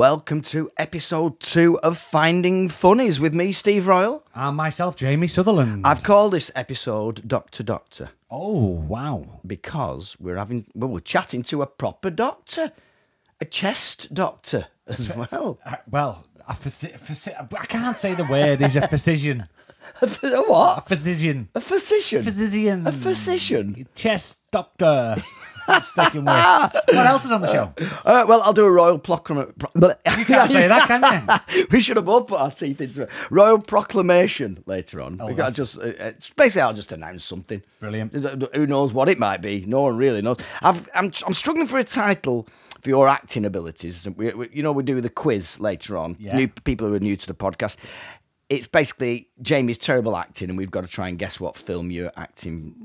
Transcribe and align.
Welcome 0.00 0.42
to 0.42 0.70
episode 0.76 1.40
two 1.40 1.78
of 1.80 1.96
Finding 1.96 2.68
Funnies 2.68 3.18
with 3.18 3.32
me, 3.32 3.50
Steve 3.52 3.86
Royle. 3.86 4.22
And 4.34 4.54
myself, 4.54 4.94
Jamie 4.94 5.26
Sutherland. 5.26 5.86
I've 5.86 6.02
called 6.02 6.34
this 6.34 6.50
episode 6.54 7.26
Doctor 7.26 7.62
Doctor 7.62 8.10
Oh, 8.30 8.58
wow. 8.60 9.40
because 9.46 10.14
we're 10.20 10.36
having 10.36 10.66
well, 10.74 10.90
we're 10.90 11.00
chatting 11.00 11.42
to 11.44 11.62
a 11.62 11.66
proper 11.66 12.10
doctor, 12.10 12.72
a 13.40 13.46
chest 13.46 14.12
doctor 14.12 14.66
as 14.86 15.16
well. 15.16 15.58
Uh, 15.64 15.76
well, 15.90 16.26
a 16.46 16.52
physi- 16.52 17.00
physi- 17.00 17.54
I 17.58 17.64
can't 17.64 17.96
say 17.96 18.12
the 18.12 18.24
word. 18.24 18.60
He's 18.60 18.76
a 18.76 18.86
physician. 18.88 19.48
a 20.02 20.08
what? 20.42 20.76
A 20.76 20.88
physician. 20.90 21.48
A 21.54 21.60
physician. 21.62 22.22
Physician. 22.22 22.86
A 22.86 22.92
physician. 22.92 23.88
Chest 23.94 24.36
doctor. 24.50 25.16
I'm 25.66 25.82
sticking 25.82 26.24
with. 26.24 26.34
What 26.34 27.06
else 27.06 27.24
is 27.24 27.30
on 27.30 27.40
the 27.40 27.52
show? 27.52 27.72
Uh, 28.04 28.24
well, 28.28 28.42
I'll 28.42 28.52
do 28.52 28.64
a 28.64 28.70
royal 28.70 28.98
proclamation. 28.98 29.54
You 29.74 30.24
can't 30.24 30.50
say 30.50 30.68
that, 30.68 30.86
can 30.86 31.38
you? 31.54 31.66
we 31.70 31.80
should 31.80 31.96
have 31.96 32.06
both 32.06 32.28
put 32.28 32.40
our 32.40 32.50
teeth 32.50 32.80
into 32.80 33.02
it. 33.02 33.10
Royal 33.30 33.58
proclamation 33.58 34.62
later 34.66 35.00
on. 35.00 35.18
we 35.26 35.34
got 35.34 35.54
just 35.54 35.78
uh, 35.78 36.12
basically 36.36 36.62
I'll 36.62 36.74
just 36.74 36.92
announce 36.92 37.24
something. 37.24 37.62
Brilliant. 37.80 38.12
Who 38.54 38.66
knows 38.66 38.92
what 38.92 39.08
it 39.08 39.18
might 39.18 39.42
be? 39.42 39.64
No 39.66 39.82
one 39.82 39.96
really 39.96 40.22
knows. 40.22 40.36
I've, 40.62 40.88
I'm 40.94 41.12
I'm 41.26 41.34
struggling 41.34 41.66
for 41.66 41.78
a 41.78 41.84
title 41.84 42.48
for 42.82 42.88
your 42.90 43.08
acting 43.08 43.44
abilities. 43.44 44.06
We, 44.16 44.32
we, 44.32 44.48
you 44.52 44.62
know, 44.62 44.72
we 44.72 44.82
do 44.82 45.00
the 45.00 45.10
quiz 45.10 45.58
later 45.58 45.96
on. 45.96 46.16
Yeah. 46.18 46.36
New 46.36 46.48
people 46.48 46.86
who 46.86 46.94
are 46.94 47.00
new 47.00 47.16
to 47.16 47.26
the 47.26 47.34
podcast. 47.34 47.76
It's 48.48 48.68
basically 48.68 49.28
Jamie's 49.42 49.78
terrible 49.78 50.16
acting, 50.16 50.50
and 50.50 50.56
we've 50.56 50.70
got 50.70 50.82
to 50.82 50.86
try 50.86 51.08
and 51.08 51.18
guess 51.18 51.40
what 51.40 51.56
film 51.56 51.90
you're 51.90 52.12
acting 52.16 52.76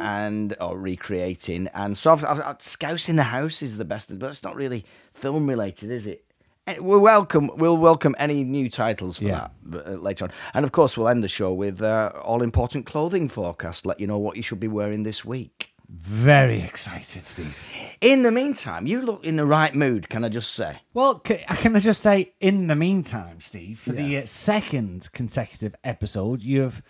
and 0.00 0.56
or 0.60 0.78
recreating. 0.78 1.68
And 1.74 1.96
so 1.96 2.12
I've, 2.12 2.24
I've, 2.24 2.40
I've 2.40 2.62
Scouse 2.62 3.08
in 3.08 3.16
the 3.16 3.22
House 3.24 3.62
is 3.62 3.78
the 3.78 3.84
best, 3.84 4.16
but 4.18 4.28
it's 4.28 4.42
not 4.42 4.56
really 4.56 4.84
film 5.14 5.48
related, 5.48 5.90
is 5.90 6.06
it? 6.06 6.24
Eh, 6.66 6.76
We'll 6.80 7.00
welcome. 7.00 7.50
We'll 7.56 7.78
welcome 7.78 8.14
any 8.18 8.44
new 8.44 8.68
titles 8.70 9.18
for 9.18 9.24
Yeah. 9.24 9.48
that 9.66 9.86
uh, 9.86 9.90
later 9.92 10.24
on, 10.26 10.32
and 10.54 10.64
of 10.64 10.72
course 10.72 10.96
we'll 10.96 11.08
end 11.08 11.24
the 11.24 11.28
show 11.28 11.52
with 11.52 11.80
uh, 11.82 12.12
all 12.22 12.42
important 12.42 12.86
clothing 12.86 13.28
forecast. 13.28 13.86
Let 13.86 14.00
you 14.00 14.06
know 14.06 14.18
what 14.18 14.36
you 14.36 14.42
should 14.42 14.60
be 14.60 14.68
wearing 14.68 15.02
this 15.02 15.24
week. 15.24 15.72
Very 15.90 16.60
excited, 16.60 17.26
Steve. 17.26 17.56
In 18.02 18.22
the 18.22 18.30
meantime, 18.30 18.86
you 18.86 19.00
look 19.00 19.24
in 19.24 19.36
the 19.36 19.46
right 19.46 19.74
mood. 19.74 20.10
Can 20.10 20.22
I 20.22 20.28
just 20.28 20.52
say? 20.52 20.80
Well, 20.92 21.20
ca- 21.20 21.42
can 21.56 21.74
I 21.74 21.78
just 21.78 22.02
say, 22.02 22.34
in 22.40 22.66
the 22.66 22.76
meantime, 22.76 23.40
Steve, 23.40 23.80
for 23.80 23.92
the 23.92 24.18
uh, 24.18 24.26
second 24.26 25.08
consecutive 25.12 25.74
episode, 25.84 26.42
you've 26.42 26.82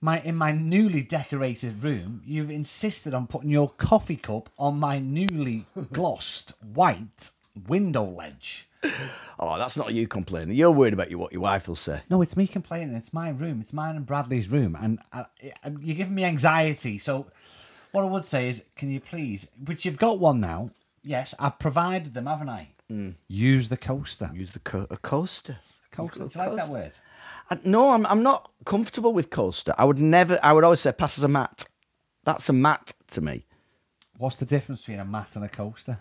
my 0.00 0.20
in 0.20 0.34
my 0.36 0.52
newly 0.52 1.02
decorated 1.02 1.82
room, 1.82 2.22
you've 2.24 2.50
insisted 2.50 3.14
on 3.14 3.26
putting 3.26 3.50
your 3.50 3.70
coffee 3.70 4.16
cup 4.16 4.48
on 4.58 4.78
my 4.78 4.98
newly 4.98 5.66
glossed 5.92 6.52
white 6.72 7.30
window 7.68 8.04
ledge. 8.04 8.66
Oh, 9.38 9.58
that's 9.58 9.76
not 9.76 9.92
you 9.92 10.08
complaining. 10.08 10.56
You're 10.56 10.70
worried 10.70 10.94
about 10.94 11.10
you, 11.10 11.18
what 11.18 11.32
your 11.32 11.42
wife 11.42 11.68
will 11.68 11.76
say. 11.76 12.00
No, 12.08 12.22
it's 12.22 12.36
me 12.36 12.46
complaining. 12.46 12.94
It's 12.94 13.12
my 13.12 13.28
room. 13.28 13.60
It's 13.60 13.74
mine 13.74 13.96
and 13.96 14.06
Bradley's 14.06 14.48
room, 14.48 14.76
and 14.80 14.98
I, 15.12 15.26
I, 15.62 15.70
you're 15.80 15.96
giving 15.96 16.14
me 16.14 16.24
anxiety. 16.24 16.96
So, 16.96 17.26
what 17.92 18.02
I 18.02 18.06
would 18.06 18.24
say 18.24 18.48
is, 18.48 18.62
can 18.76 18.90
you 18.90 19.00
please, 19.00 19.46
which 19.66 19.84
you've 19.84 19.98
got 19.98 20.18
one 20.18 20.40
now? 20.40 20.70
Yes, 21.02 21.34
I've 21.38 21.58
provided 21.58 22.14
them, 22.14 22.26
haven't 22.26 22.48
I? 22.48 22.68
Mm. 22.90 23.14
Use 23.28 23.68
the 23.68 23.76
coaster. 23.76 24.30
Use 24.32 24.52
the 24.52 24.58
co- 24.60 24.86
a 24.90 24.96
coaster. 24.96 25.58
Coaster. 25.92 26.26
Do 26.26 26.38
you 26.38 26.46
like 26.46 26.56
that 26.56 26.68
word? 26.68 26.92
No, 27.64 27.90
I'm 27.90 28.06
I'm 28.06 28.22
not 28.22 28.50
comfortable 28.64 29.12
with 29.12 29.30
coaster. 29.30 29.74
I 29.76 29.84
would 29.84 29.98
never. 29.98 30.38
I 30.42 30.52
would 30.52 30.64
always 30.64 30.80
say 30.80 30.92
pass 30.92 31.18
as 31.18 31.24
a 31.24 31.28
mat. 31.28 31.66
That's 32.24 32.48
a 32.48 32.52
mat 32.52 32.92
to 33.08 33.20
me. 33.20 33.46
What's 34.16 34.36
the 34.36 34.44
difference 34.44 34.82
between 34.82 35.00
a 35.00 35.04
mat 35.04 35.30
and 35.34 35.44
a 35.44 35.48
coaster? 35.48 35.98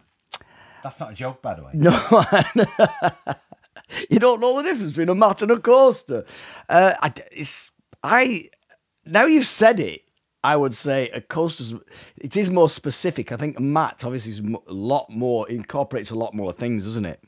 That's 0.83 0.99
not 0.99 1.11
a 1.11 1.13
joke, 1.13 1.41
by 1.41 1.55
the 1.55 1.63
way. 1.63 1.71
No, 1.73 1.91
you 4.09 4.19
don't 4.19 4.39
know 4.39 4.57
the 4.57 4.63
difference 4.63 4.91
between 4.91 5.09
a 5.09 5.15
mat 5.15 5.41
and 5.41 5.51
a 5.51 5.59
coaster. 5.59 6.25
Uh, 6.67 6.93
I, 7.01 7.13
it's 7.31 7.71
I. 8.03 8.49
Now 9.05 9.25
you've 9.25 9.45
said 9.45 9.79
it, 9.79 10.01
I 10.43 10.55
would 10.55 10.73
say 10.73 11.09
a 11.09 11.21
coaster's. 11.21 11.73
It 12.17 12.37
is 12.37 12.49
more 12.49 12.69
specific. 12.69 13.31
I 13.31 13.37
think 13.37 13.57
a 13.57 13.61
mat 13.61 14.03
obviously 14.05 14.31
is 14.31 14.39
a 14.39 14.73
lot 14.73 15.09
more 15.09 15.49
incorporates 15.49 16.11
a 16.11 16.15
lot 16.15 16.33
more 16.33 16.53
things, 16.53 16.85
doesn't 16.85 17.05
it? 17.05 17.23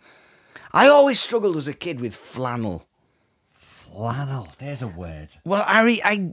I 0.71 0.87
always 0.87 1.19
struggled 1.19 1.57
as 1.57 1.67
a 1.67 1.73
kid 1.73 1.99
with 1.99 2.15
flannel. 2.15 2.87
Flannel. 3.91 4.47
There's 4.59 4.81
a 4.81 4.87
word. 4.87 5.29
Well, 5.45 5.63
Harry, 5.65 6.03
I, 6.03 6.31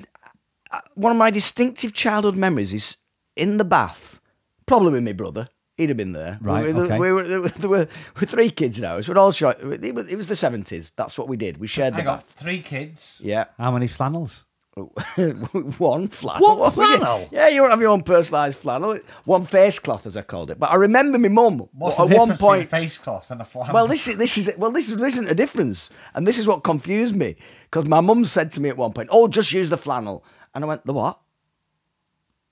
I 0.70 0.80
one 0.94 1.12
of 1.12 1.19
my 1.19 1.30
distinctive 1.30 1.92
childhood 1.92 2.36
memories 2.36 2.72
is 2.74 2.96
in 3.36 3.56
the 3.58 3.64
bath, 3.64 4.20
probably 4.66 4.92
with 4.92 5.02
my 5.04 5.12
brother. 5.12 5.48
He'd 5.76 5.91
have 5.91 5.96
been 5.96 6.12
there. 6.12 6.38
Right, 6.41 6.66
We, 6.66 6.72
were- 6.72 6.82
okay. 6.84 6.98
we 6.98 7.12
were, 7.12 7.22
there, 7.22 7.41
were, 7.41 7.48
there 7.50 7.70
were 7.70 7.88
we're 8.20 8.26
three 8.26 8.50
kids 8.50 8.82
ours. 8.82 9.08
We're 9.08 9.16
all 9.16 9.30
short. 9.30 9.60
It 9.60 9.94
was, 9.94 10.06
it 10.06 10.16
was 10.16 10.26
the 10.26 10.34
seventies. 10.34 10.92
That's 10.96 11.16
what 11.16 11.28
we 11.28 11.36
did. 11.36 11.58
We 11.58 11.69
shared 11.69 11.94
the 11.94 12.00
I 12.00 12.04
got 12.04 12.26
bath. 12.26 12.34
three 12.36 12.62
kids. 12.62 13.20
Yeah. 13.22 13.44
How 13.58 13.70
many 13.70 13.86
flannels? 13.86 14.44
one 15.78 16.08
flannel. 16.08 16.56
One 16.58 16.70
flannel? 16.78 17.28
Yeah, 17.30 17.48
you 17.48 17.60
won't 17.60 17.70
have 17.72 17.80
your 17.80 17.90
own 17.90 18.02
personalised 18.02 18.56
flannel. 18.56 18.98
One 19.24 19.44
face 19.46 19.78
cloth, 19.78 20.06
as 20.06 20.16
I 20.16 20.22
called 20.22 20.50
it. 20.50 20.58
But 20.58 20.70
I 20.70 20.74
remember 20.76 21.18
my 21.18 21.28
mum 21.28 21.68
What's 21.72 21.98
at 22.00 22.08
the 22.08 22.16
one 22.16 22.36
point. 22.36 22.64
a 22.64 22.66
face 22.66 22.98
cloth 22.98 23.30
and 23.30 23.40
a 23.40 23.44
flannel? 23.44 23.74
Well, 23.74 23.86
this 23.86 24.08
is 24.08 24.16
this 24.16 24.36
is 24.38 24.50
well, 24.56 24.70
this 24.70 24.88
is- 24.88 24.96
this 24.96 25.14
isn't 25.14 25.28
a 25.30 25.34
difference, 25.34 25.90
and 26.14 26.26
this 26.26 26.38
is 26.38 26.46
what 26.46 26.62
confused 26.64 27.14
me 27.14 27.36
because 27.64 27.84
my 27.86 28.00
mum 28.00 28.24
said 28.24 28.50
to 28.52 28.60
me 28.60 28.68
at 28.68 28.76
one 28.76 28.92
point, 28.92 29.08
"Oh, 29.12 29.28
just 29.28 29.52
use 29.52 29.68
the 29.70 29.78
flannel," 29.78 30.24
and 30.54 30.64
I 30.64 30.66
went, 30.66 30.86
"The 30.86 30.92
what?" 30.92 31.20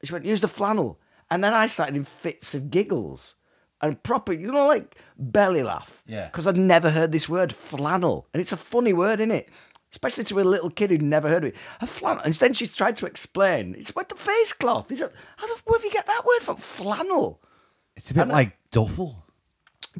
She 0.04 0.12
went, 0.12 0.24
"Use 0.24 0.40
the 0.40 0.48
flannel," 0.48 1.00
and 1.30 1.42
then 1.42 1.54
I 1.54 1.66
started 1.66 1.96
in 1.96 2.04
fits 2.04 2.54
of 2.54 2.70
giggles 2.70 3.34
and 3.82 4.02
proper, 4.02 4.32
you 4.32 4.50
know, 4.52 4.66
like 4.68 4.96
belly 5.18 5.62
laugh, 5.62 6.02
Yeah. 6.06 6.26
because 6.26 6.46
I'd 6.46 6.56
never 6.56 6.90
heard 6.90 7.12
this 7.12 7.28
word 7.28 7.52
flannel, 7.52 8.26
and 8.32 8.40
it's 8.40 8.52
a 8.52 8.56
funny 8.56 8.92
word, 8.92 9.20
isn't 9.20 9.30
it? 9.32 9.48
Especially 9.92 10.24
to 10.24 10.40
a 10.40 10.42
little 10.42 10.68
kid 10.70 10.90
who'd 10.90 11.00
never 11.02 11.28
heard 11.28 11.44
of 11.44 11.48
it. 11.50 11.56
A 11.80 11.86
flannel. 11.86 12.22
And 12.24 12.34
then 12.34 12.52
she 12.52 12.66
tried 12.66 12.96
to 12.98 13.06
explain. 13.06 13.74
It's 13.78 13.94
what 13.94 14.08
the 14.08 14.14
face 14.16 14.52
cloth. 14.52 14.90
It's 14.90 15.00
a, 15.00 15.10
how 15.36 15.46
the, 15.46 15.60
where 15.64 15.78
have 15.78 15.84
you 15.84 15.90
get 15.90 16.06
that 16.06 16.24
word 16.26 16.40
from? 16.42 16.56
Flannel. 16.56 17.40
it's 17.96 18.10
a 18.10 18.14
bit 18.14 18.28
like 18.28 18.56
duffel. 18.70 19.24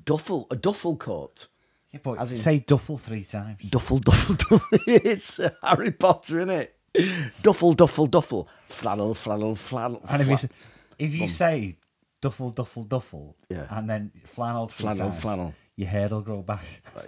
Duffel. 0.04 0.46
A 0.50 0.56
duffel 0.56 0.96
coat. 0.96 1.48
Yeah, 1.92 2.00
but 2.02 2.18
As 2.18 2.32
in- 2.32 2.38
say 2.38 2.58
duffel 2.58 2.98
three 2.98 3.24
times. 3.24 3.60
Duffel, 3.70 3.98
duffel, 3.98 4.34
duffel. 4.50 4.60
it's 4.86 5.38
uh, 5.38 5.50
Harry 5.62 5.92
Potter, 5.92 6.40
isn't 6.40 6.50
it? 6.50 6.72
Duffel, 7.42 7.72
duffel, 7.74 8.06
duffel. 8.06 8.48
Flannel, 8.68 9.14
flannel, 9.14 9.54
flannel. 9.54 10.02
And 10.08 10.22
if 10.22 10.28
you, 10.42 10.48
if 10.98 11.14
you 11.14 11.28
say 11.28 11.76
duffel, 12.20 12.50
duffel, 12.50 12.84
duffel, 12.84 13.36
Yeah. 13.50 13.66
and 13.70 13.88
then 13.88 14.10
flannel, 14.34 14.68
Flannel, 14.68 15.10
times, 15.10 15.20
flannel. 15.22 15.54
your 15.76 15.88
hair 15.88 16.08
will 16.08 16.22
grow 16.22 16.42
back. 16.42 16.64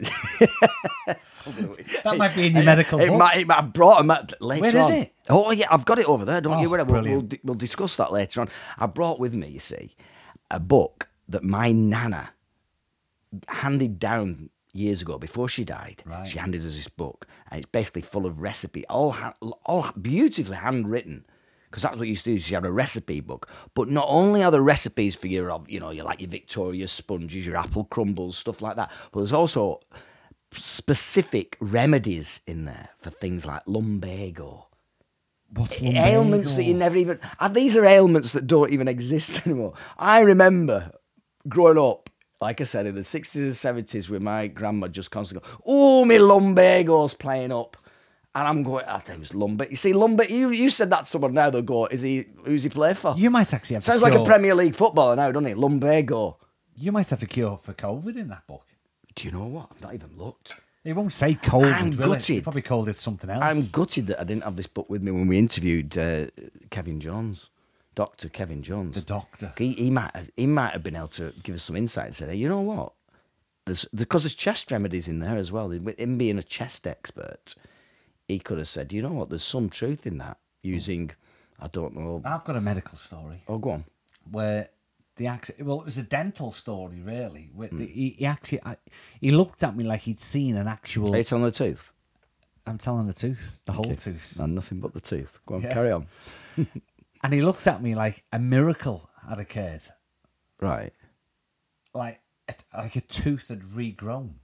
that 2.04 2.16
might 2.16 2.34
be 2.34 2.46
in 2.46 2.52
your 2.52 2.62
It- 2.62 2.66
medical 2.66 3.00
It 3.00 3.08
book. 3.08 3.18
might, 3.18 3.36
it 3.38 3.46
might 3.46 3.54
have 3.56 3.72
brought 3.72 4.00
him 4.00 4.10
at 4.10 4.40
later 4.42 4.62
Where 4.62 4.76
is 4.76 4.86
on. 4.86 4.92
it? 4.92 5.14
Oh 5.30 5.50
yeah, 5.52 5.66
I've 5.70 5.84
got 5.84 5.98
it 5.98 6.06
over 6.06 6.24
there. 6.24 6.40
Don't 6.40 6.60
you 6.60 6.68
Oh, 6.68 6.70
worry. 6.70 6.84
We'll, 6.84 7.02
we'll, 7.02 7.28
we'll 7.44 7.54
discuss 7.54 7.96
that 7.96 8.12
later 8.12 8.40
on. 8.40 8.48
I 8.78 8.86
brought 8.86 9.18
with 9.18 9.34
me, 9.34 9.48
you 9.48 9.60
see, 9.60 9.94
a 10.50 10.60
book 10.60 11.08
that 11.28 11.42
my 11.42 11.72
nana 11.72 12.30
handed 13.48 13.98
down 13.98 14.50
years 14.72 15.02
ago 15.02 15.18
before 15.18 15.48
she 15.48 15.64
died. 15.64 16.02
Right. 16.06 16.26
She 16.28 16.38
handed 16.38 16.64
us 16.66 16.76
this 16.76 16.88
book, 16.88 17.26
and 17.50 17.58
it's 17.60 17.70
basically 17.70 18.02
full 18.02 18.26
of 18.26 18.40
recipe, 18.40 18.86
all 18.86 19.12
ha- 19.12 19.34
all 19.66 19.90
beautifully 20.00 20.56
handwritten. 20.56 21.24
Because 21.70 21.82
that's 21.82 21.96
what 21.96 22.06
you 22.06 22.10
used 22.10 22.24
to 22.24 22.36
do. 22.36 22.48
You 22.50 22.56
had 22.56 22.64
a 22.64 22.72
recipe 22.72 23.20
book, 23.20 23.48
but 23.74 23.90
not 23.90 24.06
only 24.08 24.42
are 24.42 24.50
the 24.50 24.62
recipes 24.62 25.14
for 25.14 25.26
your, 25.26 25.62
you 25.68 25.80
know, 25.80 25.90
your 25.90 26.04
like 26.04 26.20
your 26.20 26.30
Victoria 26.30 26.88
sponges, 26.88 27.46
your 27.46 27.56
apple 27.56 27.84
crumbles, 27.84 28.38
stuff 28.38 28.62
like 28.62 28.76
that. 28.76 28.90
But 29.12 29.20
there's 29.20 29.32
also 29.32 29.80
specific 30.52 31.56
remedies 31.60 32.40
in 32.46 32.64
there 32.64 32.88
for 33.00 33.10
things 33.10 33.44
like 33.44 33.62
lumbago, 33.66 34.68
What's 35.50 35.80
ailments 35.82 36.56
that 36.56 36.64
you 36.64 36.74
never 36.74 36.96
even. 36.96 37.18
And 37.40 37.54
these 37.54 37.76
are 37.76 37.84
ailments 37.84 38.32
that 38.32 38.46
don't 38.46 38.70
even 38.70 38.86
exist 38.86 39.40
anymore. 39.46 39.74
I 39.98 40.20
remember 40.20 40.92
growing 41.48 41.78
up, 41.78 42.10
like 42.40 42.60
I 42.60 42.64
said, 42.64 42.86
in 42.86 42.94
the 42.94 43.04
sixties 43.04 43.44
and 43.44 43.56
seventies, 43.56 44.10
with 44.10 44.20
my 44.20 44.46
grandma 44.46 44.88
just 44.88 45.10
constantly 45.10 45.48
going, 45.48 45.62
"Oh, 45.66 46.04
my 46.04 46.18
lumbago's 46.18 47.14
playing 47.14 47.52
up," 47.52 47.76
and 48.38 48.48
I'm 48.48 48.62
going, 48.62 48.84
"I 48.86 48.98
think 48.98 49.16
it 49.16 49.20
was 49.20 49.34
lumbar." 49.34 49.66
You 49.68 49.76
see, 49.76 49.92
lumbar. 49.92 50.26
You 50.26 50.50
you 50.50 50.70
said 50.70 50.90
that 50.90 51.00
to 51.00 51.06
someone 51.06 51.34
now. 51.34 51.50
They'll 51.50 51.62
go, 51.62 51.86
"Is 51.86 52.00
he? 52.02 52.26
Who's 52.44 52.62
he 52.62 52.68
play 52.68 52.94
for?" 52.94 53.14
You 53.16 53.30
might 53.30 53.52
actually 53.52 53.74
have 53.74 53.84
Sounds 53.84 54.02
like 54.02 54.14
a. 54.14 54.24
Premier 54.24 54.54
League 54.54 54.74
footballer 54.74 55.16
now, 55.16 55.30
doesn't 55.32 55.48
it? 55.50 55.56
Lumbago. 55.58 56.36
You 56.76 56.92
might 56.92 57.10
have 57.10 57.20
the 57.20 57.26
cure 57.26 57.58
for 57.62 57.72
COVID 57.74 58.16
in 58.16 58.28
that 58.28 58.46
book. 58.46 58.64
Do 59.14 59.24
you 59.26 59.32
know 59.32 59.46
what? 59.46 59.68
I've 59.72 59.80
not 59.80 59.94
even 59.94 60.10
looked. 60.16 60.54
It 60.84 60.92
won't 60.92 61.12
say 61.12 61.34
COVID, 61.34 61.74
I'm 61.74 61.90
will 61.96 62.12
it? 62.12 62.16
gutted. 62.18 62.36
They 62.36 62.40
probably 62.40 62.62
called 62.62 62.88
it 62.88 62.96
something 62.98 63.28
else. 63.28 63.42
I'm 63.42 63.66
gutted 63.66 64.06
that 64.06 64.20
I 64.20 64.24
didn't 64.24 64.44
have 64.44 64.56
this 64.56 64.68
book 64.68 64.88
with 64.88 65.02
me 65.02 65.10
when 65.10 65.26
we 65.26 65.36
interviewed 65.38 65.98
uh, 65.98 66.26
Kevin 66.70 67.00
Jones, 67.00 67.50
Doctor 67.96 68.28
Kevin 68.28 68.62
Jones. 68.62 68.94
the 68.94 69.02
doctor. 69.02 69.52
He, 69.58 69.72
he 69.72 69.90
might 69.90 70.14
have, 70.14 70.30
he 70.36 70.46
might 70.46 70.72
have 70.72 70.84
been 70.84 70.94
able 70.96 71.08
to 71.08 71.32
give 71.42 71.56
us 71.56 71.64
some 71.64 71.74
insight 71.76 72.06
and 72.06 72.16
say, 72.16 72.26
hey, 72.28 72.36
you 72.36 72.48
know 72.48 72.60
what? 72.60 72.92
There's 73.66 73.84
because 73.86 74.22
there's 74.22 74.34
chest 74.34 74.70
remedies 74.70 75.08
in 75.08 75.18
there 75.18 75.36
as 75.36 75.50
well. 75.52 75.68
Him 75.70 76.16
being 76.16 76.38
a 76.38 76.42
chest 76.42 76.86
expert, 76.86 77.54
he 78.28 78.38
could 78.38 78.58
have 78.58 78.68
said, 78.68 78.92
you 78.92 79.02
know 79.02 79.12
what? 79.12 79.30
There's 79.30 79.42
some 79.42 79.68
truth 79.70 80.06
in 80.06 80.18
that. 80.18 80.38
Using, 80.62 81.10
I 81.60 81.68
don't 81.68 81.96
know. 81.96 82.20
I've 82.24 82.44
got 82.44 82.56
a 82.56 82.60
medical 82.60 82.98
story 82.98 83.42
Oh, 83.48 83.58
go 83.58 83.70
on. 83.70 83.84
where 84.30 84.68
the 85.16 85.26
accident. 85.28 85.66
Well, 85.66 85.80
it 85.80 85.84
was 85.84 85.98
a 85.98 86.02
dental 86.02 86.52
story, 86.52 87.00
really. 87.00 87.50
With 87.54 87.70
Hmm. 87.70 87.78
the, 87.78 87.86
he, 87.86 88.10
he 88.18 88.26
actually, 88.26 88.60
I, 88.64 88.76
he 89.20 89.30
looked 89.30 89.64
at 89.64 89.76
me 89.76 89.84
like 89.84 90.02
he'd 90.02 90.20
seen 90.20 90.56
an 90.56 90.68
actual. 90.68 91.14
Eight 91.16 91.32
on 91.32 91.42
the 91.42 91.50
tooth. 91.50 91.92
I'm 92.66 92.76
telling 92.76 93.06
the 93.06 93.14
tooth, 93.14 93.56
the 93.64 93.72
whole 93.72 93.94
tooth, 93.94 94.34
No, 94.36 94.44
nothing 94.44 94.80
but 94.80 94.92
the 94.92 95.00
tooth. 95.00 95.38
Go 95.46 95.54
on, 95.54 95.62
Yeah. 95.62 95.72
carry 95.72 95.90
on. 95.90 96.06
and 97.22 97.32
he 97.32 97.40
looked 97.40 97.66
at 97.66 97.82
me 97.82 97.94
like 97.94 98.24
a 98.32 98.38
miracle 98.38 99.08
had 99.26 99.38
occurred, 99.38 99.82
Right. 100.60 100.92
like 101.94 102.20
like 102.76 102.96
a 102.96 103.00
tooth 103.00 103.48
had 103.48 103.62
regrown. 103.62 104.34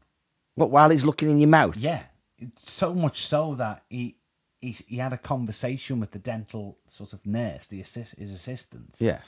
What, 0.54 0.70
while 0.70 0.88
he's 0.90 1.04
looking 1.04 1.28
in 1.30 1.38
your 1.38 1.48
mouth? 1.50 1.76
Yeah, 1.76 1.98
it's 1.98 2.06
so 2.56 2.94
much 2.94 3.26
so 3.26 3.54
that 3.56 3.84
he. 3.88 4.16
He, 4.60 4.70
he 4.88 4.96
had 4.96 5.12
a 5.12 5.18
conversation 5.18 6.00
with 6.00 6.12
the 6.12 6.18
dental 6.18 6.78
sort 6.88 7.12
of 7.12 7.26
nurse, 7.26 7.66
the 7.66 7.82
assist, 7.82 8.14
his 8.16 8.32
assistant, 8.32 8.96
Yeah. 8.98 9.18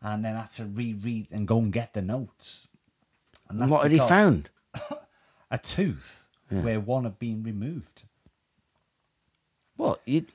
and 0.00 0.24
then 0.24 0.36
had 0.36 0.52
to 0.52 0.66
reread 0.66 1.32
and 1.32 1.48
go 1.48 1.58
and 1.58 1.72
get 1.72 1.94
the 1.94 2.00
notes. 2.02 2.68
And 3.48 3.68
what 3.68 3.82
had 3.82 3.90
he 3.90 3.98
found? 3.98 4.50
A 5.50 5.58
tooth 5.58 6.22
where 6.48 6.78
one 6.78 7.02
had 7.02 7.18
been 7.18 7.42
removed. 7.42 8.04
What? 9.76 10.00
You, 10.04 10.26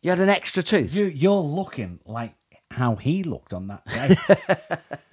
you 0.00 0.08
had 0.08 0.20
an 0.20 0.30
extra 0.30 0.62
tooth? 0.62 0.94
You, 0.94 1.04
you're 1.04 1.34
looking 1.42 2.00
like 2.06 2.34
how 2.78 2.96
he 2.96 3.22
looked 3.22 3.52
on 3.52 3.66
that 3.68 3.86
day. 3.86 4.16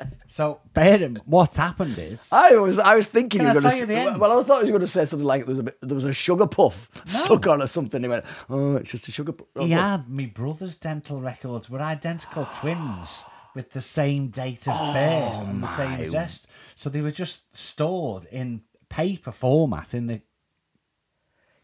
so, 0.28 0.60
bear 0.74 1.02
in 1.02 1.22
what's 1.26 1.58
happened 1.58 1.98
is 1.98 2.28
I 2.32 2.56
was 2.56 2.80
I 2.80 2.96
was 2.96 3.08
thinking 3.08 3.42
you 3.42 3.48
were 3.48 3.54
going 3.54 3.64
tell 3.64 3.78
you 3.78 3.86
the 3.86 4.12
to 4.12 4.18
well 4.18 4.40
I 4.40 4.44
thought 4.44 4.66
you 4.66 4.74
were 4.74 4.80
going 4.80 4.88
to 4.88 4.88
say 4.88 5.06
something 5.06 5.28
like 5.28 5.42
there 5.42 5.50
was 5.50 5.60
a 5.60 5.64
bit, 5.64 5.78
there 5.82 5.96
was 5.96 6.06
a 6.06 6.14
sugar 6.14 6.48
puff 6.48 6.90
stuck 7.06 7.48
on 7.48 7.62
or 7.62 7.68
something. 7.68 8.02
He 8.02 8.08
went, 8.08 8.26
oh, 8.50 8.78
it's 8.78 8.92
just 8.92 9.08
a 9.08 9.12
sugar 9.12 9.34
puff. 9.34 9.48
he 9.60 9.72
had 9.72 10.10
me 10.10 10.26
brother's 10.26 10.76
dental 10.76 11.20
records 11.22 11.70
were 11.70 11.82
identical 11.82 12.46
twins 12.56 13.24
with 13.56 13.72
the 13.72 13.82
same 13.82 14.28
date 14.28 14.68
of 14.68 14.76
oh, 14.78 14.94
birth 14.94 15.48
and 15.50 15.64
the 15.64 15.76
same 15.76 15.92
my- 15.92 16.00
address. 16.00 16.46
So 16.76 16.90
they 16.90 17.02
were 17.02 17.12
just 17.12 17.58
stored 17.58 18.26
in 18.26 18.62
paper 18.90 19.32
format 19.32 19.94
in 19.94 20.08
the. 20.08 20.22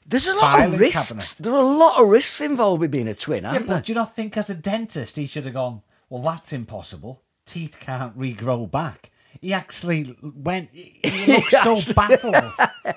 There's 0.06 0.28
a 0.28 0.34
lot 0.34 0.66
of 0.66 0.80
risks. 0.80 1.10
cabinet. 1.10 1.36
There 1.40 1.54
are 1.54 1.62
a 1.62 1.66
lot 1.66 2.02
of 2.02 2.10
risks 2.10 2.42
involved 2.42 2.82
with 2.82 2.92
being 2.92 3.08
a 3.08 3.14
twin, 3.14 3.44
Yeah, 3.44 3.52
there? 3.60 3.62
but 3.62 3.86
do 3.86 3.92
you 3.92 3.96
not 3.96 4.16
think 4.16 4.36
as 4.36 4.50
a 4.50 4.56
dentist 4.56 5.16
he 5.16 5.28
should 5.28 5.46
have 5.46 5.54
gone? 5.54 5.84
Well, 6.12 6.22
that's 6.24 6.52
impossible. 6.52 7.24
Teeth 7.46 7.78
can't 7.80 8.18
regrow 8.20 8.70
back. 8.70 9.12
He 9.40 9.54
actually 9.54 10.16
went. 10.22 10.70
He 10.74 11.00
looked 11.28 11.52
so 11.52 11.78
actually- 11.78 11.94
baffled. 11.94 12.36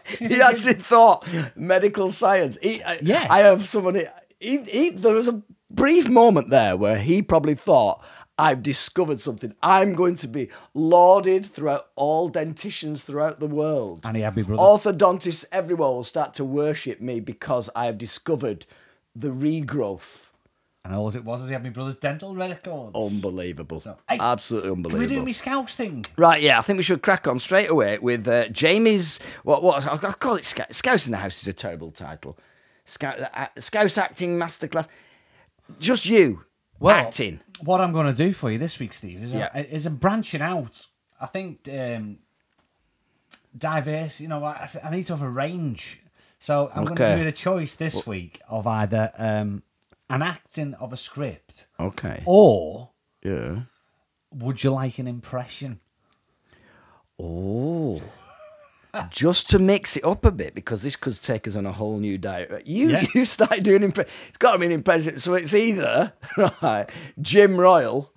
he 0.18 0.42
actually 0.42 0.74
thought 0.74 1.24
medical 1.56 2.10
science. 2.10 2.58
He, 2.60 2.82
I, 2.82 2.98
Yeah. 3.00 3.26
I 3.30 3.38
have 3.40 3.64
someone. 3.68 4.02
He, 4.40 4.58
he, 4.64 4.90
there 4.90 5.14
was 5.14 5.28
a 5.28 5.40
brief 5.70 6.08
moment 6.08 6.50
there 6.50 6.76
where 6.76 6.98
he 6.98 7.22
probably 7.22 7.54
thought, 7.54 8.02
"I've 8.36 8.64
discovered 8.64 9.20
something. 9.20 9.54
I'm 9.62 9.92
going 9.94 10.16
to 10.16 10.26
be 10.28 10.50
lauded 10.74 11.46
throughout 11.46 11.86
all 11.94 12.28
denticians 12.28 13.02
throughout 13.02 13.38
the 13.38 13.46
world. 13.46 14.00
And 14.04 14.16
he 14.16 14.22
had 14.24 14.34
me 14.36 14.42
brother. 14.42 14.60
Orthodontists 14.60 15.44
everywhere 15.52 15.88
will 15.88 16.02
start 16.04 16.34
to 16.34 16.44
worship 16.44 17.00
me 17.00 17.20
because 17.20 17.70
I 17.76 17.86
have 17.86 17.96
discovered 17.96 18.66
the 19.14 19.28
regrowth. 19.28 20.30
And 20.84 20.94
all 20.94 21.08
it 21.08 21.24
was 21.24 21.40
is 21.40 21.48
he 21.48 21.54
had 21.54 21.62
my 21.62 21.70
brother's 21.70 21.96
dental 21.96 22.36
records. 22.36 22.94
Unbelievable. 22.94 23.82
Hey, 24.08 24.18
Absolutely 24.20 24.68
Can 24.68 24.76
unbelievable. 24.76 25.08
we 25.08 25.14
do 25.20 25.24
me 25.24 25.32
scouts 25.32 25.76
thing? 25.76 26.04
Right, 26.18 26.42
yeah, 26.42 26.58
I 26.58 26.62
think 26.62 26.76
we 26.76 26.82
should 26.82 27.00
crack 27.02 27.26
on 27.26 27.40
straight 27.40 27.70
away 27.70 27.98
with 27.98 28.28
uh, 28.28 28.48
Jamie's. 28.48 29.18
What? 29.44 29.62
What? 29.62 29.86
I'll 29.86 29.98
call 29.98 30.36
it 30.36 30.44
Scout. 30.44 30.74
Scouse 30.74 31.06
in 31.06 31.12
the 31.12 31.16
House 31.18 31.40
is 31.40 31.48
a 31.48 31.54
terrible 31.54 31.90
title. 31.90 32.36
Scout, 32.84 33.18
uh, 33.18 33.46
Scouse 33.58 33.96
acting 33.96 34.36
masterclass. 34.38 34.86
Just 35.80 36.04
you 36.04 36.44
acting. 36.86 37.40
What 37.62 37.80
I'm 37.80 37.92
going 37.92 38.06
to 38.06 38.12
do 38.12 38.34
for 38.34 38.50
you 38.50 38.58
this 38.58 38.78
week, 38.78 38.92
Steve, 38.92 39.22
is 39.22 39.32
Yeah. 39.32 39.48
a, 39.54 39.60
is 39.60 39.86
a 39.86 39.90
branching 39.90 40.42
out. 40.42 40.86
I 41.18 41.24
think 41.26 41.66
um, 41.72 42.18
diverse. 43.56 44.20
You 44.20 44.28
know, 44.28 44.44
I, 44.44 44.68
I 44.82 44.90
need 44.90 45.06
to 45.06 45.14
have 45.16 45.22
a 45.22 45.30
range. 45.30 46.00
So 46.40 46.70
I'm 46.74 46.84
going 46.84 46.96
to 46.96 47.06
give 47.08 47.18
you 47.20 47.24
the 47.24 47.32
choice 47.32 47.74
this 47.74 48.06
week 48.06 48.42
of 48.48 48.66
either 48.66 49.10
um, 49.16 49.62
an 50.14 50.22
acting 50.22 50.74
of 50.74 50.92
a 50.92 50.96
script 50.96 51.66
Okay. 51.80 52.22
or 52.26 52.90
Yeah. 53.22 53.62
would 54.32 54.62
you 54.62 54.70
like 54.70 54.98
an 54.98 55.06
impression? 55.08 55.80
Oh. 57.18 58.02
Just 59.10 59.50
to 59.50 59.58
mix 59.58 59.96
it 59.96 60.04
up 60.04 60.24
a 60.24 60.30
bit, 60.30 60.54
because 60.54 60.82
this 60.82 60.94
could 60.94 61.20
take 61.20 61.48
us 61.48 61.56
on 61.56 61.66
a 61.66 61.72
whole 61.72 61.98
new 61.98 62.16
diet. 62.16 62.50
Uh, 62.52 62.58
you 62.64 62.90
Yeah. 62.90 63.04
you 63.14 63.24
started 63.24 63.64
doing 63.64 63.82
impression. 63.82 64.12
It's 64.28 64.38
got 64.38 64.52
to 64.52 64.58
be 64.58 64.66
an 64.66 64.72
impression. 64.72 65.18
So 65.18 65.34
it's 65.34 65.52
either 65.54 66.12
right, 66.62 66.88
Jim 67.20 67.56
Royle. 67.56 68.12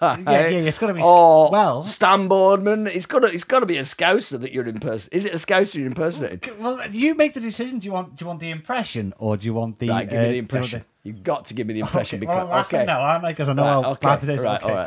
Yeah, 0.00 0.18
yeah, 0.28 0.48
it's 0.60 0.78
gotta 0.78 0.94
be- 0.94 1.02
Or 1.02 1.50
well- 1.50 1.82
Stan 1.82 2.28
Boardman. 2.28 2.86
It's 2.86 3.06
got 3.06 3.20
to. 3.20 3.26
It's 3.32 3.44
got 3.44 3.60
to 3.60 3.66
be 3.66 3.76
a 3.76 3.82
Scouser 3.82 4.40
that 4.40 4.52
you're 4.52 4.66
impersonating. 4.66 5.10
Is 5.12 5.24
it 5.26 5.34
a 5.34 5.36
Scouser 5.36 5.76
you're 5.76 5.86
impersonating? 5.86 6.40
Well, 6.58 6.86
you 6.90 7.14
make 7.14 7.34
the 7.34 7.40
decision. 7.40 7.78
Do 7.80 7.86
you 7.86 7.92
want 7.92 8.16
do 8.16 8.24
you 8.24 8.26
want 8.28 8.40
the 8.40 8.50
impression 8.50 9.12
or 9.18 9.36
do 9.36 9.44
you 9.46 9.54
want 9.54 9.78
the? 9.78 9.88
Right, 9.90 10.08
give 10.08 10.18
uh, 10.18 10.22
me 10.22 10.28
the 10.28 10.34
you 10.36 10.42
want 10.42 10.52
impression. 10.52 10.84
You've 11.02 11.22
got 11.22 11.46
to 11.46 11.54
give 11.54 11.66
me 11.66 11.74
the 11.74 11.80
impression 11.80 12.18
Okay, 12.18 12.26
well, 12.26 12.38
I'm 12.38 12.46
because 12.46 12.56
laughing 12.56 12.78
okay, 12.80 12.86
now, 12.86 13.00
aren't 13.00 13.24
I? 13.24 13.32
Because 13.32 13.48
I 13.48 13.52
know 13.54 13.62
right, 13.62 13.84
how 13.84 13.90
okay, 13.92 14.06
bad 14.06 14.22
it 14.22 14.28
is. 14.28 14.40
right, 14.40 14.62
okay. 14.62 14.72
all 14.72 14.78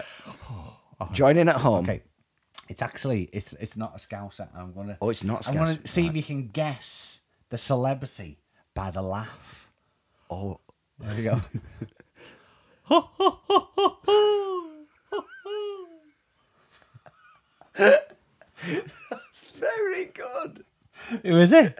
right. 1.00 1.14
Join 1.14 1.38
in 1.38 1.50
at 1.50 1.58
home. 1.58 1.86
Okay. 1.86 2.02
It's 2.70 2.82
actually 2.82 3.30
it's 3.34 3.54
it's 3.54 3.78
not 3.78 3.94
a 3.96 4.00
scouser. 4.00 4.48
I'm 4.56 4.74
gonna 4.74 4.98
Oh, 5.02 5.10
it's 5.10 5.24
not 5.24 5.46
a 5.46 5.50
I'm 5.50 5.56
gonna 5.56 5.80
see 5.86 6.08
if 6.08 6.16
you 6.16 6.24
can 6.24 6.48
guess 6.48 7.20
the 7.50 7.58
celebrity 7.58 8.40
by 8.74 8.90
the 8.90 9.02
laugh. 9.02 9.70
Oh, 10.30 10.60
There 11.00 11.14
you 11.14 11.24
go. 11.30 11.42
it's 17.76 19.46
very 19.60 20.06
good. 20.06 20.64
Who 21.24 21.38
is 21.38 21.52
it? 21.54 21.78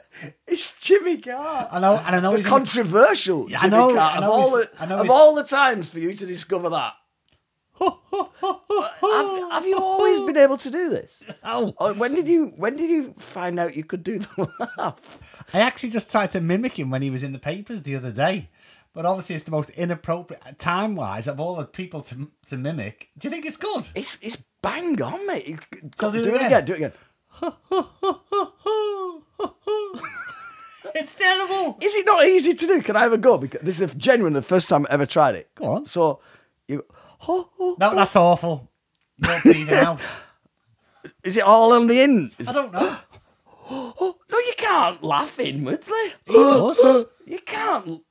It's 0.48 0.74
Jimmy 0.82 1.18
Carr. 1.18 1.70
I 1.72 1.80
know, 1.80 1.96
and 1.96 2.16
I 2.16 2.20
know 2.20 2.32
the 2.32 2.38
he's 2.38 2.46
controversial 2.48 3.50
Yeah, 3.50 3.60
I 3.60 3.62
Jimmy 3.62 3.78
know- 3.78 3.96
Carr. 3.96 4.12
I 4.12 4.18
of 4.18 4.24
all 4.30 4.52
the 4.52 4.70
I 4.80 4.86
know 4.86 4.96
of 4.98 5.02
he's- 5.06 5.12
all 5.14 5.36
the 5.36 5.44
times 5.44 5.90
for 5.90 6.00
you 6.00 6.14
to 6.14 6.26
discover 6.26 6.70
that. 6.70 6.94
have, 7.80 9.52
have 9.52 9.66
you 9.66 9.78
always 9.78 10.22
been 10.22 10.38
able 10.38 10.58
to 10.58 10.70
do 10.70 10.90
this? 10.90 11.22
Oh, 11.44 11.74
Or 11.80 11.94
when 11.94 12.14
did 12.14 12.28
you 12.28 12.54
when 12.56 12.76
did 12.76 12.90
you 12.90 13.14
find 13.18 13.60
out 13.60 13.76
you 13.76 13.84
could 13.84 14.04
do 14.04 14.20
the 14.20 14.50
laugh? 14.78 15.00
I 15.54 15.60
actually 15.60 15.90
just 15.90 16.12
tried 16.12 16.32
to 16.32 16.42
mimic 16.42 16.78
him 16.78 16.90
when 16.90 17.02
he 17.02 17.10
was 17.10 17.24
in 17.24 17.34
the 17.34 17.40
papers 17.40 17.84
the 17.84 17.96
other 17.96 18.12
day, 18.12 18.50
but 18.94 19.06
obviously 19.06 19.36
it's 19.36 19.44
the 19.46 19.52
most 19.52 19.70
inappropriate 19.72 20.60
time 20.60 20.96
wise 20.96 21.28
of 21.28 21.40
all 21.40 21.56
the 21.56 21.66
people 21.66 22.02
to 22.04 22.30
to 22.48 22.58
mimic. 22.58 23.10
Do 23.18 23.28
you 23.28 23.32
think 23.32 23.46
it's 23.46 23.58
good? 23.58 23.86
It's 23.96 24.18
it's 24.22 24.38
bang 24.64 25.00
on, 25.02 25.28
mate. 25.28 25.60
Do, 26.00 26.12
do 26.12 26.36
it 26.36 26.46
again? 26.46 26.66
Do 26.66 26.74
it 26.74 26.78
again. 26.78 26.94
it's 30.96 31.16
terrible. 31.16 31.78
Is 31.82 31.94
it 31.94 32.06
not 32.06 32.26
easy 32.26 32.56
to 32.56 32.66
do? 32.68 32.82
Can 32.82 32.96
I 32.96 33.02
have 33.02 33.14
a 33.14 33.18
go? 33.20 33.38
Because 33.38 33.62
this 33.62 33.80
is 33.80 33.94
genuinely 33.94 34.40
the 34.40 34.46
first 34.48 34.68
time 34.70 34.88
I 34.90 34.94
ever 34.94 35.06
tried 35.06 35.36
it. 35.36 35.50
Go 35.54 35.66
on. 35.66 35.86
So 35.86 36.22
you. 36.68 36.84
No, 37.28 37.76
that's 37.78 38.16
awful. 38.16 38.72
Out. 39.24 40.02
Is 41.24 41.38
it 41.38 41.44
all 41.44 41.74
on 41.74 41.88
the 41.88 42.02
in? 42.02 42.32
Is 42.40 42.48
I 42.48 42.54
don't 42.54 42.74
know. 42.74 42.98
no, 43.72 44.16
you 44.32 44.54
can't 44.58 45.04
laugh 45.04 45.40
inwardly. 45.40 46.14
He 46.26 46.34
does. 46.34 47.06
You 47.26 47.40
can't. 47.40 48.02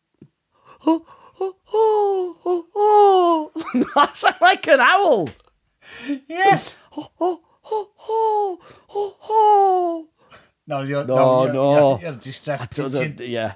I 3.97 4.11
sound 4.15 4.37
like 4.41 4.67
an 4.69 4.81
owl. 4.81 5.29
Yeah. 6.29 6.61
Oh, 6.97 7.09
oh, 7.21 7.41
oh, 7.65 7.91
oh, 8.09 8.59
oh, 8.95 9.17
oh. 9.29 10.09
No, 10.67 10.83
you're 10.83 11.05
No, 11.05 11.15
no, 11.17 11.45
you're, 11.45 11.53
no. 11.53 11.91
You're, 11.93 12.01
you're 12.01 12.13
a 12.13 12.17
distressed 12.17 12.71
Don't- 12.73 12.93
pigeon. 12.93 13.17
don't- 13.17 13.29
yeah. 13.29 13.55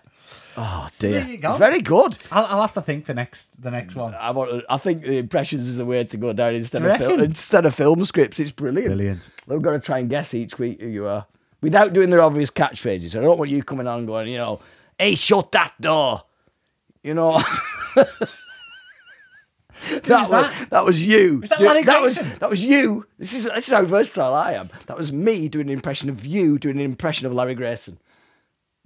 Oh 0.59 0.89
dear. 0.99 1.11
there 1.21 1.29
you 1.29 1.37
go. 1.37 1.57
Very 1.59 1.83
good. 1.83 2.17
I'll, 2.33 2.47
I'll 2.47 2.61
have 2.63 2.73
to 2.75 2.81
think 2.83 3.05
for 3.05 3.13
next 3.13 3.49
the 3.61 3.71
next 3.71 3.95
one. 3.95 4.15
I 4.15 4.31
want. 4.31 4.65
I 4.71 4.79
think 4.79 5.03
the 5.03 5.19
impressions 5.19 5.69
is 5.69 5.77
the 5.77 5.85
way 5.85 6.03
to 6.03 6.17
go 6.17 6.33
down 6.33 6.55
instead 6.55 6.83
Do 6.83 6.89
of 6.91 6.97
film, 6.99 7.21
instead 7.21 7.67
of 7.67 7.75
film 7.75 8.03
scripts. 8.05 8.41
It's 8.41 8.51
brilliant. 8.53 8.89
Brilliant. 8.95 9.29
We've 9.47 9.61
got 9.61 9.73
to 9.73 9.81
try 9.81 9.99
and 9.99 10.09
guess 10.09 10.33
each 10.33 10.59
week 10.59 10.81
who 10.81 10.87
you 10.89 11.07
are 11.07 11.27
without 11.61 11.93
doing 11.93 12.09
their 12.09 12.23
obvious 12.23 12.51
catchphrases. 12.51 13.15
I 13.17 13.21
don't 13.21 13.39
want 13.39 13.51
you 13.51 13.63
coming 13.63 13.87
on 13.87 13.99
and 13.99 14.07
going, 14.07 14.29
you 14.29 14.39
know, 14.39 14.61
hey, 14.99 15.15
shut 15.15 15.53
that 15.53 15.75
door. 15.81 16.23
You 17.03 17.15
know. 17.15 17.43
that, 19.91 20.09
was, 20.09 20.29
that? 20.31 20.71
that 20.71 20.85
was 20.85 21.03
you. 21.03 21.43
Is 21.43 21.51
that 21.51 21.59
Do- 21.59 21.67
Larry 21.67 21.83
that 21.85 22.01
was 22.03 22.17
that 22.17 22.51
was 22.51 22.65
you. 22.65 23.07
This 23.19 23.35
is 23.35 23.45
this 23.45 23.69
is 23.69 23.73
how 23.75 23.83
versatile 23.85 24.35
I 24.35 24.53
am. 24.53 24.71
That 24.87 24.97
was 24.97 25.13
me 25.13 25.49
doing 25.49 25.69
an 25.69 25.73
impression 25.73 26.09
of 26.09 26.25
you 26.27 26.59
doing 26.59 26.77
an 26.77 26.85
impression 26.85 27.27
of 27.27 27.33
Larry 27.33 27.55
Grayson. 27.55 27.99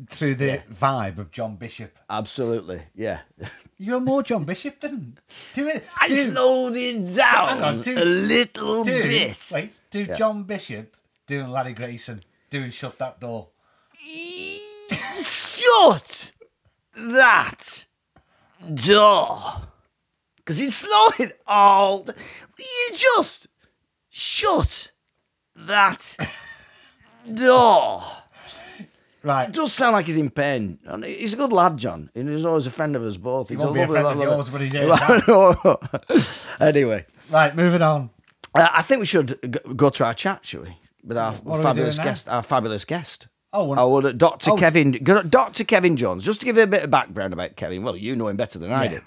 Through 0.08 0.36
the 0.36 0.62
vibe 0.72 1.18
of 1.18 1.30
John 1.30 1.56
Bishop. 1.56 1.98
Absolutely, 2.08 2.82
yeah. 2.94 3.20
You're 3.78 4.00
more 4.00 4.22
John 4.22 4.44
Bishop 4.44 4.80
than 4.80 5.18
do 5.52 5.68
it. 5.68 5.84
I 6.00 6.08
do, 6.08 6.30
slowed 6.30 6.74
it 6.76 7.14
down 7.14 7.48
Hang 7.58 7.62
on, 7.62 7.80
do- 7.82 7.98
a 7.98 8.04
little 8.04 8.82
do, 8.84 9.02
bit. 9.02 9.50
Wait, 9.52 9.78
do 9.90 10.06
John 10.06 10.44
Bishop 10.44 10.96
doing 11.26 11.50
Larry 11.50 11.74
Grayson 11.74 12.20
doing 12.48 12.70
shut 12.70 12.98
that 12.98 13.20
door. 13.20 13.48
Shut 15.22 16.32
that 16.96 17.86
door. 18.74 19.62
Because 20.50 20.62
it's 20.62 20.74
slowing 20.74 21.30
all. 21.46 22.02
the- 22.02 22.14
You 22.58 22.88
just 22.96 23.46
shut 24.08 24.90
that 25.54 26.16
door. 27.34 28.02
Right. 29.22 29.48
It 29.48 29.54
does 29.54 29.72
sound 29.72 29.92
like 29.92 30.06
he's 30.06 30.16
in 30.16 30.28
pain. 30.28 30.80
And 30.86 31.04
he's 31.04 31.34
a 31.34 31.36
good 31.36 31.52
lad, 31.52 31.76
John. 31.76 32.10
He's 32.14 32.44
always 32.44 32.66
a 32.66 32.70
friend 32.72 32.96
of 32.96 33.04
us 33.04 33.16
both. 33.16 33.50
He's 33.50 33.58
won't 33.58 33.74
be 33.74 33.80
a 33.82 33.86
friend 33.86 34.08
of 34.08 34.18
yours, 34.18 34.48
but 34.48 34.60
he 34.60 34.76
is, 34.76 36.28
anyway, 36.60 37.06
Right, 37.30 37.54
moving 37.54 37.82
on. 37.82 38.10
uh, 38.56 38.66
I 38.72 38.82
think 38.82 38.98
we 38.98 39.06
should 39.06 39.60
go 39.76 39.88
to 39.90 40.04
our 40.04 40.14
chat, 40.14 40.44
shall 40.44 40.62
we? 40.62 40.76
With 41.04 41.16
our 41.16 41.32
What 41.34 41.62
fabulous 41.62 41.96
guest, 41.96 42.28
our 42.28 42.42
fabulous 42.42 42.84
guest. 42.84 43.28
Oh, 43.52 43.66
well, 43.66 43.78
Oh, 43.78 44.00
well, 44.00 44.12
Dr. 44.12 44.50
Oh. 44.50 44.56
Kevin, 44.56 44.98
Dr. 45.04 45.62
Kevin 45.62 45.96
Jones. 45.96 46.24
Just 46.24 46.40
to 46.40 46.46
give 46.46 46.56
you 46.56 46.64
a 46.64 46.66
bit 46.66 46.82
of 46.82 46.90
background 46.90 47.32
about 47.34 47.54
Kevin. 47.54 47.84
Well, 47.84 47.96
you 47.96 48.16
know 48.16 48.26
him 48.26 48.36
better 48.36 48.58
than 48.58 48.72
I 48.72 48.88
do. 48.88 49.00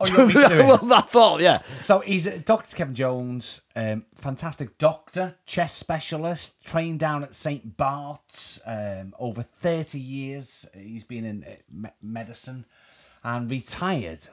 Oh, 0.00 0.06
you 0.08 0.16
want 0.16 0.28
me 0.28 0.34
to 0.34 0.48
do 0.48 0.60
it? 0.60 0.64
well, 0.66 0.92
I 0.92 1.00
thought, 1.00 1.40
yeah. 1.40 1.58
So 1.80 2.00
he's 2.00 2.26
a 2.26 2.38
Dr. 2.38 2.76
Kevin 2.76 2.94
Jones, 2.94 3.60
um, 3.74 4.04
fantastic 4.16 4.78
doctor, 4.78 5.36
chest 5.46 5.76
specialist, 5.78 6.54
trained 6.64 7.00
down 7.00 7.22
at 7.24 7.34
St. 7.34 7.76
Bart's 7.76 8.60
um, 8.66 9.14
over 9.18 9.42
30 9.42 9.98
years. 9.98 10.66
He's 10.74 11.04
been 11.04 11.24
in 11.24 11.44
uh, 11.44 11.56
me- 11.70 11.90
medicine 12.02 12.64
and 13.24 13.50
retired 13.50 14.28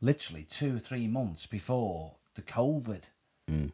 literally 0.00 0.46
two 0.50 0.78
three 0.78 1.06
months 1.08 1.46
before 1.46 2.16
the 2.34 2.42
COVID 2.42 3.02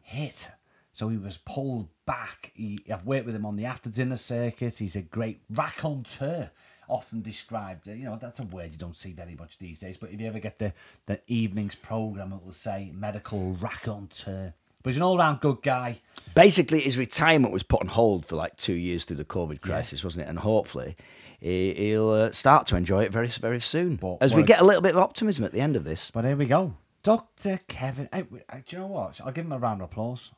hit. 0.03 0.49
So 0.93 1.07
he 1.09 1.17
was 1.17 1.37
pulled 1.37 1.89
back. 2.05 2.51
He, 2.53 2.79
I've 2.91 3.05
worked 3.05 3.25
with 3.25 3.35
him 3.35 3.45
on 3.45 3.55
the 3.55 3.65
after 3.65 3.89
dinner 3.89 4.17
circuit. 4.17 4.77
He's 4.77 4.95
a 4.95 5.01
great 5.01 5.41
raconteur, 5.49 6.51
often 6.89 7.21
described. 7.21 7.87
You 7.87 8.05
know, 8.05 8.17
that's 8.19 8.39
a 8.39 8.43
word 8.43 8.71
you 8.71 8.77
don't 8.77 8.95
see 8.97 9.11
very 9.13 9.35
much 9.35 9.57
these 9.57 9.79
days. 9.79 9.97
But 9.97 10.11
if 10.11 10.19
you 10.19 10.27
ever 10.27 10.39
get 10.39 10.59
the, 10.59 10.73
the 11.05 11.19
evenings 11.27 11.75
program, 11.75 12.33
it 12.33 12.43
will 12.45 12.51
say 12.53 12.91
medical 12.93 13.53
raconteur. 13.53 14.53
But 14.83 14.89
he's 14.89 14.97
an 14.97 15.03
all 15.03 15.17
round 15.17 15.41
good 15.41 15.61
guy. 15.61 15.99
Basically, 16.33 16.79
his 16.79 16.97
retirement 16.97 17.53
was 17.53 17.63
put 17.63 17.81
on 17.81 17.87
hold 17.87 18.25
for 18.25 18.35
like 18.35 18.57
two 18.57 18.73
years 18.73 19.03
through 19.05 19.17
the 19.17 19.25
COVID 19.25 19.61
crisis, 19.61 20.03
wasn't 20.03 20.25
it? 20.25 20.29
And 20.29 20.39
hopefully, 20.39 20.95
he- 21.39 21.73
he'll 21.75 22.09
uh, 22.09 22.31
start 22.31 22.65
to 22.67 22.75
enjoy 22.75 23.03
it 23.03 23.11
very, 23.11 23.27
very 23.27 23.59
soon. 23.61 23.95
But 23.97 24.17
As 24.21 24.33
we 24.33 24.41
get 24.43 24.59
a 24.59 24.63
little 24.63 24.81
bit 24.81 24.95
of 24.95 24.97
optimism 25.01 25.45
at 25.45 25.51
the 25.51 25.61
end 25.61 25.75
of 25.75 25.83
this. 25.83 26.09
But 26.11 26.25
here 26.25 26.35
we 26.35 26.45
go. 26.47 26.73
Dr. 27.03 27.59
Kevin. 27.67 28.09
Hey, 28.13 28.23
do 28.23 28.39
you 28.69 28.77
know 28.79 28.87
what? 28.87 29.19
I'll 29.21 29.31
give 29.31 29.45
him 29.45 29.51
a 29.51 29.59
round 29.59 29.81
of 29.81 29.89
applause. 29.91 30.31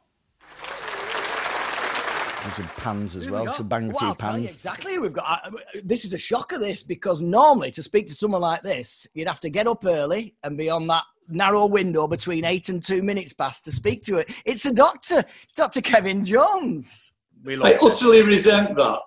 And 2.44 2.52
some 2.54 2.68
pans 2.76 3.16
as 3.16 3.30
well, 3.30 3.42
we 3.42 3.46
got? 3.48 3.58
to 3.58 3.64
bang 3.64 3.86
a 3.86 3.88
Well, 3.90 4.00
few 4.00 4.08
I'll 4.10 4.16
tell 4.16 4.38
you 4.38 4.46
pans. 4.48 4.56
exactly 4.56 4.98
we've 5.00 5.14
got. 5.14 5.26
I- 5.26 5.48
I- 5.48 5.82
This 5.84 6.04
is 6.04 6.14
a 6.14 6.18
shocker, 6.18 6.60
this, 6.60 6.84
because 6.84 7.22
normally 7.22 7.72
to 7.72 7.82
speak 7.84 8.08
to 8.08 8.14
someone 8.14 8.42
like 8.42 8.64
this, 8.64 9.08
you'd 9.14 9.28
have 9.30 9.40
to 9.42 9.50
get 9.50 9.66
up 9.68 9.86
early 9.86 10.36
and 10.44 10.58
be 10.58 10.70
on 10.70 10.86
that 10.88 11.04
narrow 11.30 11.66
window 11.66 12.06
between 12.08 12.44
eight 12.44 12.68
and 12.68 12.84
two 12.84 13.02
minutes 13.02 13.32
past 13.32 13.64
to 13.66 13.72
speak 13.72 14.04
to 14.04 14.18
it. 14.18 14.34
It's 14.46 14.66
a 14.66 14.74
doctor. 14.74 15.24
It's 15.44 15.54
Dr. 15.54 15.80
Kevin 15.82 16.26
Jones. 16.26 17.14
We 17.46 17.56
love 17.56 17.68
I 17.68 17.72
it. 17.76 17.80
utterly 17.82 18.24
resent 18.24 18.76
that, 18.76 19.00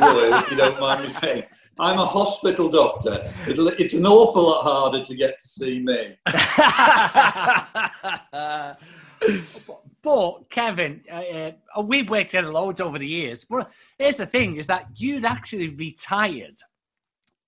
Will, 0.00 0.34
if 0.34 0.50
you 0.50 0.56
don't 0.56 0.80
mind 0.80 1.04
me 1.04 1.10
saying. 1.10 1.44
I'm 1.78 1.98
a 1.98 2.06
hospital 2.06 2.68
doctor. 2.68 3.30
It'll, 3.48 3.68
it's 3.68 3.94
an 3.94 4.04
awful 4.04 4.42
lot 4.42 4.64
harder 4.64 5.04
to 5.04 5.14
get 5.14 5.40
to 5.40 5.48
see 5.48 5.78
me. 5.78 6.16
But 10.02 10.48
Kevin, 10.50 11.02
uh, 11.10 11.50
uh, 11.76 11.82
we've 11.82 12.08
worked 12.08 12.30
together 12.30 12.50
loads 12.50 12.80
over 12.80 12.98
the 12.98 13.06
years. 13.06 13.44
But 13.44 13.70
here's 13.98 14.16
the 14.16 14.26
thing: 14.26 14.56
is 14.56 14.66
that 14.68 14.88
you'd 14.96 15.24
actually 15.24 15.68
retired, 15.68 16.56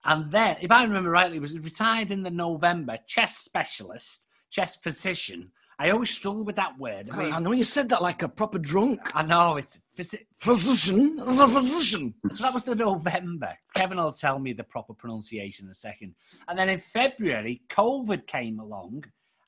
and 0.05 0.31
then, 0.31 0.57
if 0.61 0.71
I 0.71 0.83
remember 0.83 1.11
rightly, 1.11 1.39
was 1.39 1.59
retired 1.59 2.13
in 2.13 2.23
the 2.23 2.31
November 2.31 2.99
chess 3.07 3.39
specialist, 3.39 4.27
chess 4.51 4.77
physician. 4.77 5.53
I 5.79 5.91
always 5.91 6.11
struggle 6.11 6.45
with 6.45 6.57
that 6.57 6.79
word. 6.79 7.11
I, 7.11 7.17
mean, 7.17 7.33
I 7.33 7.41
know 7.41 7.51
you 7.51 7.65
said 7.65 7.89
that 7.89 8.03
like 8.03 8.23
a 8.23 8.29
proper 8.29 8.59
drunk. 8.59 9.01
I 9.17 9.23
know 9.23 9.57
it's 9.57 9.81
physi- 9.97 10.27
Physician? 10.37 11.19
As 11.27 11.41
a 11.41 11.49
physician. 11.49 12.15
so 12.31 12.45
that 12.45 12.55
was 12.55 12.63
the 12.63 12.77
November. 12.77 13.57
Kevin 13.75 13.99
will 13.99 14.13
tell 14.13 14.39
me 14.39 14.53
the 14.53 14.63
proper 14.63 14.95
pronunciation 14.95 15.67
in 15.67 15.73
a 15.73 15.75
second. 15.75 16.15
And 16.47 16.57
then 16.57 16.69
in 16.69 16.79
February, 16.79 17.63
COVID 17.69 18.27
came 18.29 18.61
along, 18.61 19.05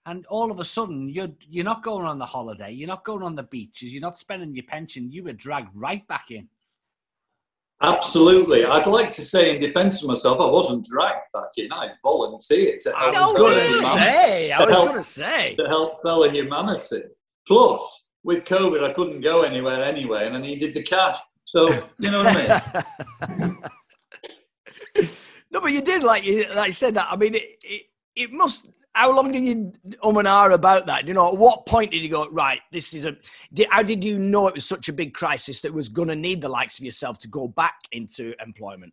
and 0.07 0.27
all 0.27 0.51
of 0.51 0.61
a 0.61 0.65
sudden, 0.65 1.09
you're 1.09 1.31
you're 1.49 1.65
not 1.65 1.83
going 1.83 2.07
on 2.07 2.19
the 2.19 2.27
holiday, 2.27 2.71
you're 2.71 2.89
not 2.89 3.05
going 3.05 3.23
on 3.23 3.35
the 3.35 3.43
beaches, 3.43 3.93
you're 3.93 4.01
not 4.01 4.19
spending 4.19 4.55
your 4.55 4.65
pension. 4.65 5.11
You 5.11 5.25
were 5.25 5.33
dragged 5.33 5.71
right 5.75 6.07
back 6.09 6.31
in. 6.31 6.49
Absolutely. 7.83 8.65
I'd 8.65 8.87
like 8.87 9.13
to 9.13 9.23
say, 9.23 9.55
in 9.55 9.61
defence 9.61 10.03
of 10.03 10.09
myself, 10.09 10.41
I 10.41 10.47
wasn't 10.47 10.87
dragged 10.87 11.27
back 11.35 11.51
in. 11.57 11.73
I 11.73 11.91
volunteered 12.03 12.81
to 12.81 12.97
I 12.97 13.07
was 13.09 13.33
going 13.33 13.59
to 13.59 13.73
say. 13.73 14.53
I 14.53 14.65
was 14.65 14.75
going 14.75 14.95
to 14.97 15.03
say. 15.03 15.55
to 15.57 15.67
help 15.67 16.01
fellow 16.01 16.31
humanity. 16.31 17.03
Plus, 17.47 18.07
with 18.23 18.45
COVID, 18.45 18.89
I 18.89 18.93
couldn't 18.95 19.21
go 19.21 19.43
anywhere 19.43 19.85
anyway, 19.85 20.27
and 20.27 20.37
I 20.37 20.41
needed 20.41 20.73
the 20.73 20.83
cash. 20.83 21.19
So, 21.45 21.69
you 21.99 22.11
know 22.11 22.23
what 22.23 22.37
I 22.37 23.37
mean? 23.39 23.59
No, 25.55 25.61
but 25.61 25.71
you 25.71 25.83
did 25.83 26.03
like 26.03 26.25
you 26.25 26.47
like 26.53 26.67
you 26.67 26.73
said 26.73 26.97
that. 26.97 27.07
I 27.09 27.15
mean, 27.15 27.37
it, 27.37 27.59
it 27.63 27.83
it 28.17 28.33
must. 28.33 28.69
How 28.95 29.13
long 29.15 29.33
did 29.33 29.45
you 29.45 29.73
um 30.03 30.17
and 30.17 30.29
ah 30.29 30.47
about 30.51 30.87
that? 30.87 31.09
You 31.09 31.15
know, 31.15 31.29
at 31.29 31.37
what 31.37 31.67
point 31.67 31.91
did 31.91 32.03
you 32.03 32.09
go 32.09 32.29
right? 32.31 32.61
This 32.71 32.95
is 32.95 33.05
a. 33.05 33.17
Did, 33.53 33.67
how 33.71 33.83
did 33.83 34.05
you 34.05 34.19
know 34.19 34.47
it 34.47 34.55
was 34.55 34.67
such 34.67 34.89
a 34.89 34.93
big 34.93 35.15
crisis 35.15 35.61
that 35.63 35.75
was 35.75 35.89
going 35.89 36.09
to 36.09 36.17
need 36.17 36.41
the 36.41 36.49
likes 36.49 36.79
of 36.79 36.85
yourself 36.85 37.19
to 37.21 37.29
go 37.29 37.49
back 37.49 37.75
into 37.91 38.35
employment? 38.41 38.93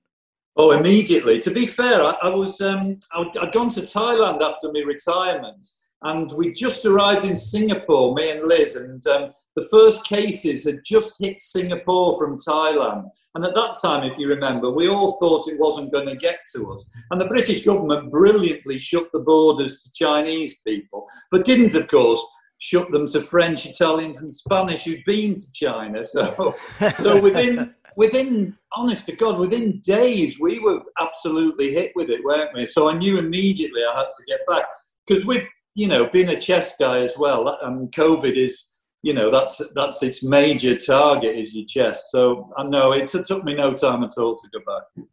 Oh, 0.57 0.71
immediately. 0.71 1.39
To 1.41 1.51
be 1.51 1.65
fair, 1.65 2.03
I, 2.03 2.15
I 2.23 2.29
was 2.29 2.59
um, 2.61 2.99
I, 3.13 3.25
I'd 3.41 3.51
gone 3.51 3.69
to 3.71 3.81
Thailand 3.81 4.41
after 4.41 4.71
my 4.73 4.81
retirement, 4.81 5.67
and 6.01 6.31
we 6.31 6.53
just 6.53 6.83
arrived 6.85 7.25
in 7.25 7.35
Singapore, 7.35 8.15
me 8.15 8.31
and 8.31 8.43
Liz, 8.43 8.75
and 8.75 9.05
um, 9.07 9.33
the 9.55 9.67
first 9.69 10.05
cases 10.05 10.65
had 10.65 10.79
just 10.85 11.15
hit 11.19 11.41
Singapore 11.41 12.17
from 12.17 12.37
Thailand. 12.37 13.03
And 13.35 13.45
at 13.45 13.55
that 13.55 13.77
time, 13.81 14.09
if 14.09 14.17
you 14.17 14.27
remember, 14.27 14.71
we 14.71 14.87
all 14.87 15.17
thought 15.19 15.47
it 15.47 15.59
wasn't 15.59 15.91
going 15.91 16.07
to 16.07 16.15
get 16.15 16.39
to 16.55 16.71
us. 16.71 16.89
And 17.11 17.19
the 17.19 17.27
British 17.27 17.65
government 17.65 18.11
brilliantly 18.11 18.79
shut 18.79 19.09
the 19.11 19.19
borders 19.19 19.83
to 19.83 19.91
Chinese 19.91 20.59
people, 20.65 21.07
but 21.31 21.45
didn't, 21.45 21.75
of 21.75 21.87
course, 21.87 22.21
shut 22.59 22.91
them 22.91 23.07
to 23.07 23.19
French, 23.21 23.65
Italians, 23.65 24.21
and 24.21 24.33
Spanish 24.33 24.83
who'd 24.83 25.03
been 25.05 25.35
to 25.35 25.51
China. 25.53 26.03
So, 26.05 26.55
so 26.99 27.21
within 27.21 27.73
within 27.97 28.57
honest 28.75 29.05
to 29.07 29.15
God, 29.15 29.37
within 29.37 29.79
days 29.81 30.39
we 30.39 30.59
were 30.59 30.81
absolutely 30.99 31.73
hit 31.73 31.91
with 31.95 32.09
it, 32.09 32.23
weren't 32.23 32.53
we? 32.53 32.65
So 32.65 32.89
I 32.89 32.93
knew 32.93 33.19
immediately 33.19 33.81
I 33.83 33.97
had 33.99 34.05
to 34.05 34.23
get 34.27 34.39
back 34.47 34.63
because 35.05 35.25
with 35.25 35.47
you 35.75 35.87
know 35.87 36.09
being 36.11 36.29
a 36.29 36.39
chess 36.39 36.75
guy 36.77 36.99
as 36.99 37.17
well, 37.17 37.57
and 37.63 37.91
COVID 37.91 38.35
is 38.35 38.70
you 39.03 39.13
know 39.13 39.31
that's 39.31 39.61
that's 39.75 40.03
its 40.03 40.23
major 40.23 40.77
target 40.77 41.35
is 41.35 41.53
your 41.55 41.65
chest. 41.65 42.11
So 42.11 42.51
I 42.57 42.63
know 42.63 42.91
it 42.91 43.07
took 43.07 43.43
me 43.43 43.53
no 43.55 43.73
time 43.73 44.03
at 44.03 44.17
all 44.17 44.37
to 44.37 44.47
go 44.53 44.59
back. 44.65 45.05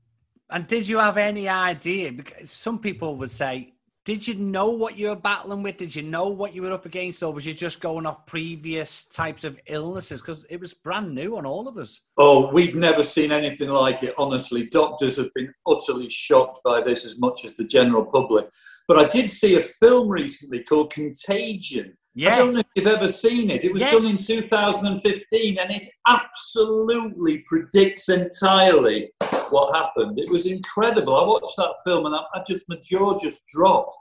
And 0.51 0.67
did 0.67 0.89
you 0.89 0.99
have 0.99 1.17
any 1.19 1.49
idea? 1.49 2.11
Because 2.11 2.51
some 2.51 2.79
people 2.79 3.17
would 3.17 3.31
say, 3.31 3.75
did 4.09 4.27
you 4.27 4.37
know 4.37 4.71
what 4.71 4.97
you 4.97 5.11
were 5.11 5.17
battling 5.17 5.63
with? 5.63 5.77
Did 5.77 5.95
you 5.95 6.03
know 6.03 6.29
what 6.29 6.55
you 6.55 6.63
were 6.63 6.73
up 6.73 6.87
against, 6.87 7.23
or 7.23 7.31
was 7.31 7.45
you 7.45 7.53
just 7.53 7.81
going 7.81 8.07
off 8.07 8.25
previous 8.25 9.05
types 9.05 9.45
of 9.45 9.61
illnesses? 9.67 10.23
Because 10.23 10.47
it 10.49 10.59
was 10.59 10.73
brand 10.73 11.15
new 11.15 11.37
on 11.37 11.45
all 11.45 11.69
of 11.69 11.77
us. 11.77 12.01
Oh, 12.17 12.51
we've 12.51 12.75
never 12.75 13.03
seen 13.03 13.33
anything 13.33 13.69
like 13.69 14.03
it, 14.03 14.15
honestly. 14.17 14.67
Doctors 14.67 15.17
have 15.19 15.29
been 15.35 15.53
utterly 15.67 16.09
shocked 16.09 16.61
by 16.65 16.81
this 16.81 17.05
as 17.05 17.19
much 17.19 17.45
as 17.45 17.57
the 17.57 17.65
general 17.65 18.07
public. 18.07 18.49
But 18.87 18.99
I 18.99 19.09
did 19.11 19.31
see 19.31 19.57
a 19.57 19.63
film 19.63 20.09
recently 20.09 20.63
called 20.63 20.91
Contagion. 20.91 21.95
I 22.27 22.39
don't 22.39 22.55
know 22.55 22.61
if 22.61 22.67
you've 22.75 22.87
ever 22.87 23.09
seen 23.09 23.51
it. 23.51 23.65
It 23.65 23.73
was 23.73 23.83
done 23.83 24.05
in 24.05 24.17
2015 24.17 25.59
and 25.59 25.71
it 25.71 25.87
absolutely 26.07 27.45
predicts 27.49 28.09
entirely 28.09 29.11
what 29.51 29.77
happened. 29.77 30.19
It 30.19 30.29
was 30.29 30.47
incredible. 30.47 31.17
I 31.17 31.25
watched 31.25 31.57
that 31.59 31.75
film 31.85 32.07
and 32.07 32.15
I, 32.15 32.21
I 32.35 32.43
just, 32.47 32.69
my 32.69 32.77
jaw 32.83 33.19
just 33.19 33.47
dropped. 33.55 33.97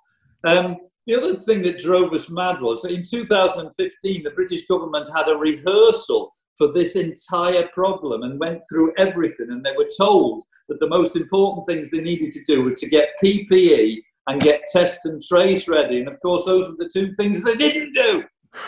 Um, 0.45 0.77
the 1.05 1.15
other 1.15 1.36
thing 1.36 1.62
that 1.62 1.79
drove 1.79 2.12
us 2.13 2.29
mad 2.29 2.59
was 2.59 2.81
that 2.81 2.91
in 2.91 3.03
2015, 3.03 4.24
the 4.24 4.31
British 4.31 4.65
government 4.65 5.09
had 5.15 5.29
a 5.29 5.36
rehearsal 5.36 6.36
for 6.57 6.74
this 6.74 6.95
entire 6.95 7.67
problem 7.67 8.24
and 8.24 8.39
went 8.39 8.63
through 8.69 8.93
everything. 8.97 9.51
And 9.51 9.63
they 9.63 9.74
were 9.77 9.89
told 9.97 10.43
that 10.69 10.79
the 10.79 10.89
most 10.89 11.15
important 11.15 11.67
things 11.67 11.91
they 11.91 12.01
needed 12.01 12.31
to 12.33 12.43
do 12.45 12.63
were 12.63 12.74
to 12.74 12.89
get 12.89 13.09
PPE 13.24 14.00
and 14.27 14.41
get 14.41 14.63
test 14.72 15.05
and 15.05 15.22
trace 15.22 15.67
ready. 15.67 16.00
And 16.00 16.07
of 16.07 16.19
course, 16.22 16.46
those 16.46 16.69
were 16.69 16.75
the 16.77 16.89
two 16.91 17.13
things 17.15 17.43
they 17.43 17.55
didn't 17.55 17.93
do. 17.93 18.24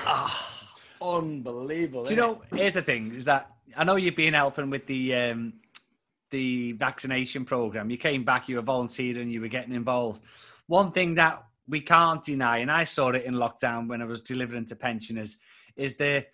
Ah, 0.06 0.74
unbelievable. 1.02 2.06
Do 2.06 2.16
you 2.16 2.22
innit? 2.22 2.52
know? 2.52 2.58
Here's 2.58 2.74
the 2.74 2.82
thing: 2.82 3.14
is 3.14 3.26
that 3.26 3.52
I 3.76 3.84
know 3.84 3.96
you've 3.96 4.16
been 4.16 4.34
helping 4.34 4.70
with 4.70 4.86
the 4.88 5.16
um, 5.16 5.54
the 6.32 6.74
vaccination 6.74 7.46
program. 7.46 7.90
You 7.90 7.98
came 7.98 8.24
back, 8.24 8.48
you 8.48 8.56
were 8.56 8.62
volunteering, 8.62 9.30
you 9.30 9.42
were 9.42 9.48
getting 9.48 9.74
involved. 9.74 10.22
One 10.68 10.92
thing 10.92 11.16
that 11.16 11.44
we 11.68 11.82
can't 11.82 12.24
deny, 12.24 12.60
and 12.60 12.72
I 12.72 12.84
saw 12.84 13.10
it 13.10 13.24
in 13.24 13.36
lockdown 13.36 13.88
when 13.88 14.02
I 14.02 14.06
was 14.06 14.22
delivering 14.22 14.66
to 14.68 14.76
pensioners, 14.76 15.38
is 15.76 15.96
the 15.96 16.26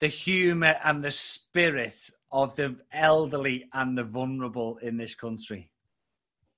the 0.00 0.08
humour 0.08 0.76
and 0.84 1.02
the 1.02 1.10
spirit 1.10 2.10
of 2.32 2.54
the 2.56 2.76
elderly 2.92 3.68
and 3.72 3.96
the 3.96 4.02
vulnerable 4.02 4.76
in 4.78 4.96
this 4.96 5.14
country. 5.14 5.70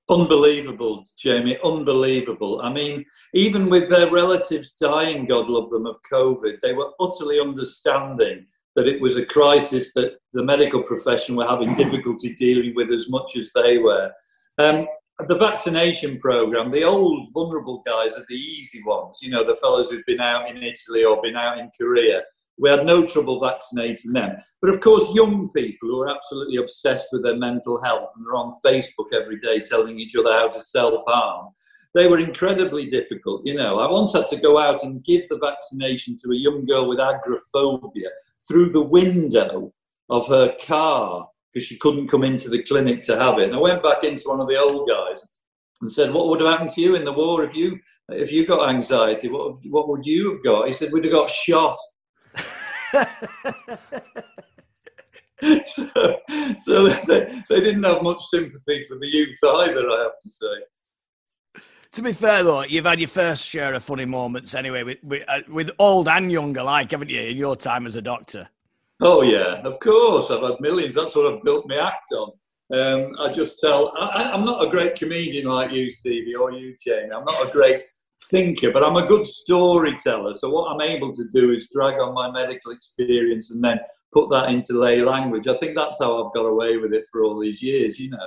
Unbelievable, 0.08 1.04
Jamie, 1.18 1.58
unbelievable. 1.64 2.60
I 2.62 2.72
mean, 2.72 3.04
even 3.34 3.68
with 3.68 3.90
their 3.90 4.10
relatives 4.10 4.75
dying, 4.75 5.26
God 5.26 5.48
love 5.48 5.70
them, 5.70 5.86
of 5.86 5.96
COVID, 6.10 6.60
they 6.62 6.72
were 6.72 6.92
utterly 7.00 7.40
understanding 7.40 8.46
that 8.76 8.86
it 8.86 9.00
was 9.00 9.16
a 9.16 9.26
crisis 9.26 9.92
that 9.94 10.18
the 10.32 10.44
medical 10.44 10.82
profession 10.82 11.34
were 11.34 11.46
having 11.46 11.75
difficulty 11.75 12.34
dealing 12.34 12.75
with 12.76 12.92
as 12.92 13.08
much 13.08 13.34
as 13.36 13.50
they 13.52 13.78
were. 13.78 14.12
Um, 14.58 14.86
the 15.26 15.38
vaccination 15.38 16.20
program, 16.20 16.70
the 16.70 16.84
old 16.84 17.26
vulnerable 17.32 17.82
guys 17.84 18.12
are 18.12 18.26
the 18.28 18.36
easy 18.36 18.82
ones, 18.84 19.18
you 19.22 19.30
know, 19.30 19.44
the 19.44 19.56
fellows 19.56 19.90
who've 19.90 20.04
been 20.06 20.20
out 20.20 20.48
in 20.48 20.62
Italy 20.62 21.04
or 21.04 21.22
been 21.22 21.36
out 21.36 21.58
in 21.58 21.70
Korea. 21.76 22.22
We 22.58 22.70
had 22.70 22.86
no 22.86 23.06
trouble 23.06 23.40
vaccinating 23.40 24.12
them. 24.12 24.36
But 24.62 24.72
of 24.72 24.80
course, 24.80 25.14
young 25.14 25.50
people 25.50 25.88
who 25.88 26.02
are 26.02 26.14
absolutely 26.14 26.56
obsessed 26.56 27.08
with 27.12 27.22
their 27.22 27.36
mental 27.36 27.82
health 27.82 28.10
and 28.16 28.26
are 28.26 28.36
on 28.36 28.54
Facebook 28.64 29.12
every 29.12 29.38
day 29.40 29.60
telling 29.60 30.00
each 30.00 30.16
other 30.16 30.32
how 30.32 30.48
to 30.48 30.60
self 30.60 31.04
harm, 31.06 31.52
they 31.94 32.06
were 32.06 32.18
incredibly 32.18 32.86
difficult. 32.86 33.42
You 33.44 33.54
know, 33.54 33.80
I 33.80 33.90
once 33.90 34.12
had 34.12 34.26
to 34.28 34.36
go 34.36 34.58
out 34.58 34.82
and 34.84 35.04
give 35.04 35.28
the 35.28 35.38
vaccination 35.38 36.16
to 36.18 36.30
a 36.30 36.36
young 36.36 36.66
girl 36.66 36.88
with 36.88 37.00
agoraphobia 37.00 38.10
through 38.46 38.72
the 38.72 38.82
window 38.82 39.72
of 40.08 40.28
her 40.28 40.54
car 40.64 41.28
because 41.52 41.66
she 41.66 41.78
couldn't 41.78 42.08
come 42.08 42.22
into 42.22 42.48
the 42.50 42.62
clinic 42.62 43.02
to 43.04 43.18
have 43.18 43.38
it. 43.38 43.44
And 43.44 43.54
I 43.54 43.58
went 43.58 43.82
back 43.82 44.04
into 44.04 44.28
one 44.28 44.40
of 44.40 44.48
the 44.48 44.58
old 44.58 44.88
guys 44.88 45.26
and 45.80 45.90
said, 45.90 46.12
"What 46.12 46.28
would 46.28 46.40
have 46.40 46.50
happened 46.50 46.70
to 46.70 46.80
you 46.80 46.96
in 46.96 47.04
the 47.04 47.12
war 47.12 47.44
if 47.44 47.54
you 47.54 47.78
if 48.10 48.30
you 48.30 48.46
got 48.46 48.68
anxiety? 48.68 49.28
What 49.28 49.56
what 49.70 49.88
would 49.88 50.06
you 50.06 50.32
have 50.32 50.44
got?" 50.44 50.66
He 50.66 50.72
said, 50.72 50.92
"We'd 50.92 51.04
have 51.04 51.14
got 51.14 51.30
shot." 51.30 51.78
so, 55.66 56.21
so 56.61 56.88
they, 56.88 57.43
they 57.49 57.61
didn't 57.61 57.83
have 57.83 58.02
much 58.02 58.23
sympathy 58.25 58.85
for 58.88 58.99
the 58.99 59.07
youth 59.07 59.38
either, 59.43 59.90
I 59.90 60.02
have 60.02 60.21
to 60.23 60.31
say. 60.31 61.62
To 61.93 62.02
be 62.02 62.12
fair, 62.12 62.45
though, 62.45 62.62
you've 62.62 62.85
had 62.85 63.00
your 63.00 63.09
first 63.09 63.47
share 63.47 63.75
of 63.75 63.83
funny 63.83 64.05
moments 64.05 64.55
anyway, 64.55 64.83
with, 64.83 64.99
with, 65.02 65.23
uh, 65.28 65.40
with 65.49 65.71
old 65.78 66.09
and 66.09 66.31
young 66.31 66.57
alike, 66.57 66.90
haven't 66.90 67.09
you, 67.09 67.23
in 67.23 67.37
your 67.37 67.57
time 67.57 67.87
as 67.87 67.97
a 67.97 68.02
doctor? 68.02 68.49
Oh, 69.00 69.23
yeah, 69.23 69.61
of 69.62 69.78
course. 69.81 70.31
I've 70.31 70.43
had 70.43 70.61
millions. 70.61 70.95
That's 70.95 71.16
what 71.16 71.33
I've 71.33 71.43
built 71.43 71.69
my 71.69 71.76
act 71.76 72.12
on. 72.12 72.33
Um, 72.73 73.12
I 73.21 73.33
just 73.33 73.61
tell, 73.61 73.93
I, 73.97 74.35
am 74.35 74.45
not 74.45 74.66
a 74.66 74.71
great 74.71 74.97
comedian 74.97 75.47
like 75.47 75.71
you, 75.71 75.90
Stevie, 75.90 76.35
or 76.35 76.50
you, 76.50 76.76
Jamie. 76.85 77.12
I'm 77.14 77.25
not 77.25 77.49
a 77.49 77.52
great 77.52 77.83
thinker, 78.25 78.70
but 78.70 78.82
I'm 78.82 78.96
a 78.96 79.06
good 79.06 79.26
storyteller. 79.26 80.35
So 80.35 80.50
what 80.50 80.70
I'm 80.70 80.80
able 80.80 81.14
to 81.14 81.25
do 81.32 81.52
is 81.52 81.70
drag 81.73 82.00
on 82.00 82.14
my 82.14 82.30
medical 82.30 82.73
experience 82.73 83.52
and 83.52 83.62
then 83.62 83.78
put 84.12 84.30
that 84.30 84.49
into 84.49 84.78
lay 84.78 85.02
language. 85.02 85.46
I 85.46 85.56
think 85.58 85.76
that's 85.76 86.00
how 86.00 86.25
I've 86.25 86.35
got 86.35 86.46
away 86.46 86.76
with 86.78 86.92
it 86.92 87.04
for 87.11 87.23
all 87.25 87.38
these 87.38 87.62
years, 87.62 87.99
you 87.99 88.11
know. 88.11 88.26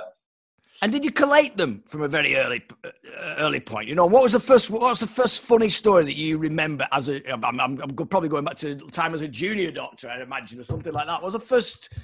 And 0.82 0.90
did 0.90 1.04
you 1.04 1.10
collate 1.10 1.58
them 1.58 1.82
from 1.86 2.02
a 2.02 2.08
very 2.08 2.36
early 2.36 2.62
uh, 2.84 2.90
early 3.36 3.60
point? 3.60 3.86
You 3.86 3.94
know, 3.94 4.06
what 4.06 4.22
was 4.22 4.32
the 4.32 4.40
first 4.40 4.70
what 4.70 4.80
was 4.80 5.00
the 5.00 5.06
first 5.06 5.42
funny 5.42 5.68
story 5.68 6.04
that 6.04 6.16
you 6.16 6.38
remember 6.38 6.88
as 6.92 7.10
a? 7.10 7.20
I'm, 7.30 7.44
I'm, 7.44 7.60
I'm 7.60 7.90
probably 8.06 8.30
going 8.30 8.44
back 8.44 8.56
to 8.58 8.76
time 8.76 9.12
as 9.12 9.20
a 9.20 9.28
junior 9.28 9.70
doctor, 9.70 10.08
I 10.08 10.22
imagine, 10.22 10.58
or 10.58 10.64
something 10.64 10.92
like 10.92 11.06
that. 11.06 11.20
What 11.20 11.24
was 11.24 11.34
the 11.34 11.40
first 11.40 11.98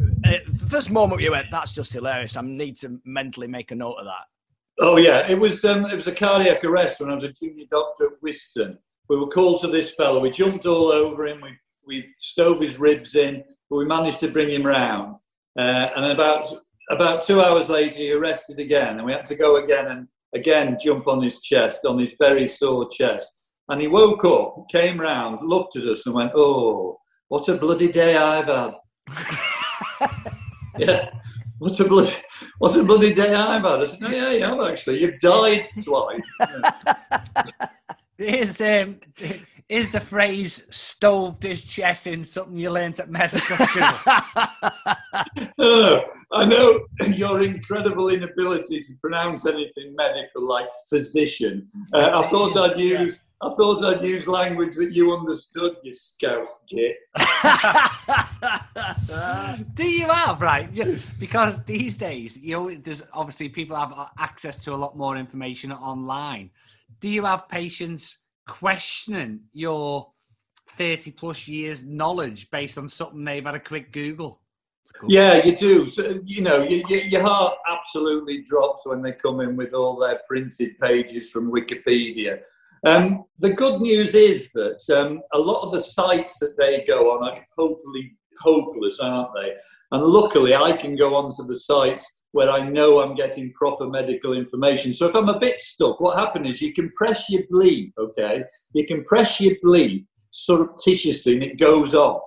uh, 0.00 0.38
the 0.46 0.66
first 0.70 0.90
moment 0.90 1.20
you 1.20 1.32
went? 1.32 1.50
That's 1.50 1.72
just 1.72 1.92
hilarious. 1.92 2.36
I 2.36 2.40
need 2.40 2.78
to 2.78 2.98
mentally 3.04 3.48
make 3.48 3.70
a 3.70 3.74
note 3.74 3.96
of 3.96 4.06
that. 4.06 4.24
Oh 4.80 4.96
yeah, 4.96 5.28
it 5.28 5.38
was 5.38 5.64
um, 5.64 5.84
it 5.86 5.94
was 5.94 6.06
a 6.06 6.14
cardiac 6.14 6.64
arrest 6.64 7.00
when 7.00 7.10
I 7.10 7.14
was 7.14 7.24
a 7.24 7.32
junior 7.32 7.66
doctor 7.70 8.06
at 8.06 8.22
Whiston. 8.22 8.78
We 9.08 9.18
were 9.18 9.28
called 9.28 9.60
to 9.60 9.68
this 9.68 9.94
fellow. 9.94 10.20
We 10.20 10.30
jumped 10.30 10.66
all 10.66 10.86
over 10.86 11.26
him. 11.26 11.40
We 11.40 11.56
we 11.86 12.14
stove 12.18 12.60
his 12.60 12.78
ribs 12.78 13.14
in, 13.14 13.44
but 13.68 13.76
we 13.76 13.84
managed 13.84 14.20
to 14.20 14.30
bring 14.30 14.50
him 14.50 14.64
round. 14.64 15.16
Uh, 15.58 15.88
and 15.94 16.04
then 16.04 16.10
about 16.12 16.56
about 16.90 17.22
two 17.22 17.42
hours 17.42 17.68
later, 17.68 17.96
he 17.96 18.12
arrested 18.12 18.58
again, 18.58 18.96
and 18.96 19.04
we 19.04 19.12
had 19.12 19.26
to 19.26 19.34
go 19.34 19.62
again 19.62 19.88
and 19.88 20.08
again 20.34 20.78
jump 20.82 21.06
on 21.06 21.22
his 21.22 21.40
chest, 21.40 21.84
on 21.84 21.98
his 21.98 22.14
very 22.18 22.48
sore 22.48 22.88
chest. 22.88 23.36
And 23.68 23.80
he 23.80 23.86
woke 23.86 24.24
up, 24.24 24.68
came 24.70 25.00
round, 25.00 25.46
looked 25.46 25.76
at 25.76 25.84
us, 25.84 26.06
and 26.06 26.14
went, 26.14 26.32
"Oh, 26.34 26.98
what 27.28 27.48
a 27.48 27.54
bloody 27.54 27.92
day 27.92 28.16
I've 28.16 28.46
had." 28.46 28.74
yeah, 30.78 31.10
what 31.62 31.78
a 31.78 31.84
bloody, 31.84 32.12
a 32.60 32.82
bloody 32.82 33.14
day 33.14 33.32
I've 33.32 33.62
had. 33.62 33.82
I 33.82 33.86
said, 33.86 34.00
"No, 34.00 34.08
yeah, 34.08 34.32
you 34.32 34.42
have 34.42 34.60
actually. 34.68 35.00
You've 35.00 35.20
died 35.20 35.64
twice." 35.84 36.36
Is 38.18 38.60
um, 38.60 38.98
is 39.72 39.90
the 39.90 40.00
phrase 40.00 40.66
"stoved 40.68 41.42
his 41.42 41.64
chest" 41.64 42.06
in 42.06 42.24
something 42.24 42.58
you 42.58 42.70
learnt 42.70 43.00
at 43.00 43.08
medical 43.08 43.56
school? 43.56 43.88
oh, 45.58 46.00
I 46.32 46.44
know 46.44 46.86
your 47.08 47.42
incredible 47.42 48.10
inability 48.10 48.82
to 48.82 48.92
pronounce 49.00 49.46
anything 49.46 49.94
medical 49.96 50.46
like 50.46 50.68
physician. 50.90 51.68
Uh, 51.92 52.22
I 52.22 52.28
thought 52.28 52.56
I'd 52.56 52.78
use. 52.78 53.24
I 53.40 53.48
thought 53.54 53.82
I'd 53.82 54.04
use 54.04 54.28
language 54.28 54.76
that 54.76 54.92
you 54.92 55.12
understood, 55.16 55.76
you 55.82 55.94
scout 55.94 56.46
git. 56.68 56.96
Do 59.74 59.90
you 59.90 60.06
have 60.06 60.40
right? 60.40 60.68
Because 61.18 61.64
these 61.64 61.96
days, 61.96 62.36
you 62.36 62.52
know, 62.52 62.74
there's 62.74 63.02
obviously 63.12 63.48
people 63.48 63.76
have 63.76 64.10
access 64.16 64.62
to 64.64 64.74
a 64.74 64.76
lot 64.76 64.96
more 64.96 65.16
information 65.16 65.72
online. 65.72 66.50
Do 67.00 67.08
you 67.08 67.24
have 67.24 67.48
patients 67.48 68.18
questioning 68.46 69.40
your 69.52 70.12
30 70.78 71.10
plus 71.12 71.46
years 71.46 71.84
knowledge 71.84 72.50
based 72.50 72.78
on 72.78 72.88
something 72.88 73.24
they've 73.24 73.44
had 73.44 73.54
a 73.54 73.60
quick 73.60 73.92
Google? 73.92 74.40
Yeah, 75.08 75.44
you 75.44 75.56
do. 75.56 75.88
So, 75.88 76.20
you 76.24 76.42
know, 76.42 76.62
you, 76.62 76.84
you, 76.88 76.98
your 76.98 77.22
heart 77.22 77.54
absolutely 77.68 78.42
drops 78.42 78.86
when 78.86 79.02
they 79.02 79.12
come 79.12 79.40
in 79.40 79.56
with 79.56 79.72
all 79.72 79.98
their 79.98 80.20
printed 80.28 80.78
pages 80.80 81.30
from 81.30 81.50
Wikipedia. 81.50 82.40
Um, 82.84 83.24
the 83.38 83.52
good 83.52 83.80
news 83.80 84.14
is 84.14 84.52
that 84.52 84.80
um, 84.96 85.22
a 85.32 85.38
lot 85.38 85.62
of 85.62 85.72
the 85.72 85.80
sites 85.80 86.38
that 86.40 86.56
they 86.58 86.84
go 86.86 87.12
on 87.12 87.28
are 87.28 87.46
totally 87.56 88.16
hopeless, 88.40 89.00
aren't 89.00 89.34
they? 89.34 89.54
And 89.92 90.02
luckily, 90.02 90.54
I 90.54 90.76
can 90.76 90.96
go 90.96 91.14
onto 91.14 91.46
the 91.46 91.54
sites 91.54 92.21
where 92.32 92.50
I 92.50 92.68
know 92.68 93.00
I'm 93.00 93.14
getting 93.14 93.52
proper 93.52 93.86
medical 93.86 94.32
information. 94.32 94.92
So 94.92 95.08
if 95.08 95.14
I'm 95.14 95.28
a 95.28 95.38
bit 95.38 95.60
stuck, 95.60 96.00
what 96.00 96.18
happens 96.18 96.48
is 96.48 96.62
you 96.62 96.72
compress 96.72 97.30
your 97.30 97.42
bleep, 97.52 97.92
okay? 97.98 98.44
You 98.72 98.86
compress 98.86 99.40
your 99.40 99.54
bleep 99.64 100.06
surreptitiously 100.30 101.34
and 101.34 101.42
it 101.42 101.58
goes 101.58 101.94
off. 101.94 102.22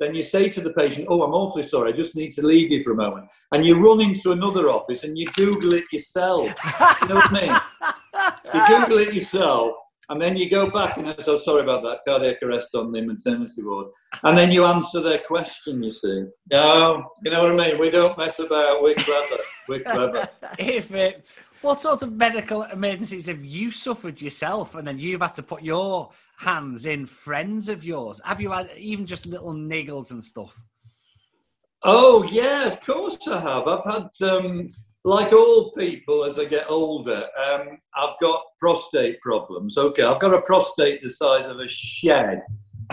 Then 0.00 0.14
you 0.14 0.22
say 0.22 0.48
to 0.48 0.60
the 0.60 0.72
patient, 0.74 1.08
Oh, 1.10 1.22
I'm 1.22 1.34
awfully 1.34 1.64
sorry, 1.64 1.92
I 1.92 1.96
just 1.96 2.14
need 2.14 2.30
to 2.32 2.46
leave 2.46 2.70
you 2.70 2.84
for 2.84 2.92
a 2.92 2.96
moment. 2.96 3.26
And 3.52 3.64
you 3.64 3.74
run 3.84 4.00
into 4.00 4.30
another 4.30 4.68
office 4.68 5.02
and 5.02 5.18
you 5.18 5.28
Google 5.32 5.74
it 5.74 5.84
yourself. 5.92 6.54
you 7.02 7.08
know 7.08 7.16
what 7.16 7.32
I 7.32 7.40
mean? 7.40 7.54
You 8.54 8.78
Google 8.78 8.98
it 8.98 9.12
yourself 9.12 9.72
and 10.10 10.20
then 10.20 10.36
you 10.36 10.48
go 10.48 10.70
back 10.70 10.96
and 10.96 11.08
say, 11.08 11.32
oh, 11.32 11.36
sorry 11.36 11.62
about 11.62 11.82
that, 11.82 11.98
cardiac 12.06 12.42
arrest 12.42 12.74
on 12.74 12.92
the 12.92 13.02
maternity 13.02 13.62
ward. 13.62 13.88
And 14.22 14.38
then 14.38 14.50
you 14.50 14.64
answer 14.64 15.02
their 15.02 15.18
question, 15.18 15.82
you 15.82 15.92
see. 15.92 16.24
No, 16.50 17.10
you 17.22 17.30
know 17.30 17.42
what 17.42 17.60
I 17.60 17.68
mean? 17.70 17.78
We 17.78 17.90
don't 17.90 18.16
mess 18.16 18.38
about. 18.38 18.82
We're 18.82 18.94
clever. 18.94 19.42
We're 19.68 19.80
clever. 19.80 20.26
if 20.58 20.90
it, 20.92 21.26
what 21.60 21.82
sort 21.82 22.00
of 22.00 22.12
medical 22.12 22.62
emergencies 22.62 23.26
have 23.26 23.44
you 23.44 23.70
suffered 23.70 24.22
yourself 24.22 24.74
and 24.76 24.88
then 24.88 24.98
you've 24.98 25.20
had 25.20 25.34
to 25.34 25.42
put 25.42 25.62
your 25.62 26.10
hands 26.38 26.86
in 26.86 27.04
friends 27.04 27.68
of 27.68 27.84
yours? 27.84 28.18
Have 28.24 28.40
you 28.40 28.50
had 28.52 28.70
even 28.78 29.04
just 29.04 29.26
little 29.26 29.52
niggles 29.52 30.10
and 30.10 30.24
stuff? 30.24 30.54
Oh, 31.82 32.22
yeah, 32.22 32.66
of 32.66 32.80
course 32.80 33.18
I 33.28 33.40
have. 33.40 33.68
I've 33.68 33.84
had... 33.84 34.28
Um, 34.28 34.68
like 35.04 35.32
all 35.32 35.72
people, 35.72 36.24
as 36.24 36.38
I 36.38 36.44
get 36.44 36.70
older, 36.70 37.26
um, 37.42 37.78
I've 37.94 38.18
got 38.20 38.42
prostate 38.58 39.20
problems. 39.20 39.78
Okay, 39.78 40.02
I've 40.02 40.20
got 40.20 40.34
a 40.34 40.42
prostate 40.42 41.02
the 41.02 41.10
size 41.10 41.46
of 41.46 41.60
a 41.60 41.68
shed. 41.68 42.42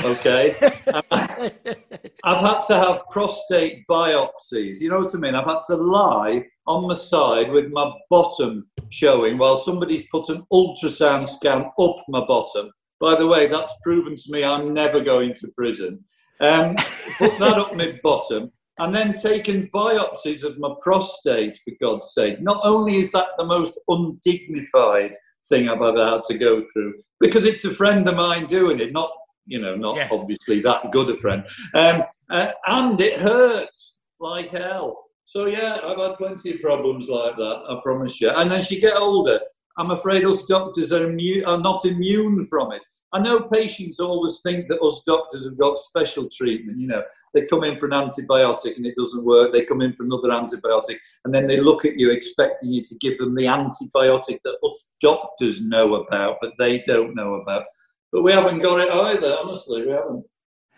Okay, 0.03 0.55
I've 0.87 2.45
had 2.45 2.61
to 2.63 2.75
have 2.75 3.01
prostate 3.09 3.85
biopsies. 3.89 4.79
You 4.79 4.89
know 4.89 4.99
what 4.99 5.15
I 5.15 5.17
mean? 5.17 5.35
I've 5.35 5.45
had 5.45 5.61
to 5.67 5.75
lie 5.75 6.45
on 6.67 6.87
my 6.87 6.93
side 6.93 7.51
with 7.51 7.71
my 7.71 7.91
bottom 8.09 8.67
showing 8.89 9.37
while 9.37 9.57
somebody's 9.57 10.07
put 10.09 10.29
an 10.29 10.45
ultrasound 10.51 11.29
scan 11.29 11.71
up 11.79 11.95
my 12.09 12.25
bottom. 12.25 12.71
By 12.99 13.15
the 13.15 13.27
way, 13.27 13.47
that's 13.47 13.73
proven 13.83 14.15
to 14.15 14.31
me 14.31 14.43
I'm 14.43 14.73
never 14.73 14.99
going 14.99 15.33
to 15.35 15.47
prison. 15.57 16.03
Um, 16.41 16.75
put 17.17 17.37
that 17.39 17.57
up 17.57 17.75
my 17.75 17.97
bottom 18.03 18.51
and 18.77 18.95
then 18.95 19.13
taken 19.13 19.69
biopsies 19.73 20.43
of 20.43 20.59
my 20.59 20.73
prostate, 20.81 21.57
for 21.63 21.73
God's 21.81 22.13
sake. 22.13 22.41
Not 22.41 22.59
only 22.63 22.97
is 22.97 23.11
that 23.11 23.27
the 23.37 23.45
most 23.45 23.79
undignified 23.87 25.11
thing 25.47 25.69
I've 25.69 25.81
ever 25.81 26.05
had 26.09 26.23
to 26.25 26.37
go 26.37 26.63
through, 26.73 26.95
because 27.19 27.45
it's 27.45 27.65
a 27.65 27.73
friend 27.73 28.07
of 28.09 28.15
mine 28.15 28.47
doing 28.47 28.79
it, 28.79 28.91
not, 28.91 29.11
you 29.45 29.61
know, 29.61 29.75
not 29.75 29.95
yeah. 29.95 30.09
obviously 30.11 30.61
that 30.61 30.91
good 30.91 31.09
a 31.09 31.15
friend, 31.15 31.45
um, 31.73 32.03
uh, 32.29 32.51
and 32.65 32.99
it 32.99 33.19
hurts 33.19 33.99
like 34.19 34.49
hell. 34.49 35.03
So, 35.23 35.45
yeah, 35.45 35.79
I've 35.83 35.97
had 35.97 36.17
plenty 36.17 36.53
of 36.53 36.61
problems 36.61 37.07
like 37.07 37.35
that, 37.35 37.63
I 37.69 37.79
promise 37.81 38.21
you. 38.21 38.29
And 38.29 38.51
as 38.53 38.69
you 38.69 38.79
get 38.81 38.97
older, 38.97 39.39
I'm 39.77 39.91
afraid 39.91 40.25
us 40.25 40.45
doctors 40.45 40.91
are, 40.91 41.09
immune, 41.09 41.45
are 41.45 41.59
not 41.59 41.85
immune 41.85 42.45
from 42.45 42.71
it. 42.71 42.81
I 43.13 43.19
know 43.19 43.41
patients 43.41 43.99
always 43.99 44.41
think 44.43 44.67
that 44.67 44.81
us 44.81 45.03
doctors 45.05 45.45
have 45.45 45.57
got 45.57 45.79
special 45.79 46.27
treatment, 46.29 46.79
you 46.79 46.87
know. 46.87 47.03
They 47.35 47.45
come 47.45 47.65
in 47.65 47.77
for 47.77 47.85
an 47.85 47.91
antibiotic 47.91 48.77
and 48.77 48.85
it 48.85 48.95
doesn't 48.95 49.25
work. 49.25 49.51
They 49.51 49.65
come 49.65 49.81
in 49.81 49.91
for 49.91 50.03
another 50.03 50.29
antibiotic, 50.29 50.97
and 51.25 51.35
then 51.35 51.45
they 51.47 51.59
look 51.59 51.83
at 51.83 51.97
you 51.97 52.09
expecting 52.09 52.71
you 52.71 52.81
to 52.81 52.95
give 53.01 53.17
them 53.17 53.35
the 53.35 53.43
antibiotic 53.43 54.39
that 54.45 54.55
us 54.65 54.95
doctors 55.01 55.61
know 55.61 55.95
about, 55.95 56.37
but 56.41 56.53
they 56.57 56.81
don't 56.83 57.13
know 57.13 57.35
about. 57.35 57.65
But 58.11 58.23
we 58.23 58.31
haven't 58.31 58.61
got 58.61 58.79
it 58.79 58.89
either. 58.89 59.37
Honestly, 59.37 59.85
we 59.85 59.91
haven't. 59.91 60.25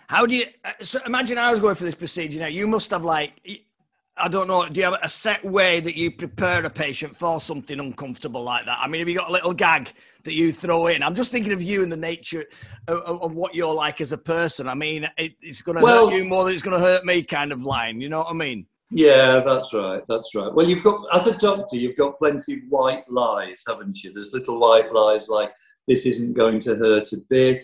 How 0.07 0.25
do 0.25 0.35
you? 0.35 0.45
uh, 0.65 0.71
So 0.81 0.99
imagine 1.05 1.37
I 1.37 1.51
was 1.51 1.59
going 1.59 1.75
for 1.75 1.83
this 1.83 1.93
procedure. 1.93 2.39
Now 2.39 2.47
you 2.47 2.65
must 2.65 2.89
have 2.89 3.03
like, 3.03 3.33
I 4.19 4.27
don't 4.27 4.47
know. 4.47 4.67
Do 4.67 4.79
you 4.79 4.85
have 4.85 4.99
a 5.01 5.09
set 5.09 5.43
way 5.45 5.79
that 5.79 5.95
you 5.95 6.11
prepare 6.11 6.63
a 6.65 6.69
patient 6.69 7.15
for 7.15 7.39
something 7.39 7.79
uncomfortable 7.79 8.43
like 8.43 8.65
that? 8.65 8.79
I 8.81 8.87
mean, 8.87 8.99
have 8.99 9.09
you 9.09 9.15
got 9.15 9.29
a 9.29 9.31
little 9.31 9.53
gag 9.53 9.91
that 10.23 10.33
you 10.33 10.51
throw 10.51 10.87
in? 10.87 11.03
I'm 11.03 11.15
just 11.15 11.31
thinking 11.31 11.53
of 11.53 11.61
you 11.61 11.83
and 11.83 11.91
the 11.91 11.97
nature 11.97 12.45
of, 12.87 13.21
of, 13.21 13.33
what 13.33 13.53
you're 13.53 13.73
like 13.73 14.01
as 14.01 14.11
a 14.11 14.17
person. 14.17 14.67
I 14.67 14.73
mean, 14.73 15.07
it, 15.17 15.33
it's 15.41 15.61
going 15.61 15.77
to 15.77 15.83
Well- 15.83 16.09
hurt 16.09 16.17
you 16.17 16.25
more 16.25 16.45
than 16.45 16.53
it's 16.53 16.63
going 16.63 16.79
to 16.79 16.85
hurt 16.85 17.05
me, 17.05 17.23
kind 17.23 17.51
of 17.51 17.63
line. 17.63 18.01
You 18.01 18.09
know 18.09 18.19
what 18.19 18.29
I 18.29 18.33
mean? 18.33 18.65
Yeah, 18.89 19.41
that's 19.41 19.73
right. 19.73 20.01
That's 20.07 20.33
right. 20.33 20.53
Well, 20.53 20.67
you've 20.67 20.83
got, 20.83 21.05
as 21.13 21.27
a 21.27 21.37
doctor, 21.37 21.75
you've 21.75 21.97
got 21.97 22.17
plenty 22.17 22.53
of 22.55 22.59
white 22.69 23.09
lies, 23.09 23.63
haven't 23.67 24.01
you? 24.03 24.13
There's 24.13 24.33
little 24.33 24.59
white 24.59 24.93
lies 24.93 25.27
like, 25.27 25.51
this 25.87 26.05
isn't 26.05 26.33
going 26.35 26.59
to 26.61 26.75
hurt 26.75 27.11
a 27.11 27.17
bit. 27.29 27.63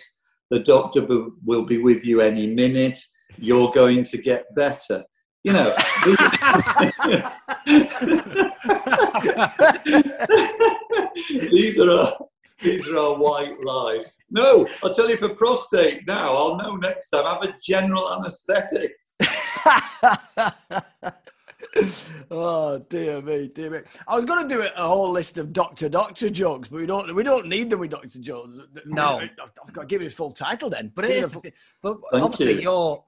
The 0.50 0.60
doctor 0.60 1.06
will 1.46 1.66
be 1.66 1.78
with 1.78 2.06
you 2.06 2.22
any 2.22 2.48
minute. 2.48 3.00
You're 3.38 3.72
going 3.72 4.04
to 4.04 4.18
get 4.18 4.54
better. 4.56 5.04
You 5.46 5.52
know, 5.52 5.76
these, 6.06 6.18
these 11.52 11.80
are 11.80 11.92
our, 11.92 12.18
these 12.62 12.88
are 12.90 12.98
our 12.98 13.18
white 13.18 13.62
lies. 13.64 14.06
No, 14.32 14.66
I'll 14.82 14.94
tell 14.94 15.10
you 15.10 15.18
for 15.18 15.30
prostate 15.36 16.08
now, 16.08 16.34
I'll 16.36 16.58
know 16.58 16.76
next 16.78 17.10
time. 17.10 17.26
I 17.26 17.34
have 17.34 17.44
a 17.44 17.54
general 17.62 18.14
anaesthetic. 18.14 18.94
oh 22.32 22.80
dear 22.90 23.22
me, 23.22 23.50
dear 23.54 23.70
me. 23.70 23.80
I 24.08 24.16
was 24.16 24.26
going 24.26 24.48
to 24.48 24.56
do 24.56 24.62
a 24.62 24.88
whole 24.88 25.12
list 25.12 25.38
of 25.38 25.54
doctor 25.54 25.90
doctor 25.90 26.30
jokes, 26.30 26.70
but 26.70 26.78
we 26.80 26.86
don't 26.86 27.14
we 27.14 27.24
don't 27.24 27.48
need 27.48 27.70
them 27.70 27.80
with 27.80 27.92
Doctor 27.92 28.20
Jones. 28.20 28.62
No. 28.86 29.20
I've 29.20 29.74
got 29.74 29.82
to 29.82 29.88
give 29.88 30.02
it 30.02 30.06
his 30.06 30.14
full 30.14 30.32
title 30.32 30.70
then. 30.70 30.92
But 30.96 31.06
it 31.06 31.10
Give 31.10 31.18
is. 31.18 31.26
a 31.26 31.30
full- 31.30 31.44
But 31.82 31.98
Thank 32.12 32.24
obviously, 32.24 32.54
you. 32.56 32.62
you're 32.62 33.04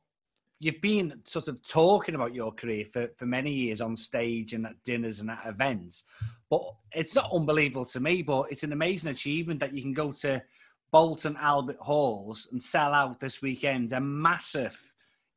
you've 0.65 0.81
been 0.81 1.21
sort 1.25 1.47
of 1.47 1.61
talking 1.67 2.15
about 2.15 2.33
your 2.33 2.51
career 2.51 2.85
for, 2.91 3.07
for 3.17 3.25
many 3.27 3.51
years 3.51 3.81
on 3.81 3.95
stage 3.95 4.53
and 4.53 4.65
at 4.65 4.81
dinners 4.83 5.19
and 5.19 5.29
at 5.29 5.45
events. 5.45 6.03
But 6.49 6.63
it's 6.91 7.13
not 7.13 7.29
unbelievable 7.31 7.85
to 7.85 7.99
me, 7.99 8.23
but 8.23 8.51
it's 8.51 8.63
an 8.63 8.73
amazing 8.73 9.11
achievement 9.11 9.59
that 9.59 9.73
you 9.73 9.83
can 9.83 9.93
go 9.93 10.11
to 10.23 10.41
Bolton 10.91 11.37
Albert 11.39 11.77
Halls 11.79 12.47
and 12.51 12.59
sell 12.59 12.93
out 12.93 13.19
this 13.19 13.43
weekend 13.43 13.93
a 13.93 13.99
massive, 13.99 14.75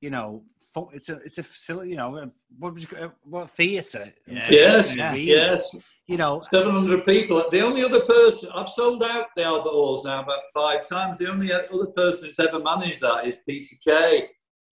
you 0.01 0.09
know, 0.09 0.45
it's 0.93 1.09
a 1.09 1.17
it's 1.17 1.39
a 1.39 1.43
facility, 1.43 1.91
you 1.91 1.97
know, 1.97 2.17
a- 2.17 2.31
what 2.59 2.73
was 2.75 2.85
you- 2.91 3.13
what 3.25 3.51
theatre? 3.51 4.13
Yes, 4.27 4.97
Yeah. 4.97 5.15
yes. 5.15 5.77
You 6.07 6.17
know, 6.17 6.41
700 6.51 7.05
people. 7.05 7.45
The 7.51 7.61
only 7.61 7.83
other 7.85 8.01
person, 8.01 8.49
I've 8.55 8.71
sold 8.71 9.03
out 9.03 9.27
the 9.37 9.45
Albert 9.45 9.71
Halls 9.73 10.05
now 10.07 10.23
about 10.23 10.41
five 10.55 10.89
times. 10.89 11.19
The 11.19 11.29
only 11.31 11.53
other 11.53 11.87
person 11.95 12.29
that's 12.29 12.39
ever 12.41 12.61
managed 12.61 13.01
that 13.03 13.27
is 13.27 13.35
Peter 13.47 13.77
Kay. 13.85 14.29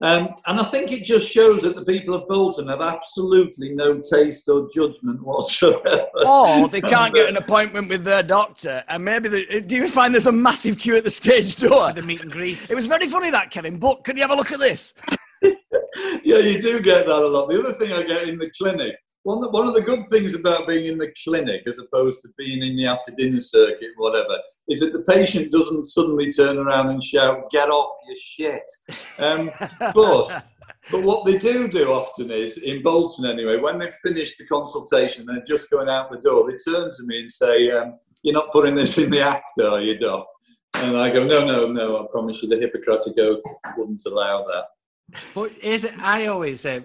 Um, 0.02 0.30
and 0.46 0.58
I 0.58 0.64
think 0.64 0.92
it 0.92 1.04
just 1.04 1.30
shows 1.30 1.62
that 1.62 1.74
the 1.74 1.84
people 1.84 2.14
of 2.14 2.26
Bolton 2.26 2.68
have 2.68 2.80
absolutely 2.80 3.74
no 3.74 4.00
taste 4.00 4.48
or 4.48 4.66
judgment 4.74 5.22
whatsoever. 5.22 6.06
Or 6.26 6.68
they 6.70 6.80
can't 6.80 7.14
get 7.14 7.28
an 7.28 7.36
appointment 7.36 7.90
with 7.90 8.04
their 8.04 8.22
doctor, 8.22 8.82
and 8.88 9.04
maybe 9.04 9.28
they, 9.28 9.60
do 9.60 9.76
you 9.76 9.88
find 9.88 10.14
there's 10.14 10.26
a 10.26 10.32
massive 10.32 10.78
queue 10.78 10.96
at 10.96 11.04
the 11.04 11.10
stage 11.10 11.56
door? 11.56 11.92
the 11.92 12.02
meet 12.02 12.22
and 12.22 12.32
greet. 12.32 12.70
It 12.70 12.74
was 12.74 12.86
very 12.86 13.08
funny 13.08 13.30
that 13.30 13.50
Kevin. 13.50 13.78
But 13.78 14.04
could 14.04 14.16
you 14.16 14.22
have 14.22 14.30
a 14.30 14.34
look 14.34 14.52
at 14.52 14.58
this? 14.60 14.94
yeah, 15.42 16.38
you 16.38 16.62
do 16.62 16.80
get 16.80 17.06
that 17.06 17.22
a 17.22 17.26
lot. 17.26 17.50
The 17.50 17.58
other 17.58 17.74
thing 17.74 17.92
I 17.92 18.02
get 18.02 18.28
in 18.28 18.38
the 18.38 18.50
clinic, 18.56 18.96
one, 19.22 19.40
one 19.52 19.68
of 19.68 19.74
the 19.74 19.82
good 19.82 20.08
things 20.08 20.34
about 20.34 20.66
being 20.66 20.86
in 20.86 20.98
the 20.98 21.12
clinic 21.22 21.62
as 21.66 21.78
opposed 21.78 22.22
to 22.22 22.28
being 22.38 22.62
in 22.62 22.76
the 22.76 22.86
after 22.86 23.12
dinner 23.12 23.40
circuit, 23.40 23.90
whatever, 23.96 24.38
is 24.68 24.80
that 24.80 24.92
the 24.92 25.02
patient 25.02 25.52
doesn't 25.52 25.84
suddenly 25.84 26.32
turn 26.32 26.56
around 26.56 26.88
and 26.88 27.04
shout, 27.04 27.50
get 27.50 27.68
off 27.68 27.90
your 28.06 28.16
shit. 28.16 28.62
Um, 29.18 29.50
but 29.94 30.44
but 30.90 31.02
what 31.02 31.26
they 31.26 31.38
do 31.38 31.68
do 31.68 31.92
often 31.92 32.30
is, 32.30 32.58
in 32.58 32.82
Bolton 32.82 33.26
anyway, 33.26 33.58
when 33.58 33.78
they've 33.78 33.92
finished 34.02 34.38
the 34.38 34.46
consultation, 34.46 35.26
they're 35.26 35.44
just 35.44 35.70
going 35.70 35.88
out 35.88 36.10
the 36.10 36.18
door, 36.18 36.50
they 36.50 36.56
turn 36.56 36.90
to 36.90 37.06
me 37.06 37.20
and 37.20 37.30
say, 37.30 37.70
um, 37.70 37.98
You're 38.22 38.34
not 38.34 38.52
putting 38.52 38.74
this 38.74 38.96
in 38.98 39.10
the 39.10 39.20
act, 39.20 39.60
are 39.60 39.80
you, 39.80 39.98
Doc? 39.98 40.26
And 40.76 40.96
I 40.96 41.10
go, 41.10 41.24
No, 41.24 41.44
no, 41.44 41.70
no, 41.70 41.98
I 41.98 42.06
promise 42.10 42.42
you 42.42 42.48
the 42.48 42.58
Hippocratic 42.58 43.18
Oath 43.18 43.42
wouldn't 43.76 44.02
allow 44.06 44.46
that. 44.46 45.18
But 45.34 45.52
is 45.62 45.84
it? 45.84 45.92
I 45.98 46.26
always 46.26 46.62
say, 46.62 46.82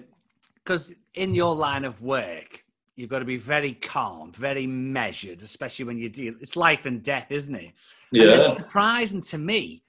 because 0.56 0.94
in 1.16 1.34
your 1.34 1.56
line 1.56 1.86
of 1.86 2.02
work, 2.02 2.64
you've 2.96 3.10
got 3.10 3.20
to 3.20 3.26
be 3.26 3.38
very 3.38 3.74
calm, 3.74 4.32
very 4.34 4.68
measured, 4.68 5.42
especially 5.42 5.86
when 5.86 5.98
you 5.98 6.10
deal. 6.10 6.34
It's 6.42 6.56
life 6.56 6.86
and 6.86 7.04
death, 7.04 7.28
isn't 7.32 7.56
it? 7.56 7.74
And 8.14 8.22
Yeah. 8.22 8.42
it's 8.42 8.56
surprising 8.56 9.22
to 9.22 9.38
me 9.38 9.84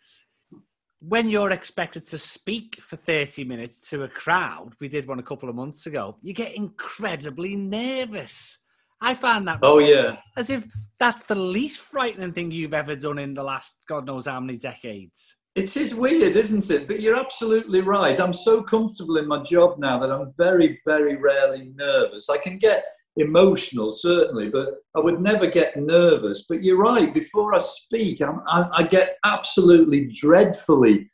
when 1.01 1.29
you're 1.29 1.51
expected 1.51 2.05
to 2.07 2.19
speak 2.19 2.81
for 2.81 2.97
30 2.97 3.45
minutes 3.45 3.89
to 3.91 4.05
a 4.05 4.09
crowd. 4.09 4.73
We 4.81 4.89
did 4.89 5.07
one 5.07 5.19
a 5.19 5.23
couple 5.23 5.49
of 5.49 5.55
months 5.55 5.87
ago. 5.87 6.17
You 6.23 6.33
get 6.33 6.57
incredibly 6.57 7.55
nervous. 7.55 8.59
I 9.01 9.15
find 9.15 9.47
that 9.47 9.59
Oh, 9.63 9.79
yeah. 9.79 10.17
as 10.37 10.49
if 10.49 10.67
that's 10.99 11.25
the 11.25 11.35
least 11.35 11.81
frightening 11.81 12.33
thing 12.33 12.51
you've 12.51 12.73
ever 12.75 12.97
done 12.97 13.19
in 13.19 13.35
the 13.35 13.43
last 13.43 13.85
God 13.87 14.07
knows 14.07 14.27
how 14.27 14.41
many 14.41 14.57
decades. 14.59 15.37
It 15.57 15.75
is 15.75 15.95
weird, 15.95 16.37
isn't 16.37 16.71
it? 16.71 16.87
But 16.87 17.01
you're 17.01 17.19
absolutely 17.19 17.81
right. 17.81 18.21
I'm 18.21 18.35
so 18.35 18.63
comfortable 18.63 19.17
in 19.17 19.27
my 19.27 19.43
job 19.43 19.79
now 19.79 19.99
that 19.99 20.13
I'm 20.13 20.35
very, 20.37 20.79
very 20.85 21.17
rarely 21.17 21.73
nervous. 21.75 22.29
I 22.29 22.37
can 22.37 22.59
get 22.59 22.85
emotional, 23.17 23.91
certainly, 23.93 24.51
but 24.51 24.75
I 24.95 25.01
would 25.01 25.23
never 25.23 25.47
get 25.47 25.75
nervous. 25.79 26.45
But 26.47 26.63
you're 26.63 26.77
right. 26.77 27.13
Before 27.15 27.55
I 27.55 27.59
speak, 27.59 28.21
I, 28.21 28.69
I 28.71 28.83
get 28.83 29.17
absolutely 29.25 30.13
dreadfully 30.13 31.11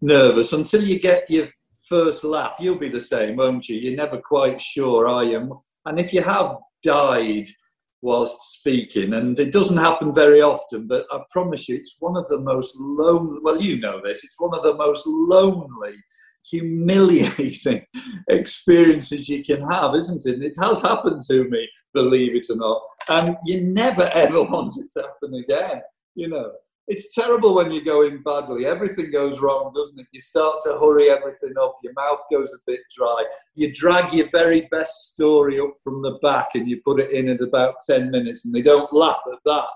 nervous 0.00 0.54
until 0.54 0.82
you 0.82 0.98
get 0.98 1.28
your 1.28 1.48
first 1.86 2.24
laugh. 2.24 2.56
You'll 2.58 2.78
be 2.78 2.88
the 2.88 3.02
same, 3.02 3.36
won't 3.36 3.68
you? 3.68 3.76
You're 3.76 3.96
never 3.96 4.16
quite 4.18 4.62
sure, 4.62 5.06
are 5.06 5.24
you? 5.24 5.62
And 5.84 6.00
if 6.00 6.14
you 6.14 6.22
have 6.22 6.56
died 6.82 7.48
whilst 8.04 8.58
speaking, 8.58 9.14
and 9.14 9.38
it 9.40 9.50
doesn't 9.50 9.78
happen 9.78 10.14
very 10.14 10.42
often, 10.42 10.86
but 10.86 11.06
I 11.10 11.20
promise 11.30 11.68
you, 11.68 11.76
it's 11.76 11.96
one 12.00 12.16
of 12.18 12.28
the 12.28 12.38
most 12.38 12.76
lonely. 12.78 13.38
Well, 13.42 13.60
you 13.60 13.80
know 13.80 14.00
this. 14.04 14.22
It's 14.22 14.38
one 14.38 14.54
of 14.54 14.62
the 14.62 14.74
most 14.74 15.06
lonely, 15.06 15.94
humiliating 16.48 17.86
experiences 18.28 19.26
you 19.28 19.42
can 19.42 19.62
have, 19.70 19.94
isn't 19.94 20.26
it? 20.26 20.34
And 20.34 20.44
it 20.44 20.54
has 20.60 20.82
happened 20.82 21.22
to 21.28 21.48
me, 21.48 21.66
believe 21.94 22.36
it 22.36 22.46
or 22.50 22.56
not. 22.56 22.82
And 23.08 23.38
you 23.46 23.72
never 23.72 24.02
ever 24.02 24.42
want 24.52 24.74
it 24.76 24.90
to 24.92 25.08
happen 25.08 25.42
again. 25.42 25.80
You 26.14 26.28
know, 26.28 26.52
it's 26.86 27.14
terrible 27.14 27.54
when 27.54 27.70
you're 27.70 27.84
going 27.84 28.22
badly. 28.22 28.66
Everything 28.66 29.10
goes 29.10 29.40
wrong, 29.40 29.72
doesn't 29.74 29.98
it? 29.98 30.06
You 30.12 30.20
start 30.20 30.56
to 30.64 30.78
hurry 30.78 31.10
everything 31.10 31.54
up. 31.60 31.78
Your 31.82 31.94
mouth 31.94 32.20
goes 32.30 32.52
a 32.52 32.58
bit 32.66 32.80
dry. 32.94 33.24
You 33.54 33.72
drag 33.72 34.12
your 34.12 34.28
very 34.28 34.68
best 34.70 35.12
story 35.12 35.58
up 35.58 35.74
from 35.82 36.02
the 36.02 36.18
back 36.22 36.48
and 36.54 36.68
you 36.68 36.80
put 36.84 37.00
it 37.00 37.10
in 37.10 37.28
at 37.28 37.40
about 37.40 37.76
10 37.88 38.10
minutes 38.10 38.44
and 38.44 38.54
they 38.54 38.62
don't 38.62 38.92
laugh 38.92 39.20
at 39.32 39.38
that. 39.46 39.66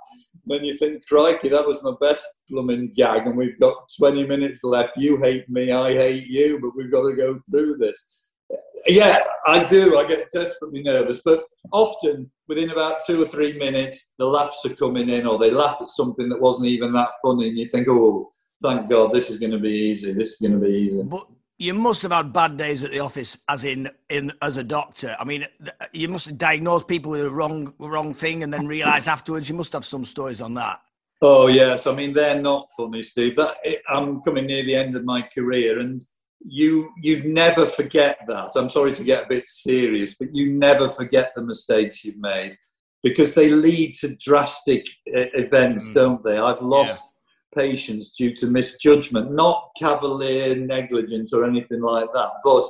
Then 0.47 0.65
you 0.65 0.77
think, 0.77 1.07
crikey, 1.07 1.49
that 1.49 1.67
was 1.67 1.83
my 1.83 1.95
best 2.01 2.25
blooming 2.51 2.93
gag 2.95 3.27
and 3.27 3.37
we've 3.37 3.59
got 3.59 3.91
20 3.99 4.27
minutes 4.27 4.63
left. 4.63 4.93
You 4.97 5.17
hate 5.19 5.49
me, 5.49 5.73
I 5.73 5.95
hate 5.95 6.27
you, 6.27 6.59
but 6.61 6.77
we've 6.77 6.93
got 6.93 7.09
to 7.09 7.17
go 7.17 7.41
through 7.51 7.79
this. 7.79 8.07
Yeah, 8.87 9.23
I 9.47 9.65
do. 9.65 9.99
I 9.99 10.07
get 10.07 10.29
desperately 10.33 10.83
nervous, 10.83 11.21
but 11.25 11.45
often 11.73 12.31
within 12.49 12.71
about 12.71 13.05
two 13.07 13.23
or 13.23 13.27
three 13.27 13.59
minutes, 13.59 14.13
the 14.19 14.25
laughs 14.25 14.65
are 14.65 14.75
coming 14.75 15.09
in, 15.11 15.27
or 15.27 15.39
they 15.39 15.51
laugh 15.51 15.79
at 15.81 15.91
something 15.91 16.29
that 16.31 16.41
wasn't 16.41 16.69
even 16.69 16.93
that 16.95 17.11
funny, 17.23 17.49
and 17.49 17.59
you 17.59 17.69
think, 17.69 17.87
"Oh, 17.89 18.33
thank 18.63 18.89
God, 18.89 19.13
this 19.13 19.31
is 19.31 19.39
going 19.39 19.53
to 19.53 19.59
be 19.59 19.71
easy. 19.71 20.13
This 20.13 20.33
is 20.33 20.39
going 20.39 20.61
to 20.61 20.67
be 20.67 20.73
easy." 20.73 21.03
But 21.03 21.27
you 21.59 21.75
must 21.75 22.03
have 22.03 22.13
had 22.13 22.33
bad 22.33 22.57
days 22.57 22.83
at 22.85 22.91
the 22.91 23.01
office, 23.01 23.37
as 23.49 23.65
in 23.65 23.91
in 24.09 24.33
as 24.43 24.57
a 24.57 24.65
doctor. 24.65 25.17
I 25.19 25.25
mean, 25.25 25.47
you 25.93 26.09
must 26.09 26.27
have 26.27 26.39
diagnosed 26.39 26.89
people 26.89 27.13
with 27.13 27.23
the 27.23 27.31
wrong 27.31 27.75
wrong 27.79 28.15
thing, 28.15 28.43
and 28.43 28.53
then 28.53 28.67
realise 28.67 29.09
afterwards. 29.17 29.49
You 29.49 29.55
must 29.55 29.73
have 29.73 29.85
some 29.85 30.05
stories 30.05 30.41
on 30.41 30.55
that. 30.55 30.81
Oh 31.21 31.49
yes, 31.49 31.87
I 31.87 31.95
mean 31.95 32.13
they're 32.15 32.41
not 32.41 32.69
funny, 32.77 33.03
Steve. 33.03 33.37
That 33.37 33.57
I'm 33.89 34.23
coming 34.23 34.47
near 34.47 34.63
the 34.63 34.77
end 34.77 34.97
of 34.97 35.05
my 35.05 35.23
career, 35.23 35.81
and 35.81 36.01
you 36.41 36.91
you 37.03 37.23
never 37.25 37.67
forget 37.67 38.19
that. 38.29 38.51
I'm 38.55 38.71
sorry 38.71 38.95
to 38.95 39.05
get 39.05 39.25
a 39.25 39.29
bit 39.29 39.45
serious, 39.49 40.17
but 40.19 40.35
you 40.35 40.53
never 40.53 40.89
forget 40.89 41.33
the 41.35 41.43
mistakes 41.43 42.05
you've 42.05 42.19
made 42.21 42.57
because 43.03 43.35
they 43.35 43.49
lead 43.51 43.95
to 43.97 44.17
drastic 44.17 44.87
uh, 45.17 45.27
events, 45.35 45.91
Mm. 45.91 45.95
don't 45.95 46.25
they? 46.25 46.39
I've 46.39 46.63
lost 46.63 47.03
patients 47.55 48.15
due 48.15 48.35
to 48.37 48.47
misjudgment, 48.47 49.33
not 49.33 49.71
cavalier 49.79 50.55
negligence 50.57 51.33
or 51.33 51.45
anything 51.45 51.81
like 51.81 52.13
that, 52.13 52.31
but 52.45 52.65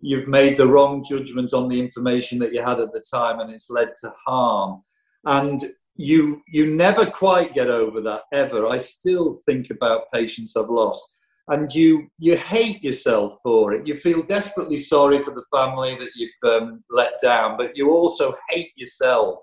you've 0.00 0.28
made 0.28 0.56
the 0.56 0.66
wrong 0.66 1.04
judgment 1.04 1.52
on 1.52 1.68
the 1.68 1.80
information 1.80 2.38
that 2.38 2.52
you 2.52 2.62
had 2.62 2.78
at 2.80 2.92
the 2.92 3.02
time, 3.12 3.40
and 3.40 3.50
it's 3.50 3.70
led 3.70 3.90
to 4.02 4.12
harm. 4.26 4.82
And 5.24 5.72
you 5.96 6.40
you 6.46 6.72
never 6.74 7.04
quite 7.06 7.54
get 7.54 7.68
over 7.68 8.00
that 8.02 8.22
ever. 8.32 8.68
I 8.68 8.78
still 8.78 9.34
think 9.46 9.70
about 9.70 10.10
patients 10.14 10.56
I've 10.56 10.70
lost, 10.70 11.16
and 11.48 11.74
you 11.74 12.08
you 12.18 12.36
hate 12.36 12.82
yourself 12.82 13.38
for 13.42 13.72
it. 13.72 13.86
You 13.86 13.96
feel 13.96 14.22
desperately 14.22 14.76
sorry 14.76 15.18
for 15.18 15.32
the 15.32 15.44
family 15.50 15.96
that 15.96 16.10
you've 16.14 16.52
um, 16.52 16.84
let 16.90 17.12
down, 17.22 17.56
but 17.56 17.76
you 17.76 17.90
also 17.90 18.34
hate 18.50 18.72
yourself. 18.76 19.40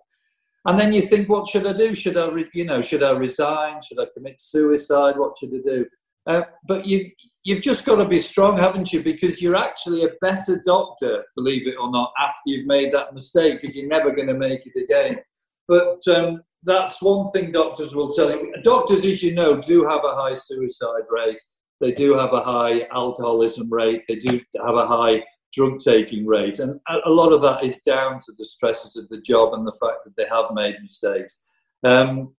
And 0.67 0.79
then 0.79 0.93
you 0.93 1.01
think, 1.01 1.29
what 1.29 1.47
should 1.47 1.67
I 1.67 1.73
do? 1.73 1.93
Should 1.93 2.17
I, 2.17 2.27
re- 2.27 2.49
you 2.53 2.65
know, 2.65 2.81
should 2.81 3.03
I 3.03 3.11
resign? 3.11 3.81
Should 3.81 3.99
I 3.99 4.07
commit 4.15 4.41
suicide? 4.41 5.15
What 5.15 5.37
should 5.37 5.53
I 5.53 5.61
do? 5.63 5.85
Uh, 6.27 6.41
but 6.67 6.87
you 6.87 7.11
you've 7.43 7.61
just 7.61 7.85
got 7.85 7.97
to 7.97 8.07
be 8.07 8.17
strong, 8.17 8.57
haven't 8.57 8.91
you? 8.91 9.03
Because 9.03 9.41
you're 9.41 9.55
actually 9.55 10.03
a 10.03 10.09
better 10.21 10.59
doctor, 10.65 11.23
believe 11.35 11.67
it 11.67 11.75
or 11.79 11.91
not, 11.91 12.11
after 12.19 12.41
you've 12.45 12.65
made 12.65 12.91
that 12.93 13.13
mistake, 13.13 13.61
because 13.61 13.75
you're 13.75 13.87
never 13.87 14.11
going 14.11 14.27
to 14.27 14.33
make 14.33 14.61
it 14.65 14.83
again. 14.83 15.17
But 15.67 15.99
um, 16.07 16.41
that's 16.63 17.01
one 17.01 17.31
thing 17.31 17.51
doctors 17.51 17.95
will 17.95 18.11
tell 18.11 18.31
you. 18.31 18.51
Doctors, 18.63 19.05
as 19.05 19.21
you 19.21 19.35
know, 19.35 19.61
do 19.61 19.87
have 19.87 20.03
a 20.03 20.15
high 20.15 20.33
suicide 20.35 21.03
rate. 21.09 21.41
They 21.85 21.91
do 21.91 22.17
have 22.17 22.33
a 22.33 22.41
high 22.41 22.87
alcoholism 22.91 23.71
rate. 23.71 24.05
They 24.07 24.15
do 24.15 24.41
have 24.65 24.73
a 24.73 24.87
high 24.87 25.23
drug 25.53 25.79
taking 25.79 26.25
rate. 26.25 26.57
And 26.57 26.79
a 26.87 27.11
lot 27.11 27.31
of 27.31 27.43
that 27.43 27.63
is 27.63 27.81
down 27.81 28.17
to 28.17 28.31
the 28.39 28.43
stresses 28.43 28.95
of 28.95 29.07
the 29.09 29.21
job 29.21 29.53
and 29.53 29.67
the 29.67 29.77
fact 29.79 29.99
that 30.03 30.15
they 30.17 30.25
have 30.27 30.45
made 30.55 30.81
mistakes. 30.81 31.45
Um, 31.83 32.33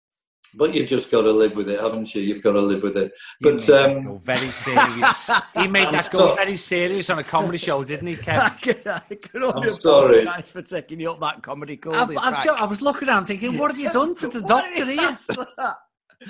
but 0.59 0.74
you've 0.74 0.88
just 0.88 1.12
got 1.12 1.22
to 1.22 1.30
live 1.30 1.54
with 1.54 1.68
it, 1.68 1.78
haven't 1.78 2.12
you? 2.12 2.22
You've 2.22 2.42
got 2.42 2.54
to 2.54 2.61
live 2.61 2.82
with 2.82 2.96
it. 2.96 3.12
But 3.40 3.70
um, 3.70 4.18
very 4.18 4.48
serious. 4.48 5.30
he 5.54 5.68
made 5.68 5.92
that 5.94 6.11
go 6.11 6.35
very 6.35 6.56
serious 6.56 7.09
on 7.09 7.20
a 7.20 7.24
comedy 7.24 7.59
show, 7.59 7.85
didn't 7.85 8.09
he, 8.09 8.16
Kev? 8.16 8.40
I 8.40 8.48
can, 8.48 8.74
I 8.85 9.14
can 9.14 9.44
I'm 9.44 9.70
sorry. 9.70 10.22
apologise 10.22 10.50
for 10.50 10.62
taking 10.62 10.98
you 10.98 11.12
up 11.12 11.20
that 11.20 11.40
comedy 11.40 11.76
call. 11.76 11.94
I've, 11.94 12.18
I've 12.18 12.48
I 12.48 12.64
was 12.64 12.82
looking 12.82 13.09
around 13.09 13.26
thinking, 13.26 13.59
what 13.59 13.70
have 13.70 13.78
you 13.78 13.90
done 13.92 14.16
to 14.16 14.26
the 14.26 14.40
doctor 14.40 14.87
here? 14.87 15.16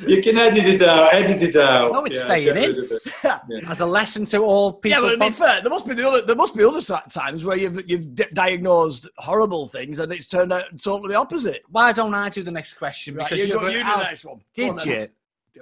You 0.07 0.21
can 0.23 0.37
edit 0.37 0.65
it 0.65 0.83
out. 0.83 1.15
Edit 1.15 1.43
it 1.43 1.57
out. 1.57 1.93
No, 1.93 2.05
it's 2.05 2.17
Yeah, 2.17 2.23
staying 2.23 2.49
in. 2.57 2.57
it. 2.57 3.03
Yeah. 3.25 3.39
As 3.69 3.81
a 3.81 3.87
lesson 3.87 4.25
to 4.27 4.39
all 4.39 4.73
people. 4.75 5.03
Yeah, 5.05 5.11
people. 5.11 5.19
but 5.19 5.25
to 5.27 5.31
be 5.31 5.37
fair, 5.37 5.61
there 5.63 5.71
must 5.71 5.87
be 5.89 5.95
the 5.95 6.09
other. 6.09 6.23
There 6.23 6.37
must 6.37 6.57
be 6.57 6.65
other 6.65 6.81
times 7.09 7.45
where 7.45 7.57
you've 7.57 7.89
you've 7.89 8.15
diagnosed 8.35 9.09
horrible 9.19 9.67
things 9.69 9.99
and 10.01 10.13
it's 10.13 10.27
turned 10.27 10.53
out 10.53 10.65
totally 10.83 11.15
opposite. 11.15 11.63
Why 11.69 11.93
don't 11.93 12.15
I 12.15 12.29
do 12.29 12.43
the 12.43 12.51
next 12.51 12.75
question? 12.75 13.15
Right, 13.17 13.29
Because 13.29 13.41
you, 13.41 13.47
you're 13.47 13.57
go, 13.59 13.63
going- 13.67 13.77
you 13.79 13.85
do 13.85 13.91
the 13.91 14.03
next 14.03 14.25
one. 14.25 14.41
Did 14.55 14.71
on 14.71 14.77
then. 14.77 14.87
you? 14.89 15.09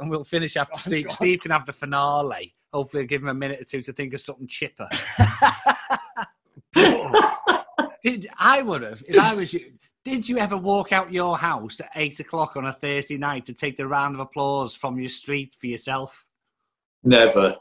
And 0.01 0.11
we'll 0.11 0.25
finish 0.25 0.57
after 0.57 0.79
Steve. 0.89 1.07
Steve 1.11 1.41
can 1.41 1.51
have 1.53 1.65
the 1.67 1.73
finale. 1.73 2.55
Hopefully, 2.73 3.07
give 3.07 3.23
him 3.23 3.29
a 3.29 3.35
minute 3.35 3.61
or 3.61 3.65
two 3.65 3.83
to 3.83 3.93
think 3.93 4.13
of 4.15 4.21
something 4.21 4.49
chipper. 4.49 4.89
did 8.03 8.27
I 8.37 8.63
would 8.63 8.83
have 8.83 9.03
if 9.07 9.19
I 9.19 9.35
was 9.35 9.53
you? 9.53 9.73
Did 10.05 10.29
you 10.29 10.37
ever 10.37 10.57
walk 10.57 10.93
out 10.93 11.13
your 11.13 11.39
house 11.39 11.81
at 11.81 11.91
eight 11.97 12.21
o'clock 12.21 12.57
on 12.57 12.67
a 12.67 12.75
Thursday 12.75 13.17
night 13.17 13.47
to 13.47 13.55
take 13.55 13.79
the 13.79 13.87
round 13.87 14.15
of 14.15 14.21
applause 14.21 14.75
from 14.75 14.99
your 14.99 15.09
street 15.09 15.57
for 15.59 15.67
yourself? 15.67 16.27
Never. 17.03 17.57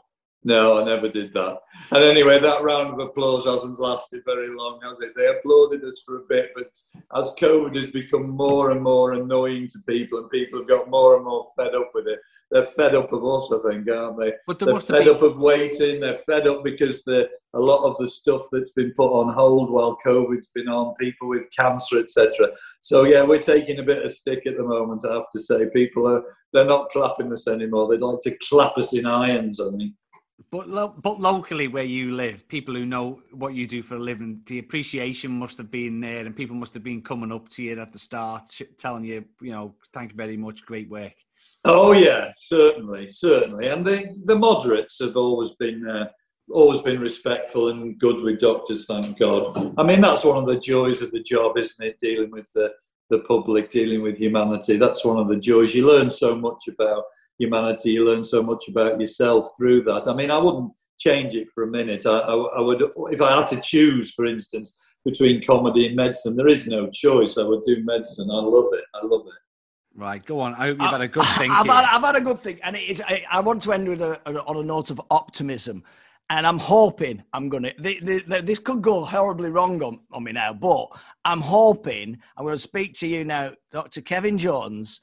No, 0.46 0.78
I 0.78 0.84
never 0.84 1.08
did 1.08 1.32
that. 1.32 1.58
And 1.90 2.04
anyway, 2.04 2.38
that 2.38 2.62
round 2.62 2.92
of 2.92 2.98
applause 2.98 3.46
hasn't 3.46 3.80
lasted 3.80 4.22
very 4.26 4.54
long, 4.54 4.78
has 4.82 5.00
it? 5.00 5.12
They 5.16 5.26
applauded 5.26 5.82
us 5.84 6.02
for 6.04 6.18
a 6.18 6.26
bit, 6.28 6.50
but 6.54 6.70
as 7.18 7.34
COVID 7.40 7.74
has 7.76 7.90
become 7.90 8.28
more 8.28 8.70
and 8.70 8.82
more 8.82 9.14
annoying 9.14 9.68
to 9.68 9.78
people 9.88 10.18
and 10.18 10.28
people 10.28 10.58
have 10.58 10.68
got 10.68 10.90
more 10.90 11.16
and 11.16 11.24
more 11.24 11.46
fed 11.56 11.74
up 11.74 11.92
with 11.94 12.06
it, 12.06 12.18
they're 12.50 12.66
fed 12.66 12.94
up 12.94 13.10
of 13.14 13.24
us, 13.24 13.50
I 13.52 13.70
think, 13.70 13.88
aren't 13.88 14.20
they? 14.20 14.34
But 14.46 14.58
They're 14.58 14.78
fed 14.80 15.06
been. 15.06 15.14
up 15.14 15.22
of 15.22 15.38
waiting. 15.38 16.00
They're 16.00 16.18
fed 16.18 16.46
up 16.46 16.62
because 16.62 17.04
the 17.04 17.28
a 17.54 17.58
lot 17.58 17.84
of 17.84 17.96
the 17.98 18.08
stuff 18.08 18.42
that's 18.50 18.72
been 18.72 18.92
put 18.96 19.12
on 19.12 19.32
hold 19.32 19.70
while 19.70 19.96
COVID's 20.04 20.48
been 20.48 20.68
on, 20.68 20.94
people 20.96 21.28
with 21.28 21.44
cancer, 21.56 22.00
etc. 22.00 22.48
So 22.80 23.04
yeah, 23.04 23.22
we're 23.22 23.40
taking 23.40 23.78
a 23.78 23.82
bit 23.82 24.04
of 24.04 24.12
stick 24.12 24.40
at 24.46 24.56
the 24.56 24.62
moment. 24.62 25.06
I 25.08 25.14
have 25.14 25.30
to 25.32 25.38
say, 25.38 25.70
people 25.70 26.06
are 26.08 26.22
they're 26.52 26.64
not 26.64 26.90
clapping 26.90 27.32
us 27.32 27.48
anymore. 27.48 27.88
They'd 27.88 28.00
like 28.00 28.20
to 28.24 28.36
clap 28.48 28.76
us 28.76 28.92
in 28.92 29.06
irons. 29.06 29.60
I 29.60 29.70
think. 29.70 29.94
But 30.50 30.68
lo- 30.68 30.94
but 31.00 31.20
locally 31.20 31.68
where 31.68 31.84
you 31.84 32.14
live, 32.14 32.48
people 32.48 32.74
who 32.74 32.84
know 32.84 33.20
what 33.32 33.54
you 33.54 33.66
do 33.66 33.82
for 33.82 33.96
a 33.96 34.00
living, 34.00 34.40
the 34.46 34.58
appreciation 34.58 35.30
must 35.30 35.58
have 35.58 35.70
been 35.70 36.00
there, 36.00 36.26
and 36.26 36.34
people 36.34 36.56
must 36.56 36.74
have 36.74 36.82
been 36.82 37.02
coming 37.02 37.30
up 37.30 37.48
to 37.50 37.62
you 37.62 37.80
at 37.80 37.92
the 37.92 37.98
start, 37.98 38.50
telling 38.76 39.04
you, 39.04 39.24
you 39.40 39.52
know, 39.52 39.74
thank 39.92 40.10
you 40.10 40.16
very 40.16 40.36
much, 40.36 40.64
great 40.64 40.88
work. 40.90 41.14
Oh 41.64 41.92
yeah, 41.92 42.32
certainly, 42.36 43.10
certainly. 43.10 43.68
And 43.68 43.86
the 43.86 44.14
the 44.24 44.34
moderates 44.34 44.98
have 45.00 45.16
always 45.16 45.54
been 45.54 45.86
uh, 45.86 46.08
always 46.50 46.82
been 46.82 47.00
respectful 47.00 47.70
and 47.70 47.98
good 47.98 48.22
with 48.22 48.40
doctors. 48.40 48.86
Thank 48.86 49.18
God. 49.18 49.74
I 49.78 49.82
mean, 49.82 50.00
that's 50.00 50.24
one 50.24 50.38
of 50.38 50.46
the 50.46 50.60
joys 50.60 51.00
of 51.00 51.10
the 51.10 51.22
job, 51.22 51.56
isn't 51.56 51.86
it? 51.86 51.98
Dealing 52.00 52.30
with 52.30 52.46
the 52.54 52.72
the 53.10 53.20
public, 53.20 53.70
dealing 53.70 54.02
with 54.02 54.16
humanity. 54.16 54.76
That's 54.76 55.04
one 55.04 55.18
of 55.18 55.28
the 55.28 55.36
joys. 55.36 55.74
You 55.74 55.86
learn 55.86 56.10
so 56.10 56.34
much 56.34 56.68
about 56.68 57.04
humanity. 57.38 57.90
You 57.90 58.06
learn 58.08 58.24
so 58.24 58.42
much 58.42 58.68
about 58.68 59.00
yourself 59.00 59.50
through 59.56 59.82
that. 59.84 60.06
I 60.08 60.14
mean, 60.14 60.30
I 60.30 60.38
wouldn't 60.38 60.72
change 60.98 61.34
it 61.34 61.48
for 61.54 61.64
a 61.64 61.66
minute. 61.66 62.06
I, 62.06 62.10
I, 62.18 62.34
I 62.34 62.60
would, 62.60 62.82
if 63.10 63.20
I 63.20 63.36
had 63.36 63.48
to 63.48 63.60
choose, 63.60 64.12
for 64.12 64.26
instance, 64.26 64.80
between 65.04 65.42
comedy 65.42 65.86
and 65.86 65.96
medicine, 65.96 66.36
there 66.36 66.48
is 66.48 66.66
no 66.66 66.88
choice. 66.90 67.36
I 67.38 67.42
would 67.44 67.62
do 67.66 67.82
medicine. 67.84 68.30
I 68.30 68.34
love 68.36 68.68
it. 68.72 68.84
I 68.94 69.06
love 69.06 69.26
it. 69.26 69.32
Right, 69.96 70.24
go 70.24 70.40
on. 70.40 70.54
I 70.54 70.66
hope 70.66 70.78
you've 70.80 70.88
uh, 70.88 70.92
had 70.92 71.00
a 71.02 71.08
good 71.08 71.26
thing. 71.38 71.50
I've 71.52 71.66
had, 71.66 71.84
I've 71.84 72.02
had 72.02 72.16
a 72.16 72.20
good 72.20 72.40
thing, 72.40 72.58
and 72.64 72.74
it 72.74 72.80
is. 72.80 73.00
I, 73.06 73.24
I 73.30 73.38
want 73.40 73.62
to 73.62 73.72
end 73.72 73.88
with 73.88 74.02
a, 74.02 74.20
a- 74.28 74.42
on 74.44 74.56
a 74.56 74.62
note 74.62 74.90
of 74.90 75.00
optimism, 75.12 75.84
and 76.30 76.44
I'm 76.44 76.58
hoping 76.58 77.22
I'm 77.32 77.48
gonna. 77.48 77.70
The, 77.78 78.00
the, 78.00 78.22
the, 78.26 78.42
this 78.42 78.58
could 78.58 78.82
go 78.82 79.04
horribly 79.04 79.50
wrong 79.50 79.80
on, 79.84 80.00
on 80.10 80.24
me 80.24 80.32
now, 80.32 80.52
but 80.52 80.88
I'm 81.24 81.40
hoping 81.40 82.18
I'm 82.36 82.44
going 82.44 82.56
to 82.56 82.62
speak 82.62 82.94
to 82.94 83.06
you 83.06 83.24
now, 83.24 83.52
Dr. 83.70 84.00
Kevin 84.00 84.36
Jones. 84.36 85.00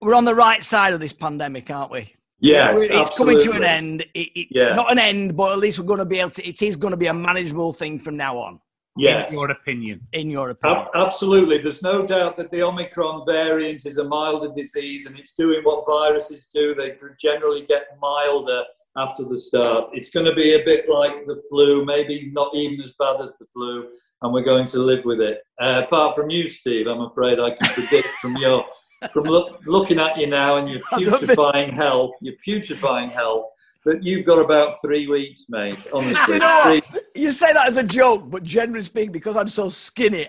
We're 0.00 0.14
on 0.14 0.24
the 0.24 0.34
right 0.34 0.64
side 0.64 0.94
of 0.94 1.00
this 1.00 1.12
pandemic, 1.12 1.70
aren't 1.70 1.90
we? 1.90 2.14
Yes, 2.42 2.80
it's 2.90 3.18
coming 3.18 3.38
to 3.40 3.52
an 3.52 3.64
end. 3.64 4.00
It, 4.14 4.28
it, 4.34 4.48
Yeah. 4.50 4.74
Not 4.74 4.90
an 4.90 4.98
end, 4.98 5.36
but 5.36 5.52
at 5.52 5.58
least 5.58 5.78
we're 5.78 5.84
going 5.84 5.98
to 5.98 6.06
be 6.06 6.20
able 6.20 6.30
to. 6.30 6.48
It 6.48 6.62
is 6.62 6.74
going 6.74 6.92
to 6.92 6.96
be 6.96 7.08
a 7.08 7.12
manageable 7.14 7.72
thing 7.74 7.98
from 7.98 8.16
now 8.16 8.38
on, 8.38 8.60
Yes. 8.96 9.30
In 9.30 9.38
your 9.38 9.50
opinion. 9.50 10.00
in 10.14 10.30
your 10.30 10.48
opinion. 10.50 10.86
Ab- 10.94 11.06
Absolutely. 11.06 11.58
There's 11.58 11.82
no 11.82 12.06
doubt 12.06 12.38
that 12.38 12.50
the 12.50 12.62
Omicron 12.62 13.26
variant 13.26 13.84
is 13.84 13.98
a 13.98 14.04
milder 14.04 14.50
disease 14.54 15.04
and 15.06 15.18
it's 15.18 15.34
doing 15.34 15.60
what 15.64 15.84
viruses 15.86 16.48
do. 16.48 16.74
They 16.74 16.94
generally 17.20 17.66
get 17.68 17.88
milder 18.00 18.64
after 18.96 19.24
the 19.24 19.36
start. 19.36 19.90
It's 19.92 20.08
going 20.10 20.26
to 20.26 20.34
be 20.34 20.54
a 20.54 20.64
bit 20.64 20.88
like 20.88 21.26
the 21.26 21.40
flu, 21.50 21.84
maybe 21.84 22.30
not 22.32 22.54
even 22.54 22.80
as 22.80 22.94
bad 22.98 23.20
as 23.20 23.36
the 23.36 23.44
flu, 23.52 23.86
and 24.22 24.32
we're 24.32 24.44
going 24.44 24.66
to 24.68 24.78
live 24.78 25.04
with 25.04 25.20
it. 25.20 25.42
Uh, 25.60 25.82
apart 25.84 26.16
from 26.16 26.30
you, 26.30 26.48
Steve, 26.48 26.86
I'm 26.86 27.02
afraid 27.02 27.38
I 27.38 27.50
can 27.50 27.68
predict 27.74 28.08
from 28.22 28.34
your. 28.38 28.64
From 29.12 29.24
look, 29.24 29.64
looking 29.66 29.98
at 29.98 30.18
you 30.18 30.26
now 30.26 30.56
and 30.56 30.68
your 30.68 30.80
putrefying 30.92 31.72
health, 31.72 32.12
your 32.20 32.34
putrefying 32.44 33.08
health, 33.10 33.46
that 33.84 34.02
you've 34.02 34.26
got 34.26 34.38
about 34.38 34.80
three 34.82 35.06
weeks, 35.06 35.46
mate. 35.48 35.86
Honestly, 35.92 36.14
You 36.34 36.38
know 36.38 36.80
You 37.14 37.30
say 37.30 37.52
that 37.52 37.66
as 37.66 37.78
a 37.78 37.82
joke, 37.82 38.28
but 38.28 38.42
generally 38.42 38.82
speaking, 38.82 39.12
because 39.12 39.36
I'm 39.36 39.48
so 39.48 39.70
skinny, 39.70 40.26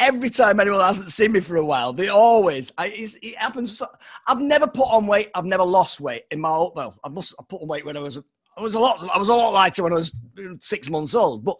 every 0.00 0.30
time 0.30 0.58
anyone 0.58 0.80
hasn't 0.80 1.10
seen 1.10 1.32
me 1.32 1.40
for 1.40 1.56
a 1.56 1.64
while, 1.64 1.92
they 1.92 2.08
always. 2.08 2.72
I, 2.76 2.86
it 2.96 3.38
happens. 3.38 3.78
So, 3.78 3.86
I've 4.26 4.40
never 4.40 4.66
put 4.66 4.88
on 4.88 5.06
weight. 5.06 5.30
I've 5.34 5.44
never 5.44 5.64
lost 5.64 6.00
weight 6.00 6.24
in 6.32 6.40
my 6.40 6.48
whole- 6.48 6.72
well. 6.74 6.98
I 7.04 7.08
must. 7.08 7.34
I 7.38 7.44
put 7.48 7.62
on 7.62 7.68
weight 7.68 7.86
when 7.86 7.96
I 7.96 8.00
was. 8.00 8.18
I 8.56 8.60
was 8.60 8.74
a 8.74 8.80
lot. 8.80 9.08
I 9.14 9.18
was 9.18 9.28
a 9.28 9.34
lot 9.34 9.50
lighter 9.52 9.84
when 9.84 9.92
I 9.92 9.96
was 9.96 10.10
six 10.58 10.90
months 10.90 11.14
old. 11.14 11.44
But 11.44 11.56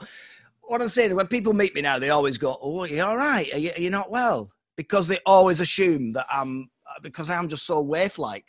what 0.63 0.83
I'm 0.83 0.89
saying, 0.89 1.15
when 1.15 1.29
people 1.29 1.53
meet 1.53 1.73
me 1.75 1.83
now, 1.83 2.01
they 2.01 2.11
always 2.11 2.37
go, 2.37 2.59
"Oh, 2.61 2.83
you're 2.83 2.97
you 2.97 3.05
all 3.05 3.17
right? 3.17 3.49
Are 3.53 3.59
you, 3.59 3.71
are 3.77 3.81
you 3.81 3.91
not 3.91 4.11
well?" 4.11 4.51
Because 4.79 5.07
they 5.09 5.19
always 5.27 5.61
assume 5.61 6.13
that 6.13 6.27
I'm 6.31 6.71
uh, 6.89 7.01
because 7.03 7.29
I'm 7.29 7.49
just 7.49 7.67
so 7.67 7.81
waif-like. 7.83 8.47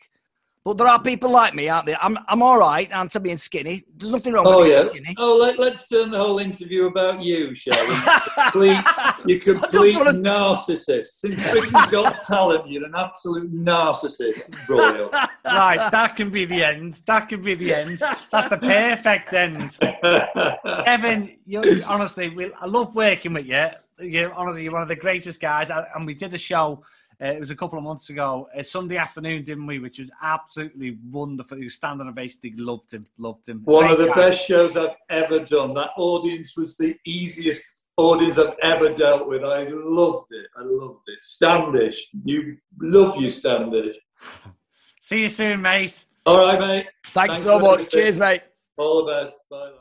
But 0.66 0.78
there 0.78 0.88
are 0.88 1.02
people 1.02 1.32
like 1.32 1.56
me, 1.56 1.70
aren't 1.70 1.86
there? 1.88 1.98
I'm 2.02 2.18
I'm 2.28 2.42
all 2.44 2.60
right. 2.60 2.88
I'm 2.94 3.08
to 3.10 3.20
being 3.20 3.38
skinny. 3.38 3.82
There's 3.98 4.12
nothing 4.12 4.34
wrong 4.34 4.46
Oh 4.46 4.60
with 4.62 4.70
yeah. 4.72 4.82
being 4.84 4.90
skinny. 5.06 5.16
Oh, 5.18 5.40
let, 5.42 5.58
let's 5.58 5.88
turn 5.88 6.12
the 6.12 6.18
whole 6.20 6.38
interview 6.40 6.86
about 6.86 7.22
you, 7.24 7.56
shall 7.56 7.74
we? 7.88 7.96
complete, 8.44 8.84
you 9.26 9.40
complete 9.40 9.96
wanna- 9.96 10.12
narcissist. 10.12 11.08
Since 11.22 11.42
Britain's 11.50 11.88
Got 11.90 12.22
Talent, 12.28 12.70
you're 12.70 12.86
an 12.86 12.94
absolute 12.96 13.52
narcissist, 13.52 14.70
Royle. 14.70 15.10
Right, 15.46 15.90
that 15.92 16.16
can 16.16 16.30
be 16.30 16.46
the 16.46 16.64
end. 16.64 17.02
That 17.08 17.28
can 17.30 17.42
be 17.42 17.56
the 17.56 17.74
end. 17.74 18.00
That's 18.32 18.50
the 18.50 18.58
perfect 18.58 19.34
end. 19.34 19.76
Kevin, 20.86 21.38
you 21.48 21.62
honestly, 21.88 22.30
we, 22.30 22.54
I 22.54 22.66
love 22.68 22.94
working 22.94 23.34
with 23.34 23.48
you. 23.48 23.70
You 24.02 24.32
honestly, 24.36 24.64
you're 24.64 24.74
one 24.74 24.82
of 24.82 24.88
the 24.88 24.96
greatest 24.96 25.40
guys. 25.40 25.70
And 25.72 26.06
we 26.06 26.14
did 26.14 26.34
a 26.34 26.38
show. 26.38 26.84
Uh, 27.22 27.26
it 27.26 27.40
was 27.40 27.52
a 27.52 27.56
couple 27.56 27.78
of 27.78 27.84
months 27.84 28.10
ago, 28.10 28.48
uh, 28.58 28.64
Sunday 28.64 28.96
afternoon, 28.96 29.44
didn't 29.44 29.68
we? 29.68 29.80
Which 29.80 30.00
was 30.00 30.10
absolutely 30.22 30.98
wonderful. 31.12 31.58
He 31.58 31.66
was 31.66 31.76
standing 31.76 32.08
ovation. 32.08 32.40
They 32.42 32.54
loved 32.56 32.94
him. 32.94 33.06
Loved 33.18 33.50
him. 33.50 33.62
One 33.66 33.92
of 33.92 33.98
the 33.98 34.08
guy. 34.08 34.16
best 34.30 34.48
shows 34.48 34.78
I've 34.78 34.96
ever 35.10 35.40
done. 35.40 35.74
That 35.74 35.90
audience 35.98 36.56
was 36.56 36.78
the 36.78 36.96
easiest 37.06 37.66
audience 37.98 38.38
I've 38.38 38.56
ever 38.64 38.94
dealt 38.94 39.28
with. 39.28 39.44
I 39.44 39.68
loved 39.70 40.32
it. 40.32 40.48
I 40.56 40.62
loved 40.64 41.02
it. 41.08 41.22
Standish. 41.22 42.10
You 42.24 42.56
love 42.80 43.18
you, 43.18 43.30
Standish. 43.30 43.98
See 45.02 45.24
you 45.24 45.30
soon, 45.30 45.62
mate. 45.62 46.06
All 46.26 46.38
right, 46.38 46.60
mate. 46.60 46.88
Thanks, 47.04 47.14
Thanks 47.14 47.40
so 47.40 47.60
much. 47.60 47.72
everything. 47.74 48.00
Cheers, 48.00 48.18
mate. 48.18 48.44
All 48.78 49.04
the 49.04 49.12
best. 49.12 49.38
Bye. 49.50 49.72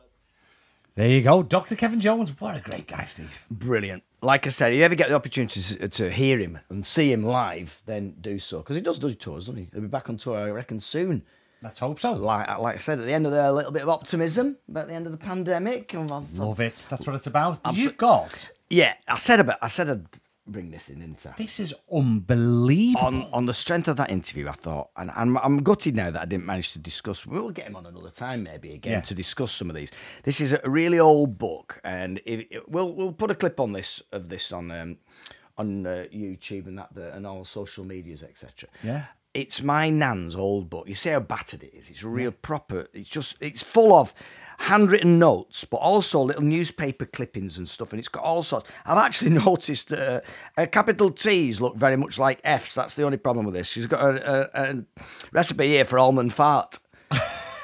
There 0.97 1.09
you 1.09 1.23
go, 1.23 1.45
Dr. 1.45 1.77
Kevin 1.77 2.01
Jones. 2.01 2.33
What 2.41 2.57
a 2.57 2.61
great 2.61 2.89
guy, 2.89 3.07
Steve. 3.09 3.31
Brilliant. 3.49 4.03
Like 4.21 4.47
I 4.47 4.51
said, 4.51 4.73
if 4.73 4.79
you 4.79 4.85
ever 4.85 4.97
get 4.97 5.09
the 5.09 5.15
opportunity 5.15 5.61
to, 5.61 5.89
to 5.89 6.11
hear 6.11 6.39
him 6.39 6.59
and 6.71 6.85
see 6.85 7.13
him 7.13 7.23
live, 7.23 7.81
then 7.87 8.15
do 8.21 8.39
so. 8.39 8.59
Because 8.59 8.75
he 8.77 8.83
does 8.83 8.99
do 8.99 9.15
tours, 9.15 9.47
doesn't 9.47 9.57
he? 9.57 9.69
He'll 9.73 9.83
be 9.83 9.87
back 9.87 10.09
on 10.09 10.17
tour, 10.17 10.37
I 10.39 10.51
reckon, 10.51 10.81
soon. 10.81 11.23
Let's 11.63 11.79
hope 11.81 12.01
so. 12.01 12.13
Like, 12.13 12.47
like 12.59 12.75
I 12.77 12.79
said 12.79 12.99
at 12.99 13.07
the 13.07 13.13
end 13.13 13.27
of 13.27 13.33
there, 13.33 13.47
a 13.47 13.53
little 13.53 13.73
bit 13.73 13.83
of 13.83 13.89
optimism 13.89 14.57
about 14.69 14.89
the 14.89 14.95
end 14.95 15.07
of 15.07 15.13
the 15.13 15.19
pandemic. 15.19 15.93
And 15.95 16.11
Love 16.37 16.61
it. 16.61 16.87
That's 16.91 17.07
what 17.07 17.15
it's 17.17 17.27
about. 17.27 17.61
You've 17.75 17.97
got. 17.97 18.51
yeah, 18.71 18.95
I 19.07 19.17
said 19.17 19.41
about, 19.41 19.59
I 19.63 19.69
said 19.69 19.91
I'd 19.91 20.07
bring 20.51 20.71
this 20.71 20.89
in, 20.89 21.01
didn't 21.01 21.21
This 21.37 21.61
is 21.61 21.75
unbelievable. 21.93 23.07
on 23.07 23.27
on 23.33 23.47
the 23.47 23.55
strength 23.55 23.89
of 23.89 23.97
that 23.97 24.11
interview, 24.11 24.49
I 24.49 24.53
thought, 24.53 24.91
and 24.97 25.11
I'm, 25.15 25.37
I'm 25.39 25.63
gutted 25.63 25.95
now 25.95 26.11
that 26.11 26.23
I 26.23 26.25
didn't 26.25 26.47
manage 26.47 26.73
to 26.73 26.79
discuss. 26.79 27.27
We'll 27.27 27.51
get 27.51 27.67
him 27.67 27.77
on 27.77 27.87
another 27.87 28.11
time, 28.11 28.43
maybe 28.43 28.73
again, 28.73 28.93
Yeah. 28.93 29.01
to 29.03 29.15
discuss 29.15 29.53
some 29.53 29.71
of 29.71 29.77
these. 29.77 29.91
This 30.25 30.41
is 30.41 30.53
a 30.53 30.61
really 30.65 30.99
old 30.99 31.39
book, 31.39 31.81
and 31.85 32.19
it, 32.25 32.49
it- 32.51 32.69
we'll 32.69 32.95
we'll 32.95 33.13
put 33.13 33.31
a 33.31 33.35
clip 33.35 33.61
on 33.61 33.73
this 33.73 34.03
of 34.13 34.29
this 34.29 34.53
on 34.53 34.71
um, 34.71 34.97
on 35.57 35.87
uh, 35.87 36.05
YouTube 36.13 36.67
and 36.67 36.79
that 36.79 36.95
the, 36.95 37.13
and 37.15 37.27
all 37.27 37.45
social 37.45 37.85
medias, 37.85 38.23
etc. 38.23 38.69
Yeah. 38.83 39.05
It's 39.35 39.63
my 39.63 39.91
nan's 39.91 40.35
old 40.35 40.71
book. 40.71 40.89
You 40.89 40.95
see 40.95 41.11
how 41.11 41.21
battered 41.21 41.63
it 41.63 41.73
is. 41.75 41.91
It's 41.91 42.03
real 42.03 42.33
proper. 42.33 42.89
It's 42.95 43.09
just 43.11 43.37
it's 43.41 43.63
full 43.63 43.95
of 43.95 44.13
handwritten 44.59 45.19
notes, 45.19 45.65
but 45.65 45.79
also 45.79 46.21
little 46.21 46.43
newspaper 46.43 47.07
clippings 47.07 47.59
and 47.59 47.69
stuff. 47.69 47.93
And 47.93 47.99
it's 47.99 48.09
got 48.09 48.25
all 48.25 48.43
sorts. 48.43 48.71
I've 48.85 48.99
actually 48.99 49.31
noticed 49.45 49.89
that 49.89 50.25
uh, 50.57 50.61
uh, 50.61 50.67
capital 50.67 51.11
T's 51.11 51.61
look 51.61 51.77
very 51.77 51.97
much 51.97 52.19
like 52.19 52.41
F's. 52.45 52.75
That's 52.75 52.95
the 52.95 53.05
only 53.05 53.19
problem 53.19 53.47
with 53.47 53.55
this. 53.55 53.69
She's 53.69 53.87
got 53.87 54.03
a, 54.03 54.51
a, 54.61 54.71
a 54.71 54.85
recipe 55.33 55.69
here 55.69 55.85
for 55.85 55.99
almond 55.99 56.35
fart. 56.35 56.79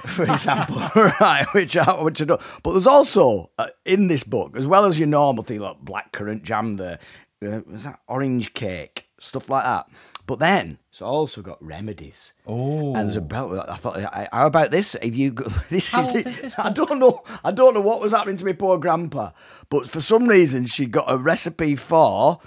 for 0.06 0.24
example, 0.24 0.76
right? 1.20 1.46
Which 1.52 1.76
I, 1.76 2.00
which 2.02 2.22
I 2.22 2.24
don't. 2.24 2.40
But 2.62 2.72
there's 2.72 2.86
also 2.86 3.50
uh, 3.58 3.68
in 3.84 4.08
this 4.08 4.22
book, 4.22 4.56
as 4.56 4.66
well 4.66 4.84
as 4.84 4.98
your 4.98 5.08
normal 5.08 5.44
thing 5.44 5.60
like 5.60 5.84
blackcurrant 5.84 6.42
jam, 6.42 6.76
there 6.76 6.98
uh, 7.44 7.60
was 7.66 7.84
that 7.84 8.00
orange 8.08 8.54
cake, 8.54 9.08
stuff 9.18 9.48
like 9.48 9.64
that. 9.64 9.88
But 10.26 10.38
then 10.38 10.78
it's 10.90 11.02
also 11.02 11.42
got 11.42 11.62
remedies. 11.62 12.32
Oh. 12.46 12.94
And 12.94 13.06
there's 13.06 13.16
a 13.16 13.20
belt. 13.20 13.66
I 13.68 13.76
thought, 13.76 14.00
how 14.32 14.46
about 14.46 14.70
this? 14.70 14.96
Have 15.02 15.14
you 15.14 15.32
got 15.32 15.52
this? 15.68 15.90
How 15.92 16.00
is 16.00 16.06
old 16.08 16.16
the- 16.16 16.28
is 16.30 16.40
this 16.40 16.58
I 16.58 16.70
don't 16.70 16.98
know. 16.98 17.22
I 17.44 17.50
don't 17.50 17.74
know 17.74 17.82
what 17.82 18.00
was 18.00 18.12
happening 18.12 18.38
to 18.38 18.44
my 18.44 18.52
poor 18.54 18.78
grandpa, 18.78 19.32
but 19.68 19.88
for 19.88 20.00
some 20.00 20.26
reason 20.26 20.64
she 20.66 20.86
got 20.86 21.04
a 21.10 21.18
recipe 21.18 21.76
for 21.76 22.38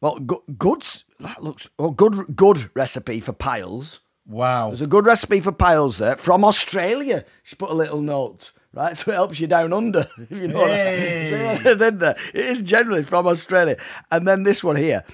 well, 0.00 0.18
go- 0.18 0.42
goods. 0.58 1.04
That 1.20 1.44
looks 1.44 1.68
oh 1.78 1.90
good. 1.92 2.34
Good 2.34 2.70
recipe 2.74 3.20
for 3.20 3.32
piles. 3.32 4.00
Wow. 4.26 4.68
There's 4.68 4.82
a 4.82 4.86
good 4.88 5.06
recipe 5.06 5.40
for 5.40 5.52
piles 5.52 5.98
there 5.98 6.16
from 6.16 6.44
Australia. 6.44 7.24
She 7.44 7.54
put 7.56 7.70
a 7.70 7.74
little 7.74 8.00
note, 8.00 8.52
right? 8.72 8.96
So 8.96 9.10
it 9.12 9.14
helps 9.14 9.38
you 9.38 9.46
down 9.46 9.72
under, 9.72 10.08
if 10.18 10.30
you 10.30 10.48
know 10.48 10.60
what 10.60 10.70
I 10.70 10.74
Hey. 10.76 11.60
So, 11.62 11.74
then 11.74 11.98
there, 11.98 12.16
it 12.34 12.40
is 12.46 12.62
generally 12.62 13.04
from 13.04 13.26
Australia. 13.28 13.76
And 14.10 14.26
then 14.26 14.42
this 14.44 14.62
one 14.64 14.76
here 14.76 15.04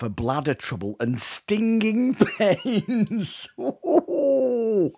for 0.00 0.08
bladder 0.08 0.54
trouble 0.54 0.96
and 0.98 1.20
stinging 1.20 2.14
pains. 2.38 3.48
Ooh, 3.58 4.92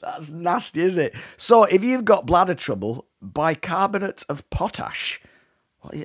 that's 0.00 0.30
nasty, 0.30 0.80
isn't 0.82 1.00
it? 1.06 1.14
So 1.36 1.64
if 1.64 1.82
you've 1.84 2.04
got 2.04 2.24
bladder 2.24 2.54
trouble, 2.54 3.06
bicarbonate 3.20 4.24
of 4.28 4.48
potash. 4.50 5.20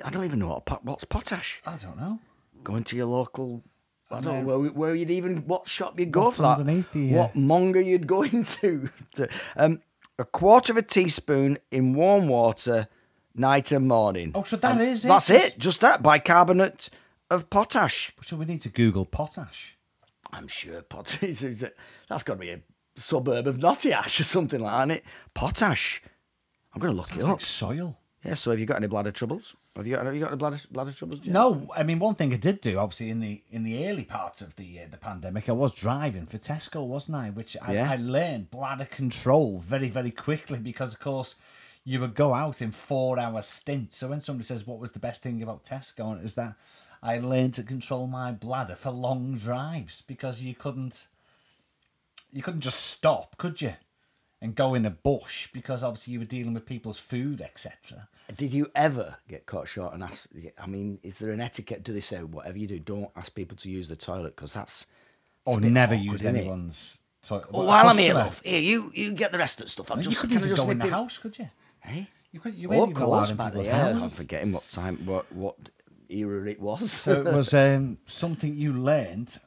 I 0.04 0.10
don't 0.10 0.24
even 0.24 0.40
know 0.40 0.48
what, 0.48 0.66
pot- 0.66 0.84
what's 0.84 1.04
potash. 1.04 1.62
I 1.64 1.76
don't 1.76 1.96
know. 1.98 2.18
Going 2.64 2.84
to 2.84 2.96
your 2.96 3.06
local. 3.06 3.62
I 4.10 4.20
don't 4.20 4.44
know 4.44 4.58
where, 4.58 4.70
where 4.72 4.94
you'd 4.94 5.10
even 5.12 5.46
what 5.46 5.68
shop 5.68 5.98
you'd 5.98 6.10
go 6.12 6.30
for 6.32 6.42
that. 6.42 6.58
uh, 6.60 6.98
What 7.16 7.36
monger 7.36 7.80
you'd 7.80 8.06
go 8.08 8.22
into. 8.24 8.90
Um, 9.56 9.80
a 10.18 10.24
quarter 10.24 10.72
of 10.72 10.76
a 10.76 10.82
teaspoon 10.82 11.58
in 11.70 11.94
warm 11.94 12.26
water, 12.28 12.88
night 13.34 13.70
and 13.72 13.86
morning. 13.88 14.32
Oh, 14.34 14.42
so 14.42 14.56
that 14.56 14.72
And 14.72 14.82
is 14.82 15.04
it? 15.04 15.08
That's 15.08 15.30
it. 15.30 15.58
Just 15.58 15.80
that 15.82 16.02
bicarbonate 16.02 16.90
of 17.30 17.50
potash. 17.50 18.12
So 18.24 18.36
we 18.36 18.44
need 18.44 18.62
to 18.62 18.68
Google 18.68 19.04
potash. 19.04 19.76
I'm 20.32 20.48
sure 20.48 20.82
potash. 20.82 21.22
is- 21.42 21.64
That's 22.08 22.22
got 22.22 22.34
to 22.34 22.40
be 22.40 22.50
a 22.50 22.60
suburb 22.96 23.46
of 23.46 23.58
Nottingham 23.58 24.04
or 24.06 24.08
something 24.08 24.60
like 24.60 24.72
that. 24.72 24.92
Isn't 24.94 25.04
it? 25.04 25.04
Potash. 25.34 26.02
I'm 26.74 26.80
going 26.80 26.92
to 26.92 26.96
look 26.96 27.08
It's 27.10 27.18
it 27.18 27.24
up. 27.24 27.30
like 27.30 27.40
soil. 27.40 27.96
Yeah. 28.24 28.34
So 28.34 28.50
have 28.50 28.60
you 28.60 28.66
got 28.66 28.76
any 28.76 28.86
bladder 28.86 29.10
troubles? 29.12 29.56
Have 29.76 29.86
you 29.86 29.96
got? 29.96 30.04
Have 30.04 30.14
you 30.14 30.20
got 30.20 30.28
any 30.32 30.36
bladder 30.36 30.60
bladder 30.70 30.92
troubles? 30.92 31.20
Jim? 31.20 31.32
No, 31.32 31.68
I 31.74 31.84
mean 31.84 31.98
one 32.00 32.16
thing 32.16 32.34
I 32.34 32.36
did 32.36 32.60
do, 32.60 32.78
obviously 32.78 33.08
in 33.08 33.20
the 33.20 33.40
in 33.50 33.62
the 33.62 33.88
early 33.88 34.04
part 34.04 34.40
of 34.42 34.54
the 34.56 34.80
uh, 34.80 34.82
the 34.90 34.96
pandemic, 34.98 35.48
I 35.48 35.52
was 35.52 35.72
driving 35.72 36.26
for 36.26 36.36
Tesco, 36.38 36.86
wasn't 36.86 37.16
I? 37.16 37.30
Which 37.30 37.56
I, 37.62 37.74
Yeah. 37.74 37.90
I 37.90 37.96
learned 37.96 38.50
bladder 38.50 38.84
control 38.84 39.58
very 39.60 39.88
very 39.88 40.10
quickly 40.10 40.58
because 40.58 40.92
of 40.92 41.00
course 41.00 41.36
you 41.84 41.98
would 42.00 42.14
go 42.14 42.34
out 42.34 42.60
in 42.60 42.72
four 42.72 43.18
hour 43.18 43.40
stints. 43.42 43.96
So 43.96 44.08
when 44.08 44.20
somebody 44.20 44.46
says 44.46 44.66
what 44.66 44.80
was 44.80 44.92
the 44.92 44.98
best 44.98 45.22
thing 45.22 45.42
about 45.42 45.64
Tesco, 45.64 46.12
and 46.12 46.20
it 46.20 46.24
is 46.24 46.34
that 46.34 46.54
I 47.02 47.18
learned 47.18 47.54
to 47.54 47.62
control 47.62 48.06
my 48.06 48.32
bladder 48.32 48.76
for 48.76 48.90
long 48.90 49.36
drives 49.36 50.02
because 50.06 50.42
you 50.42 50.54
couldn't 50.54 51.06
you 52.32 52.42
couldn't 52.42 52.60
just 52.60 52.86
stop, 52.86 53.36
could 53.38 53.60
you? 53.60 53.74
And 54.42 54.54
go 54.54 54.74
in 54.74 54.86
a 54.86 54.90
bush 54.90 55.48
because 55.52 55.82
obviously 55.82 56.14
you 56.14 56.18
were 56.18 56.24
dealing 56.24 56.54
with 56.54 56.64
people's 56.64 56.98
food, 56.98 57.42
etc. 57.42 58.08
Did 58.34 58.54
you 58.54 58.70
ever 58.74 59.16
get 59.28 59.44
caught 59.44 59.68
short 59.68 59.92
and 59.92 60.02
ask? 60.02 60.28
I 60.58 60.66
mean, 60.66 60.98
is 61.02 61.18
there 61.18 61.32
an 61.32 61.40
etiquette? 61.40 61.82
Do 61.82 61.92
they 61.92 62.00
say 62.00 62.18
whatever 62.18 62.56
you 62.56 62.66
do, 62.66 62.78
don't 62.78 63.10
ask 63.16 63.34
people 63.34 63.56
to 63.58 63.68
use 63.68 63.88
the 63.88 63.96
toilet 63.96 64.36
because 64.36 64.52
that's. 64.52 64.86
Or 65.44 65.56
oh, 65.56 65.58
never 65.58 65.94
awkward, 65.94 66.12
used 66.12 66.24
anyone's. 66.24 66.98
toilet. 67.26 67.46
Oh, 67.52 67.58
Well, 67.58 67.66
while 67.66 67.88
I'm 67.88 67.98
here, 67.98 68.14
love, 68.14 68.40
here 68.44 68.60
you 68.60 68.90
you 68.94 69.12
get 69.12 69.32
the 69.32 69.38
rest 69.38 69.60
of 69.60 69.66
the 69.66 69.70
stuff. 69.70 69.90
I'm 69.90 69.98
you 69.98 70.04
just 70.04 70.20
couldn't 70.20 70.36
even 70.36 70.48
just 70.48 70.62
go 70.62 70.70
in 70.70 70.78
the 70.78 70.86
house, 70.86 71.18
could 71.18 71.38
you? 71.38 71.48
Hey, 71.80 72.08
You 72.32 72.40
could. 72.40 72.54
You 72.54 72.72
oh, 72.72 72.84
of 72.84 72.94
course, 72.94 73.32
back 73.32 73.52
there. 73.52 73.74
I'm 73.74 74.08
forgetting 74.08 74.52
what 74.52 74.66
time, 74.68 74.96
what 75.04 75.30
what 75.32 75.56
era 76.10 76.48
it 76.50 76.60
was. 76.60 76.90
So 76.92 77.12
it 77.20 77.24
was 77.24 77.54
um, 77.64 77.98
something 78.06 78.54
you 78.54 78.72
learned 78.72 79.38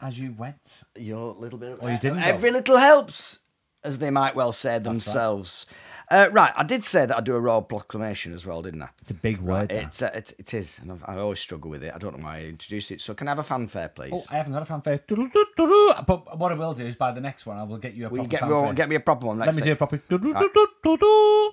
as 0.00 0.18
you 0.18 0.32
went. 0.36 0.78
your 0.96 1.34
little 1.34 1.58
bit. 1.58 1.72
Of, 1.72 1.78
Oh, 1.82 1.88
you 1.88 1.98
didn't 1.98 2.18
go? 2.20 2.24
Every 2.24 2.50
little 2.50 2.76
helps, 2.76 3.38
as 3.84 3.98
they 3.98 4.10
might 4.10 4.34
well 4.34 4.52
say 4.52 4.78
themselves. 4.78 5.66
Uh, 6.08 6.28
right, 6.30 6.52
I 6.54 6.62
did 6.62 6.84
say 6.84 7.04
that 7.04 7.16
I 7.16 7.20
do 7.20 7.34
a 7.34 7.40
royal 7.40 7.62
proclamation 7.62 8.32
as 8.32 8.46
well, 8.46 8.62
didn't 8.62 8.80
I? 8.80 8.88
It's 9.02 9.10
a 9.10 9.14
big 9.14 9.38
word. 9.40 9.70
that. 9.70 9.84
It's, 9.86 10.02
uh, 10.02 10.10
it, 10.14 10.32
it 10.38 10.54
is, 10.54 10.78
and 10.80 10.92
I've, 10.92 11.02
I 11.04 11.16
always 11.18 11.40
struggle 11.40 11.68
with 11.68 11.82
it. 11.82 11.92
I 11.92 11.98
don't 11.98 12.16
know 12.16 12.24
why 12.24 12.36
I 12.38 12.42
introduced 12.44 12.92
it. 12.92 13.00
So 13.00 13.12
can 13.12 13.26
I 13.26 13.32
have 13.32 13.40
a 13.40 13.42
fanfare, 13.42 13.88
please? 13.88 14.12
Oh, 14.14 14.22
I 14.30 14.36
haven't 14.36 14.52
got 14.52 14.62
a 14.62 14.66
fanfare. 14.66 15.00
But 15.08 16.38
what 16.38 16.52
I 16.52 16.54
will 16.54 16.74
do 16.74 16.86
is 16.86 16.94
by 16.94 17.10
the 17.10 17.20
next 17.20 17.44
one, 17.44 17.58
I 17.58 17.64
will 17.64 17.78
get 17.78 17.94
you 17.94 18.06
a 18.06 18.08
proper 18.10 18.28
get 18.28 18.48
me, 18.48 18.72
get 18.74 18.88
me 18.88 18.94
a 18.94 19.00
proper 19.00 19.26
one 19.26 19.38
next 19.38 19.46
Let 19.46 19.54
me 19.56 19.60
time? 19.62 19.66
do 19.66 19.72
a 19.72 19.76
proper. 19.76 19.96
doodle-doo-doo-doo-doo. 20.08 21.50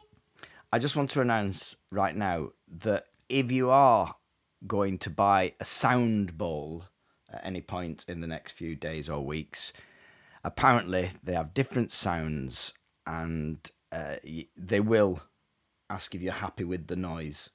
I 0.71 0.79
just 0.79 0.95
want 0.95 1.09
to 1.11 1.21
announce 1.21 1.75
right 1.91 2.15
now 2.15 2.49
that 2.79 3.05
if 3.29 3.51
you 3.51 3.69
are 3.69 4.15
going 4.67 4.97
to 4.99 5.09
buy 5.09 5.53
a 5.59 5.65
sound 5.65 6.37
bowl 6.37 6.85
at 7.31 7.41
any 7.45 7.61
point 7.61 8.05
in 8.07 8.21
the 8.21 8.27
next 8.27 8.53
few 8.53 8.75
days 8.75 9.09
or 9.09 9.25
weeks, 9.25 9.73
apparently 10.43 11.11
they 11.23 11.33
have 11.33 11.53
different 11.53 11.91
sounds 11.91 12.73
and 13.05 13.57
uh, 13.91 14.15
they 14.57 14.79
will 14.79 15.21
ask 15.89 16.13
if 16.15 16.21
you're 16.21 16.33
happy 16.33 16.63
with 16.63 16.87
the 16.87 16.95
noise. 16.95 17.49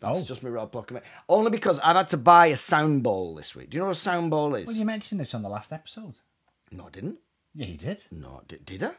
That's 0.00 0.20
Oh. 0.20 0.24
just 0.24 0.42
me 0.42 0.50
Rob 0.50 0.72
Pluckerman. 0.72 1.02
Only 1.28 1.50
because 1.50 1.78
I've 1.80 1.96
had 1.96 2.08
to 2.08 2.16
buy 2.16 2.46
a 2.48 2.56
sound 2.56 3.02
bowl 3.02 3.34
this 3.34 3.54
week. 3.54 3.70
Do 3.70 3.76
you 3.76 3.80
know 3.80 3.86
what 3.88 3.96
a 3.96 4.00
sound 4.00 4.30
bowl 4.30 4.54
is? 4.54 4.66
Well, 4.66 4.76
you 4.76 4.84
mentioned 4.84 5.20
this 5.20 5.34
on 5.34 5.42
the 5.42 5.48
last 5.48 5.72
episode. 5.72 6.14
No, 6.70 6.86
I 6.86 6.90
didn't. 6.90 7.18
Yeah, 7.54 7.66
you 7.66 7.76
did. 7.76 8.04
No, 8.12 8.42
did, 8.46 8.64
did 8.64 8.84
I? 8.84 8.92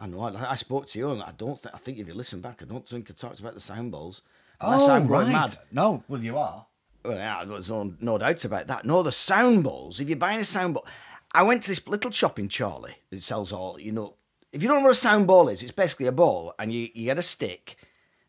I 0.00 0.06
know. 0.06 0.22
I, 0.22 0.52
I 0.52 0.54
spoke 0.54 0.88
to 0.88 0.98
you, 0.98 1.10
and 1.10 1.22
I 1.22 1.32
don't. 1.36 1.62
Th- 1.62 1.74
I 1.74 1.78
think 1.78 1.98
if 1.98 2.06
you 2.06 2.14
listen 2.14 2.40
back, 2.40 2.62
I 2.62 2.64
don't 2.66 2.86
think 2.88 3.10
I 3.10 3.14
talked 3.14 3.40
about 3.40 3.54
the 3.54 3.60
sound 3.60 3.92
bowls. 3.92 4.22
Unless 4.60 4.80
oh, 4.82 4.90
I'm 4.90 5.06
going 5.06 5.26
right. 5.26 5.32
mad. 5.32 5.56
No, 5.72 6.02
well, 6.08 6.22
you 6.22 6.38
are. 6.38 6.66
Well, 7.04 7.16
yeah, 7.16 7.44
there's 7.44 7.68
no, 7.68 7.94
no 8.00 8.18
doubts 8.18 8.44
about 8.44 8.66
that. 8.68 8.84
No, 8.84 9.02
the 9.02 9.12
sound 9.12 9.64
bowls. 9.64 10.00
If 10.00 10.08
you're 10.08 10.16
buying 10.16 10.40
a 10.40 10.44
sound 10.44 10.74
bowl, 10.74 10.86
I 11.32 11.42
went 11.42 11.62
to 11.64 11.68
this 11.68 11.86
little 11.86 12.10
shop 12.10 12.38
in 12.38 12.48
Chorley 12.48 12.94
that 13.10 13.22
sells 13.22 13.52
all. 13.52 13.78
You 13.78 13.92
know, 13.92 14.14
if 14.52 14.62
you 14.62 14.68
don't 14.68 14.78
know 14.78 14.84
what 14.84 14.92
a 14.92 14.94
sound 14.94 15.26
ball 15.26 15.48
is, 15.48 15.62
it's 15.62 15.72
basically 15.72 16.06
a 16.06 16.12
ball, 16.12 16.54
and 16.58 16.72
you, 16.72 16.88
you 16.94 17.04
get 17.04 17.18
a 17.18 17.22
stick. 17.22 17.76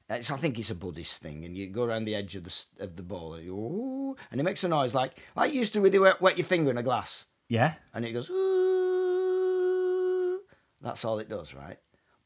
It's, 0.10 0.32
I 0.32 0.38
think 0.38 0.58
it's 0.60 0.70
a 0.70 0.76
Buddhist 0.76 1.22
thing, 1.22 1.44
and 1.44 1.58
you 1.58 1.68
go 1.68 1.84
around 1.84 2.06
the 2.06 2.16
edge 2.16 2.36
of 2.36 2.44
the 2.46 2.56
of 2.80 2.96
the 2.96 3.04
ball, 3.04 3.34
and, 3.34 3.46
you, 3.46 3.56
ooh, 3.56 4.16
and 4.32 4.40
it 4.40 4.44
makes 4.44 4.64
a 4.64 4.68
noise 4.68 4.94
like 4.94 5.18
like 5.36 5.52
you 5.54 5.60
used 5.60 5.74
to 5.74 5.82
with 5.82 5.94
you 5.94 6.02
wet, 6.02 6.22
wet 6.22 6.38
your 6.38 6.46
finger 6.46 6.72
in 6.72 6.78
a 6.78 6.84
glass 6.84 7.26
Yeah. 7.50 7.74
and 7.94 8.06
it 8.06 8.14
goes. 8.14 8.30
Ooh. 8.30 10.40
That's 10.82 11.04
all 11.04 11.20
it 11.20 11.30
does, 11.30 11.54
right? 11.54 11.78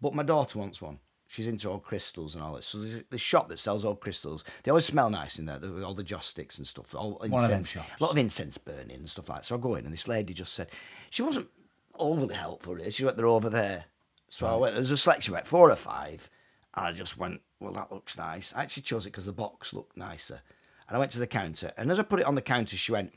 But 0.01 0.13
my 0.13 0.23
daughter 0.23 0.59
wants 0.59 0.81
one. 0.81 0.99
She's 1.31 1.47
into 1.47 1.69
all 1.69 1.79
crystals 1.79 2.35
and 2.35 2.43
all 2.43 2.55
this. 2.55 2.65
So 2.65 2.79
there's 2.79 3.03
this 3.09 3.21
shop 3.21 3.47
that 3.47 3.57
sells 3.57 3.85
all 3.85 3.95
crystals. 3.95 4.43
They 4.63 4.69
always 4.71 4.83
smell 4.83 5.09
nice 5.09 5.39
in 5.39 5.45
there. 5.45 5.59
with 5.59 5.81
all 5.81 5.93
the 5.93 6.03
joss 6.03 6.27
sticks 6.27 6.57
and 6.57 6.67
stuff. 6.67 6.93
All 6.93 7.19
incense, 7.19 7.31
One 7.31 7.43
of 7.45 7.49
them 7.49 7.63
shops. 7.63 7.87
A 7.97 8.03
lot 8.03 8.11
of 8.11 8.17
incense 8.17 8.57
burning 8.57 8.97
and 8.97 9.09
stuff 9.09 9.29
like 9.29 9.39
that. 9.39 9.47
So 9.47 9.55
I 9.55 9.59
go 9.59 9.75
in 9.75 9.85
and 9.85 9.93
this 9.93 10.09
lady 10.09 10.33
just 10.33 10.53
said 10.53 10.67
she 11.09 11.21
wasn't 11.21 11.47
overly 11.95 12.35
helpful. 12.35 12.75
Really. 12.75 12.91
She 12.91 13.05
went, 13.05 13.15
"They're 13.15 13.27
over 13.27 13.49
there." 13.49 13.85
So 14.27 14.45
I 14.45 14.57
went. 14.57 14.75
There's 14.75 14.91
a 14.91 14.97
selection, 14.97 15.33
about 15.33 15.47
four 15.47 15.71
or 15.71 15.75
five, 15.77 16.29
and 16.73 16.85
I 16.85 16.91
just 16.91 17.17
went, 17.17 17.39
"Well, 17.61 17.71
that 17.73 17.93
looks 17.93 18.17
nice." 18.17 18.51
I 18.53 18.63
actually 18.63 18.83
chose 18.83 19.05
it 19.05 19.11
because 19.11 19.25
the 19.25 19.31
box 19.31 19.71
looked 19.71 19.95
nicer. 19.95 20.41
And 20.89 20.97
I 20.97 20.99
went 20.99 21.13
to 21.13 21.19
the 21.19 21.27
counter, 21.27 21.71
and 21.77 21.89
as 21.89 21.97
I 21.97 22.03
put 22.03 22.19
it 22.19 22.25
on 22.25 22.35
the 22.35 22.41
counter, 22.41 22.75
she 22.75 22.91
went, 22.91 23.13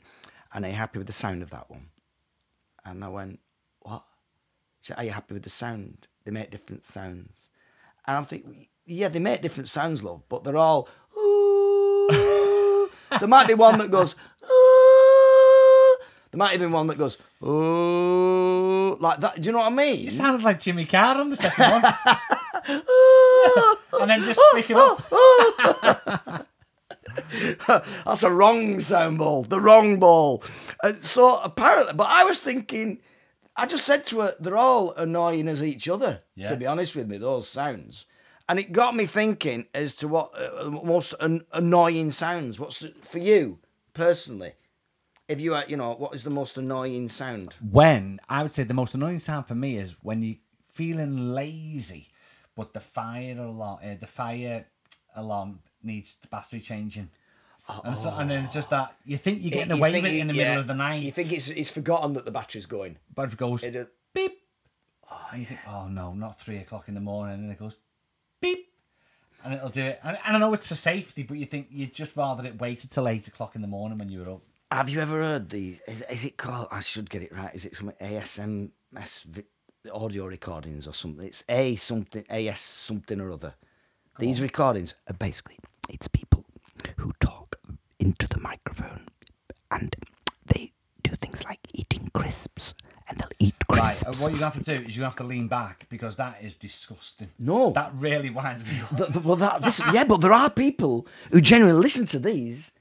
"And 0.53 0.63
are 0.63 0.69
you 0.69 0.75
happy 0.75 0.99
with 0.99 1.07
the 1.07 1.13
sound 1.13 1.43
of 1.43 1.49
that 1.49 1.69
one?" 1.69 1.89
And 2.85 3.03
I 3.03 3.09
went, 3.09 3.41
What? 3.81 4.05
She 4.79 4.87
said, 4.93 4.99
Are 4.99 5.03
you 5.03 5.11
happy 5.11 5.33
with 5.33 5.43
the 5.43 5.49
sound? 5.49 6.07
They 6.23 6.31
make 6.31 6.51
different 6.51 6.85
sounds. 6.85 7.49
And 8.07 8.17
I'm 8.17 8.25
thinking, 8.25 8.67
Yeah, 8.85 9.09
they 9.09 9.19
make 9.19 9.41
different 9.41 9.69
sounds, 9.69 10.03
love, 10.03 10.23
but 10.29 10.43
they're 10.43 10.57
all, 10.57 10.87
there 13.19 13.27
might 13.27 13.47
be 13.47 13.53
one 13.53 13.77
that 13.79 13.91
goes, 13.91 14.15
Ooh. 14.43 14.85
There 16.35 16.39
might 16.39 16.59
been 16.59 16.73
one 16.73 16.87
that 16.87 16.97
goes, 16.97 17.15
oh, 17.41 18.97
like 18.99 19.21
that. 19.21 19.39
Do 19.39 19.45
you 19.45 19.53
know 19.53 19.59
what 19.59 19.71
I 19.71 19.75
mean? 19.75 20.01
You 20.01 20.11
sounded 20.11 20.43
like 20.43 20.59
Jimmy 20.59 20.85
Carr 20.85 21.17
on 21.17 21.29
the 21.29 21.37
second 21.37 21.71
one. 21.71 21.85
and 24.01 24.11
then 24.11 24.21
just 24.21 24.37
pick 24.53 24.69
it 24.69 24.75
up. 24.75 25.01
That's 28.05 28.23
a 28.23 28.29
wrong 28.29 28.81
sound 28.81 29.19
ball, 29.19 29.43
the 29.43 29.61
wrong 29.61 29.97
ball. 29.97 30.43
Uh, 30.83 30.91
so 30.99 31.37
apparently, 31.37 31.93
but 31.93 32.07
I 32.07 32.25
was 32.25 32.39
thinking, 32.39 32.99
I 33.57 33.65
just 33.65 33.85
said 33.85 34.05
to 34.07 34.19
her, 34.21 34.35
they're 34.39 34.57
all 34.57 34.91
annoying 34.93 35.47
as 35.47 35.63
each 35.63 35.87
other, 35.87 36.21
Yeah. 36.35 36.49
to 36.49 36.57
be 36.57 36.65
honest 36.65 36.95
with 36.95 37.07
me, 37.07 37.17
those 37.17 37.47
sounds. 37.47 38.05
And 38.49 38.59
it 38.59 38.71
got 38.71 38.95
me 38.95 39.05
thinking 39.05 39.65
as 39.73 39.95
to 39.97 40.07
what 40.07 40.31
uh, 40.39 40.69
most 40.69 41.13
an- 41.19 41.45
annoying 41.51 42.11
sounds. 42.11 42.59
What's 42.59 42.79
the, 42.79 42.93
for 43.09 43.19
you 43.19 43.59
personally? 43.93 44.53
If 45.27 45.41
you, 45.41 45.55
are, 45.55 45.63
you 45.67 45.77
know, 45.77 45.93
what 45.95 46.13
is 46.13 46.23
the 46.23 46.29
most 46.29 46.57
annoying 46.57 47.09
sound? 47.09 47.55
When 47.71 48.19
I 48.29 48.43
would 48.43 48.51
say 48.51 48.63
the 48.63 48.75
most 48.75 48.93
annoying 48.93 49.19
sound 49.19 49.47
for 49.47 49.55
me 49.55 49.77
is 49.77 49.95
when 50.03 50.21
you're 50.21 50.35
feeling 50.71 51.33
lazy, 51.33 52.09
but 52.55 52.73
the 52.73 52.79
fire 52.79 53.37
alarm, 53.39 53.79
uh, 53.83 53.95
the 53.99 54.05
fire 54.05 54.65
alarm 55.15 55.59
needs 55.81 56.17
the 56.21 56.27
battery 56.27 56.59
changing. 56.59 57.09
And, 57.67 57.97
so, 57.97 58.13
and 58.15 58.29
then 58.29 58.45
it's 58.45 58.53
just 58.53 58.69
that 58.69 58.95
you 59.05 59.17
think 59.17 59.41
you're 59.41 59.51
getting 59.51 59.71
You 59.75 59.77
away 59.81 59.93
with 59.99 60.05
it 60.11 60.17
in 60.19 60.27
the 60.27 60.35
yeah, 60.35 60.49
middle 60.49 60.61
of 60.61 60.67
the 60.67 60.75
night. 60.75 61.01
You 61.01 61.11
think 61.11 61.31
it's 61.31 61.47
it's 61.49 61.71
forgotten 61.71 62.13
that 62.13 62.23
the 62.25 62.31
battery's 62.31 62.67
going. 62.67 62.97
but 63.13 63.31
it 63.31 63.37
goes 63.37 63.63
It, 63.63 63.75
uh, 63.75 63.85
beep. 64.13 64.39
Oh, 65.09 65.27
and 65.31 65.41
you 65.41 65.47
think, 65.47 65.59
oh 65.67 65.87
no, 65.87 66.13
not 66.13 66.39
three 66.39 66.57
o'clock 66.57 66.87
in 66.87 66.93
the 66.93 66.99
morning, 67.01 67.39
and 67.39 67.51
it 67.51 67.57
goes 67.57 67.77
beep, 68.39 68.67
and 69.43 69.53
it'll 69.55 69.69
do 69.69 69.81
it. 69.83 69.99
And, 70.03 70.17
and 70.25 70.37
I 70.37 70.39
know 70.39 70.53
it's 70.53 70.67
for 70.67 70.75
safety, 70.75 71.23
but 71.23 71.37
you 71.37 71.47
think 71.47 71.67
you'd 71.71 71.93
just 71.93 72.15
rather 72.15 72.45
it 72.45 72.59
waited 72.61 72.91
till 72.91 73.07
eight 73.07 73.27
o'clock 73.27 73.55
in 73.55 73.61
the 73.61 73.67
morning 73.67 73.97
when 73.97 74.09
you 74.09 74.19
were 74.23 74.29
up. 74.33 74.41
Have 74.71 74.89
you 74.89 74.99
ever 74.99 75.17
heard 75.19 75.49
the? 75.49 75.79
Is, 75.87 76.03
is 76.09 76.25
it 76.25 76.37
called? 76.37 76.67
I 76.71 76.81
should 76.81 77.09
get 77.09 77.23
it 77.23 77.33
right. 77.33 77.53
Is 77.53 77.65
it 77.65 77.75
some 77.75 77.91
ASMS 78.01 79.43
audio 79.91 80.25
recordings 80.25 80.87
or 80.87 80.93
something? 80.93 81.25
It's 81.25 81.43
A 81.49 81.75
something 81.77 82.25
AS 82.29 82.59
something 82.59 83.19
or 83.19 83.31
other. 83.31 83.53
These 84.19 84.41
recordings 84.41 84.93
are 85.07 85.13
basically 85.13 85.57
it's 85.89 86.07
people 86.07 86.45
who 86.97 87.11
talk 87.19 87.44
into 88.05 88.27
the 88.27 88.39
microphone 88.39 89.07
and 89.71 89.95
they 90.45 90.71
do 91.03 91.11
things 91.15 91.43
like 91.43 91.59
eating 91.73 92.09
crisps 92.13 92.75
and 93.07 93.17
they'll 93.17 93.37
eat 93.39 93.55
crisps. 93.67 94.03
uh, 94.05 94.13
what 94.23 94.31
you 94.31 94.37
have 94.37 94.53
to 94.53 94.63
do 94.63 94.85
is 94.85 94.95
you 94.95 95.01
have 95.03 95.15
to 95.15 95.23
lean 95.23 95.47
back 95.47 95.87
because 95.89 96.15
that 96.17 96.37
is 96.41 96.55
disgusting. 96.55 97.29
No. 97.39 97.71
that 97.71 97.91
really 97.95 98.29
winds 98.29 98.63
me 98.63 98.79
up. 98.81 98.95
Th- 98.95 99.11
th- 99.11 99.25
well, 99.25 99.35
that, 99.37 99.63
this, 99.63 99.79
yeah, 99.91 100.03
but 100.03 100.17
there 100.21 100.33
are 100.33 100.49
people 100.51 101.07
who 101.31 101.41
genuinely 101.41 101.81
listen 101.81 102.05
to 102.07 102.19
these, 102.19 102.71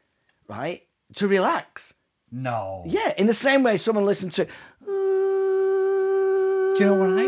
right, 0.47 0.83
to 1.15 1.27
relax. 1.27 1.95
No. 2.31 2.83
Yeah, 2.87 3.13
in 3.17 3.27
the 3.27 3.35
same 3.35 3.63
way 3.63 3.77
someone 3.79 4.05
listens 4.05 4.35
to. 4.37 4.45
Do 4.85 4.91
you 6.81 6.87
know 6.87 6.99
what 7.01 7.19
I 7.19 7.27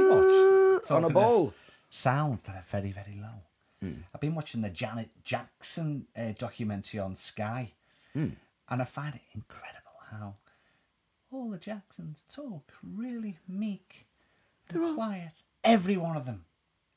watched? 0.77 0.91
On 0.91 1.05
a 1.05 1.09
bowl. 1.11 1.55
Sounds 1.89 2.43
that 2.43 2.57
are 2.57 2.65
very, 2.71 2.93
very 2.93 3.17
low. 3.21 3.41
Hmm. 3.81 4.01
I've 4.15 4.21
been 4.21 4.35
watching 4.35 4.61
the 4.63 4.71
Janet 4.71 5.11
Jackson 5.25 6.07
uh, 6.17 6.33
documentary 6.39 6.99
on 7.01 7.15
Sky, 7.15 7.73
Hmm. 8.17 8.29
and 8.71 8.81
I 8.81 8.85
find 8.85 9.15
it 9.15 9.21
incredible 9.35 9.93
how 10.11 10.35
all 11.31 11.51
the 11.51 11.59
Jacksons 11.59 12.23
talk 12.33 12.73
really 12.83 13.37
meek, 13.49 14.07
and 14.71 14.83
They're 14.83 14.95
quiet. 14.95 15.33
Every 15.65 15.97
one 15.97 16.17
of 16.17 16.25
them. 16.27 16.45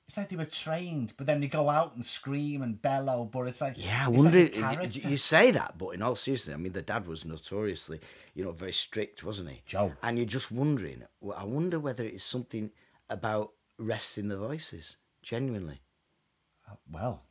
It's 0.07 0.17
like 0.17 0.29
they 0.29 0.35
were 0.37 0.45
trained, 0.45 1.13
but 1.17 1.27
then 1.27 1.39
they 1.39 1.47
go 1.47 1.69
out 1.69 1.93
and 1.95 2.03
scream 2.05 2.61
and 2.63 2.81
bellow. 2.81 3.29
But 3.31 3.43
it's 3.43 3.61
like 3.61 3.75
Yeah, 3.77 4.05
I 4.05 4.07
wonder. 4.07 4.39
Like 4.43 4.55
a 4.55 4.59
y- 4.61 4.67
y- 4.69 4.75
character. 4.75 5.09
you 5.09 5.17
say 5.17 5.51
that, 5.51 5.77
but 5.77 5.89
in 5.89 6.01
all 6.01 6.15
seriousness, 6.15 6.55
I 6.55 6.57
mean, 6.57 6.71
the 6.73 6.81
dad 6.81 7.05
was 7.05 7.25
notoriously, 7.25 7.99
you 8.33 8.43
know, 8.43 8.51
very 8.51 8.73
strict, 8.73 9.23
wasn't 9.23 9.49
he? 9.49 9.61
Joe. 9.67 9.93
And 10.01 10.17
you're 10.17 10.25
just 10.25 10.51
wondering. 10.51 11.03
I 11.35 11.43
wonder 11.43 11.79
whether 11.79 12.03
it's 12.03 12.23
something 12.23 12.71
about 13.09 13.51
resting 13.77 14.29
the 14.29 14.37
voices. 14.37 14.95
Genuinely. 15.21 15.79
well, 16.91 17.21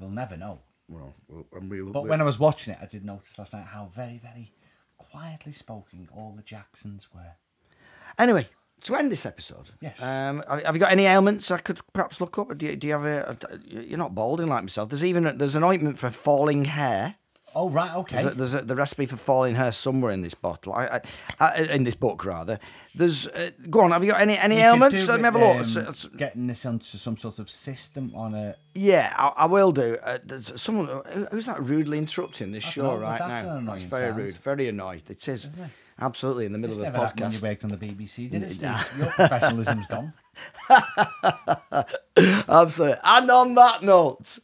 we'll 0.00 0.10
never 0.10 0.36
know. 0.36 0.58
Well, 0.88 1.14
well, 1.28 1.46
and 1.54 1.70
we, 1.70 1.80
But 1.82 2.06
when 2.06 2.20
I 2.20 2.24
was 2.24 2.38
watching 2.38 2.74
it, 2.74 2.78
I 2.82 2.86
did 2.86 3.04
notice 3.04 3.38
last 3.38 3.54
night 3.54 3.66
how 3.66 3.90
very, 3.94 4.18
very 4.22 4.52
quietly 4.98 5.52
spoken 5.52 6.08
all 6.14 6.34
the 6.36 6.42
Jacksons 6.42 7.08
were. 7.14 7.32
anyway, 8.18 8.46
to 8.82 8.96
end 8.96 9.10
this 9.10 9.24
episode, 9.24 9.70
Yes. 9.80 10.00
Um, 10.02 10.44
have 10.48 10.62
have 10.64 10.74
you 10.76 10.80
got 10.80 10.92
any 10.92 11.06
ailments 11.06 11.50
I 11.50 11.58
could 11.58 11.80
perhaps 11.94 12.20
look 12.20 12.36
up? 12.38 12.56
Do 12.58 12.66
you, 12.66 12.76
do 12.76 12.86
you 12.86 12.92
have 12.92 13.04
a, 13.06 13.36
a? 13.50 13.58
You're 13.66 13.98
not 13.98 14.14
balding 14.14 14.48
like 14.48 14.62
myself. 14.62 14.90
There's 14.90 15.04
even 15.04 15.26
a, 15.26 15.32
there's 15.32 15.54
an 15.54 15.64
ointment 15.64 15.98
for 15.98 16.10
falling 16.10 16.66
hair. 16.66 17.16
Oh 17.56 17.70
right, 17.70 17.94
okay. 17.96 18.16
There's, 18.22 18.32
a, 18.32 18.34
there's 18.34 18.54
a, 18.54 18.60
the 18.62 18.74
recipe 18.74 19.06
for 19.06 19.16
falling 19.16 19.54
hair 19.54 19.70
somewhere 19.72 20.10
in 20.12 20.20
this 20.22 20.34
bottle. 20.34 20.72
I, 20.72 20.86
I, 20.86 21.00
I, 21.38 21.62
in 21.62 21.84
this 21.84 21.94
book 21.94 22.24
rather. 22.24 22.58
There's 22.96 23.26
uh, 23.28 23.50
go 23.70 23.80
on. 23.82 23.90
Have 23.92 24.02
you 24.04 24.10
got 24.10 24.20
any 24.20 24.36
any 24.38 24.56
We 24.56 24.62
ailments? 24.62 25.06
Let 25.08 25.18
me 25.20 25.24
have 25.24 25.34
a 25.36 25.38
look. 25.38 25.56
um, 25.56 25.60
It's- 25.62 25.76
it's- 25.76 26.08
getting 26.16 26.46
this 26.46 26.64
onto 26.66 26.98
some 26.98 27.16
sort 27.16 27.38
of 27.38 27.48
system 27.50 28.12
on 28.14 28.34
a. 28.34 28.56
yeah, 28.74 29.12
I, 29.16 29.32
I 29.36 29.46
will 29.46 29.72
do. 29.72 29.96
Uh, 30.02 30.18
someone 30.56 31.02
who's 31.30 31.46
that 31.46 31.62
rudely 31.62 31.98
interrupting 31.98 32.52
this 32.52 32.64
show 32.64 32.82
know, 32.82 32.96
right 32.96 33.18
that's 33.18 33.44
now. 33.44 33.60
That's 33.66 33.82
very 33.82 34.08
sound. 34.10 34.16
rude. 34.18 34.36
Very 34.38 34.68
annoyed. 34.68 35.02
It 35.08 35.26
is. 35.28 35.48
Absolutely 36.00 36.46
in 36.46 36.50
the 36.52 36.58
middle 36.58 36.76
It's 36.80 36.86
of 36.88 36.92
the 36.92 36.98
when 36.98 37.30
you 37.32 37.38
podcast. 37.38 37.42
worked 37.42 37.64
on 37.64 37.70
the 37.70 37.76
BBC, 37.76 38.28
did 38.28 38.42
it? 38.42 38.50
Steve? 38.54 38.70
Your 38.98 39.12
professionalism's 39.12 39.86
gone. 39.86 40.12
Absolutely. 42.48 42.98
And 43.04 43.30
on 43.30 43.54
that 43.54 43.82
note, 43.82 44.38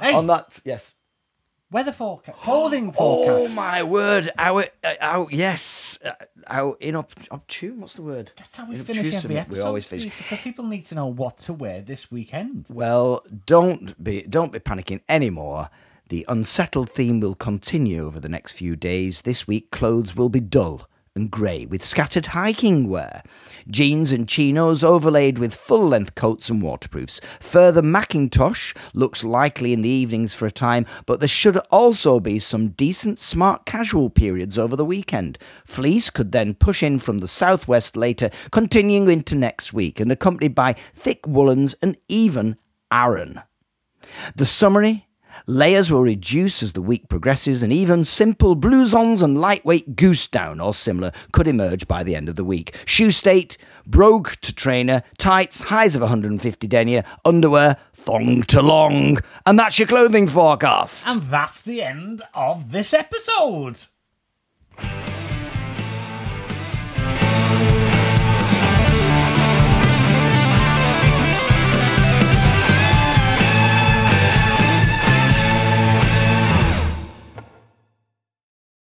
Hey. 0.00 0.12
on 0.14 0.26
that 0.28 0.60
yes. 0.64 0.94
Weather 1.72 1.92
forecast, 1.92 2.38
clothing 2.38 2.92
forecast. 2.92 3.50
Oh 3.50 3.54
my 3.54 3.82
word! 3.82 4.30
How 4.36 4.58
uh, 4.58 4.64
how 5.00 5.28
yes, 5.30 5.98
uh, 6.04 6.12
how 6.46 6.76
in 6.80 6.94
up 6.94 7.12
obtune. 7.30 7.80
What's 7.80 7.94
the 7.94 8.02
word? 8.02 8.30
That's 8.36 8.56
how 8.56 8.68
we 8.68 8.76
In 8.76 8.84
finish 8.84 9.14
every 9.14 9.38
episode. 9.38 9.56
We 9.56 9.60
always 9.62 9.86
finish. 9.86 10.04
because 10.04 10.40
people 10.40 10.66
need 10.66 10.84
to 10.86 10.94
know 10.94 11.06
what 11.06 11.38
to 11.38 11.54
wear 11.54 11.80
this 11.80 12.10
weekend. 12.10 12.66
Well, 12.68 13.24
don't 13.46 14.04
be 14.04 14.20
don't 14.22 14.52
be 14.52 14.58
panicking 14.58 15.00
anymore. 15.08 15.70
The 16.10 16.26
unsettled 16.28 16.90
theme 16.90 17.20
will 17.20 17.34
continue 17.34 18.04
over 18.04 18.20
the 18.20 18.28
next 18.28 18.52
few 18.52 18.76
days. 18.76 19.22
This 19.22 19.48
week, 19.48 19.70
clothes 19.70 20.14
will 20.14 20.28
be 20.28 20.40
dull 20.40 20.86
and 21.14 21.30
grey 21.30 21.66
with 21.66 21.84
scattered 21.84 22.26
hiking 22.26 22.88
wear. 22.88 23.22
Jeans 23.68 24.12
and 24.12 24.28
chinos 24.28 24.82
overlaid 24.82 25.38
with 25.38 25.54
full 25.54 25.88
length 25.88 26.14
coats 26.14 26.48
and 26.48 26.62
waterproofs. 26.62 27.20
Further, 27.40 27.82
Mackintosh 27.82 28.74
looks 28.94 29.22
likely 29.22 29.72
in 29.72 29.82
the 29.82 29.88
evenings 29.88 30.34
for 30.34 30.46
a 30.46 30.50
time, 30.50 30.86
but 31.06 31.20
there 31.20 31.28
should 31.28 31.58
also 31.70 32.18
be 32.18 32.38
some 32.38 32.68
decent 32.70 33.18
smart 33.18 33.66
casual 33.66 34.08
periods 34.10 34.58
over 34.58 34.74
the 34.74 34.84
weekend. 34.84 35.38
Fleece 35.66 36.08
could 36.10 36.32
then 36.32 36.54
push 36.54 36.82
in 36.82 36.98
from 36.98 37.18
the 37.18 37.28
southwest 37.28 37.96
later, 37.96 38.30
continuing 38.50 39.10
into 39.10 39.34
next 39.34 39.72
week 39.72 40.00
and 40.00 40.10
accompanied 40.10 40.54
by 40.54 40.74
thick 40.94 41.26
woolens 41.26 41.74
and 41.82 41.96
even 42.08 42.56
Aran. 42.90 43.42
The 44.34 44.46
summary 44.46 45.06
layers 45.46 45.90
will 45.90 46.02
reduce 46.02 46.62
as 46.62 46.72
the 46.72 46.82
week 46.82 47.08
progresses, 47.08 47.62
and 47.62 47.72
even 47.72 48.04
simple 48.04 48.54
blousons 48.56 49.22
and 49.22 49.40
lightweight 49.40 49.96
goose 49.96 50.28
down 50.28 50.60
or 50.60 50.74
similar 50.74 51.12
could 51.32 51.46
emerge 51.46 51.86
by 51.88 52.02
the 52.02 52.16
end 52.16 52.28
of 52.28 52.36
the 52.36 52.44
week. 52.44 52.76
Shoe 52.84 53.10
state, 53.10 53.56
brogue 53.86 54.30
to 54.42 54.54
trainer, 54.54 55.02
tights, 55.18 55.60
highs 55.60 55.94
of 55.94 56.02
150 56.02 56.66
denier, 56.66 57.04
underwear, 57.24 57.76
thong 57.94 58.42
to 58.44 58.62
long. 58.62 59.18
And 59.46 59.58
that's 59.58 59.78
your 59.78 59.88
clothing 59.88 60.28
forecast. 60.28 61.04
And 61.06 61.22
that's 61.22 61.62
the 61.62 61.82
end 61.82 62.22
of 62.34 62.72
this 62.72 62.94
episode. 62.94 63.78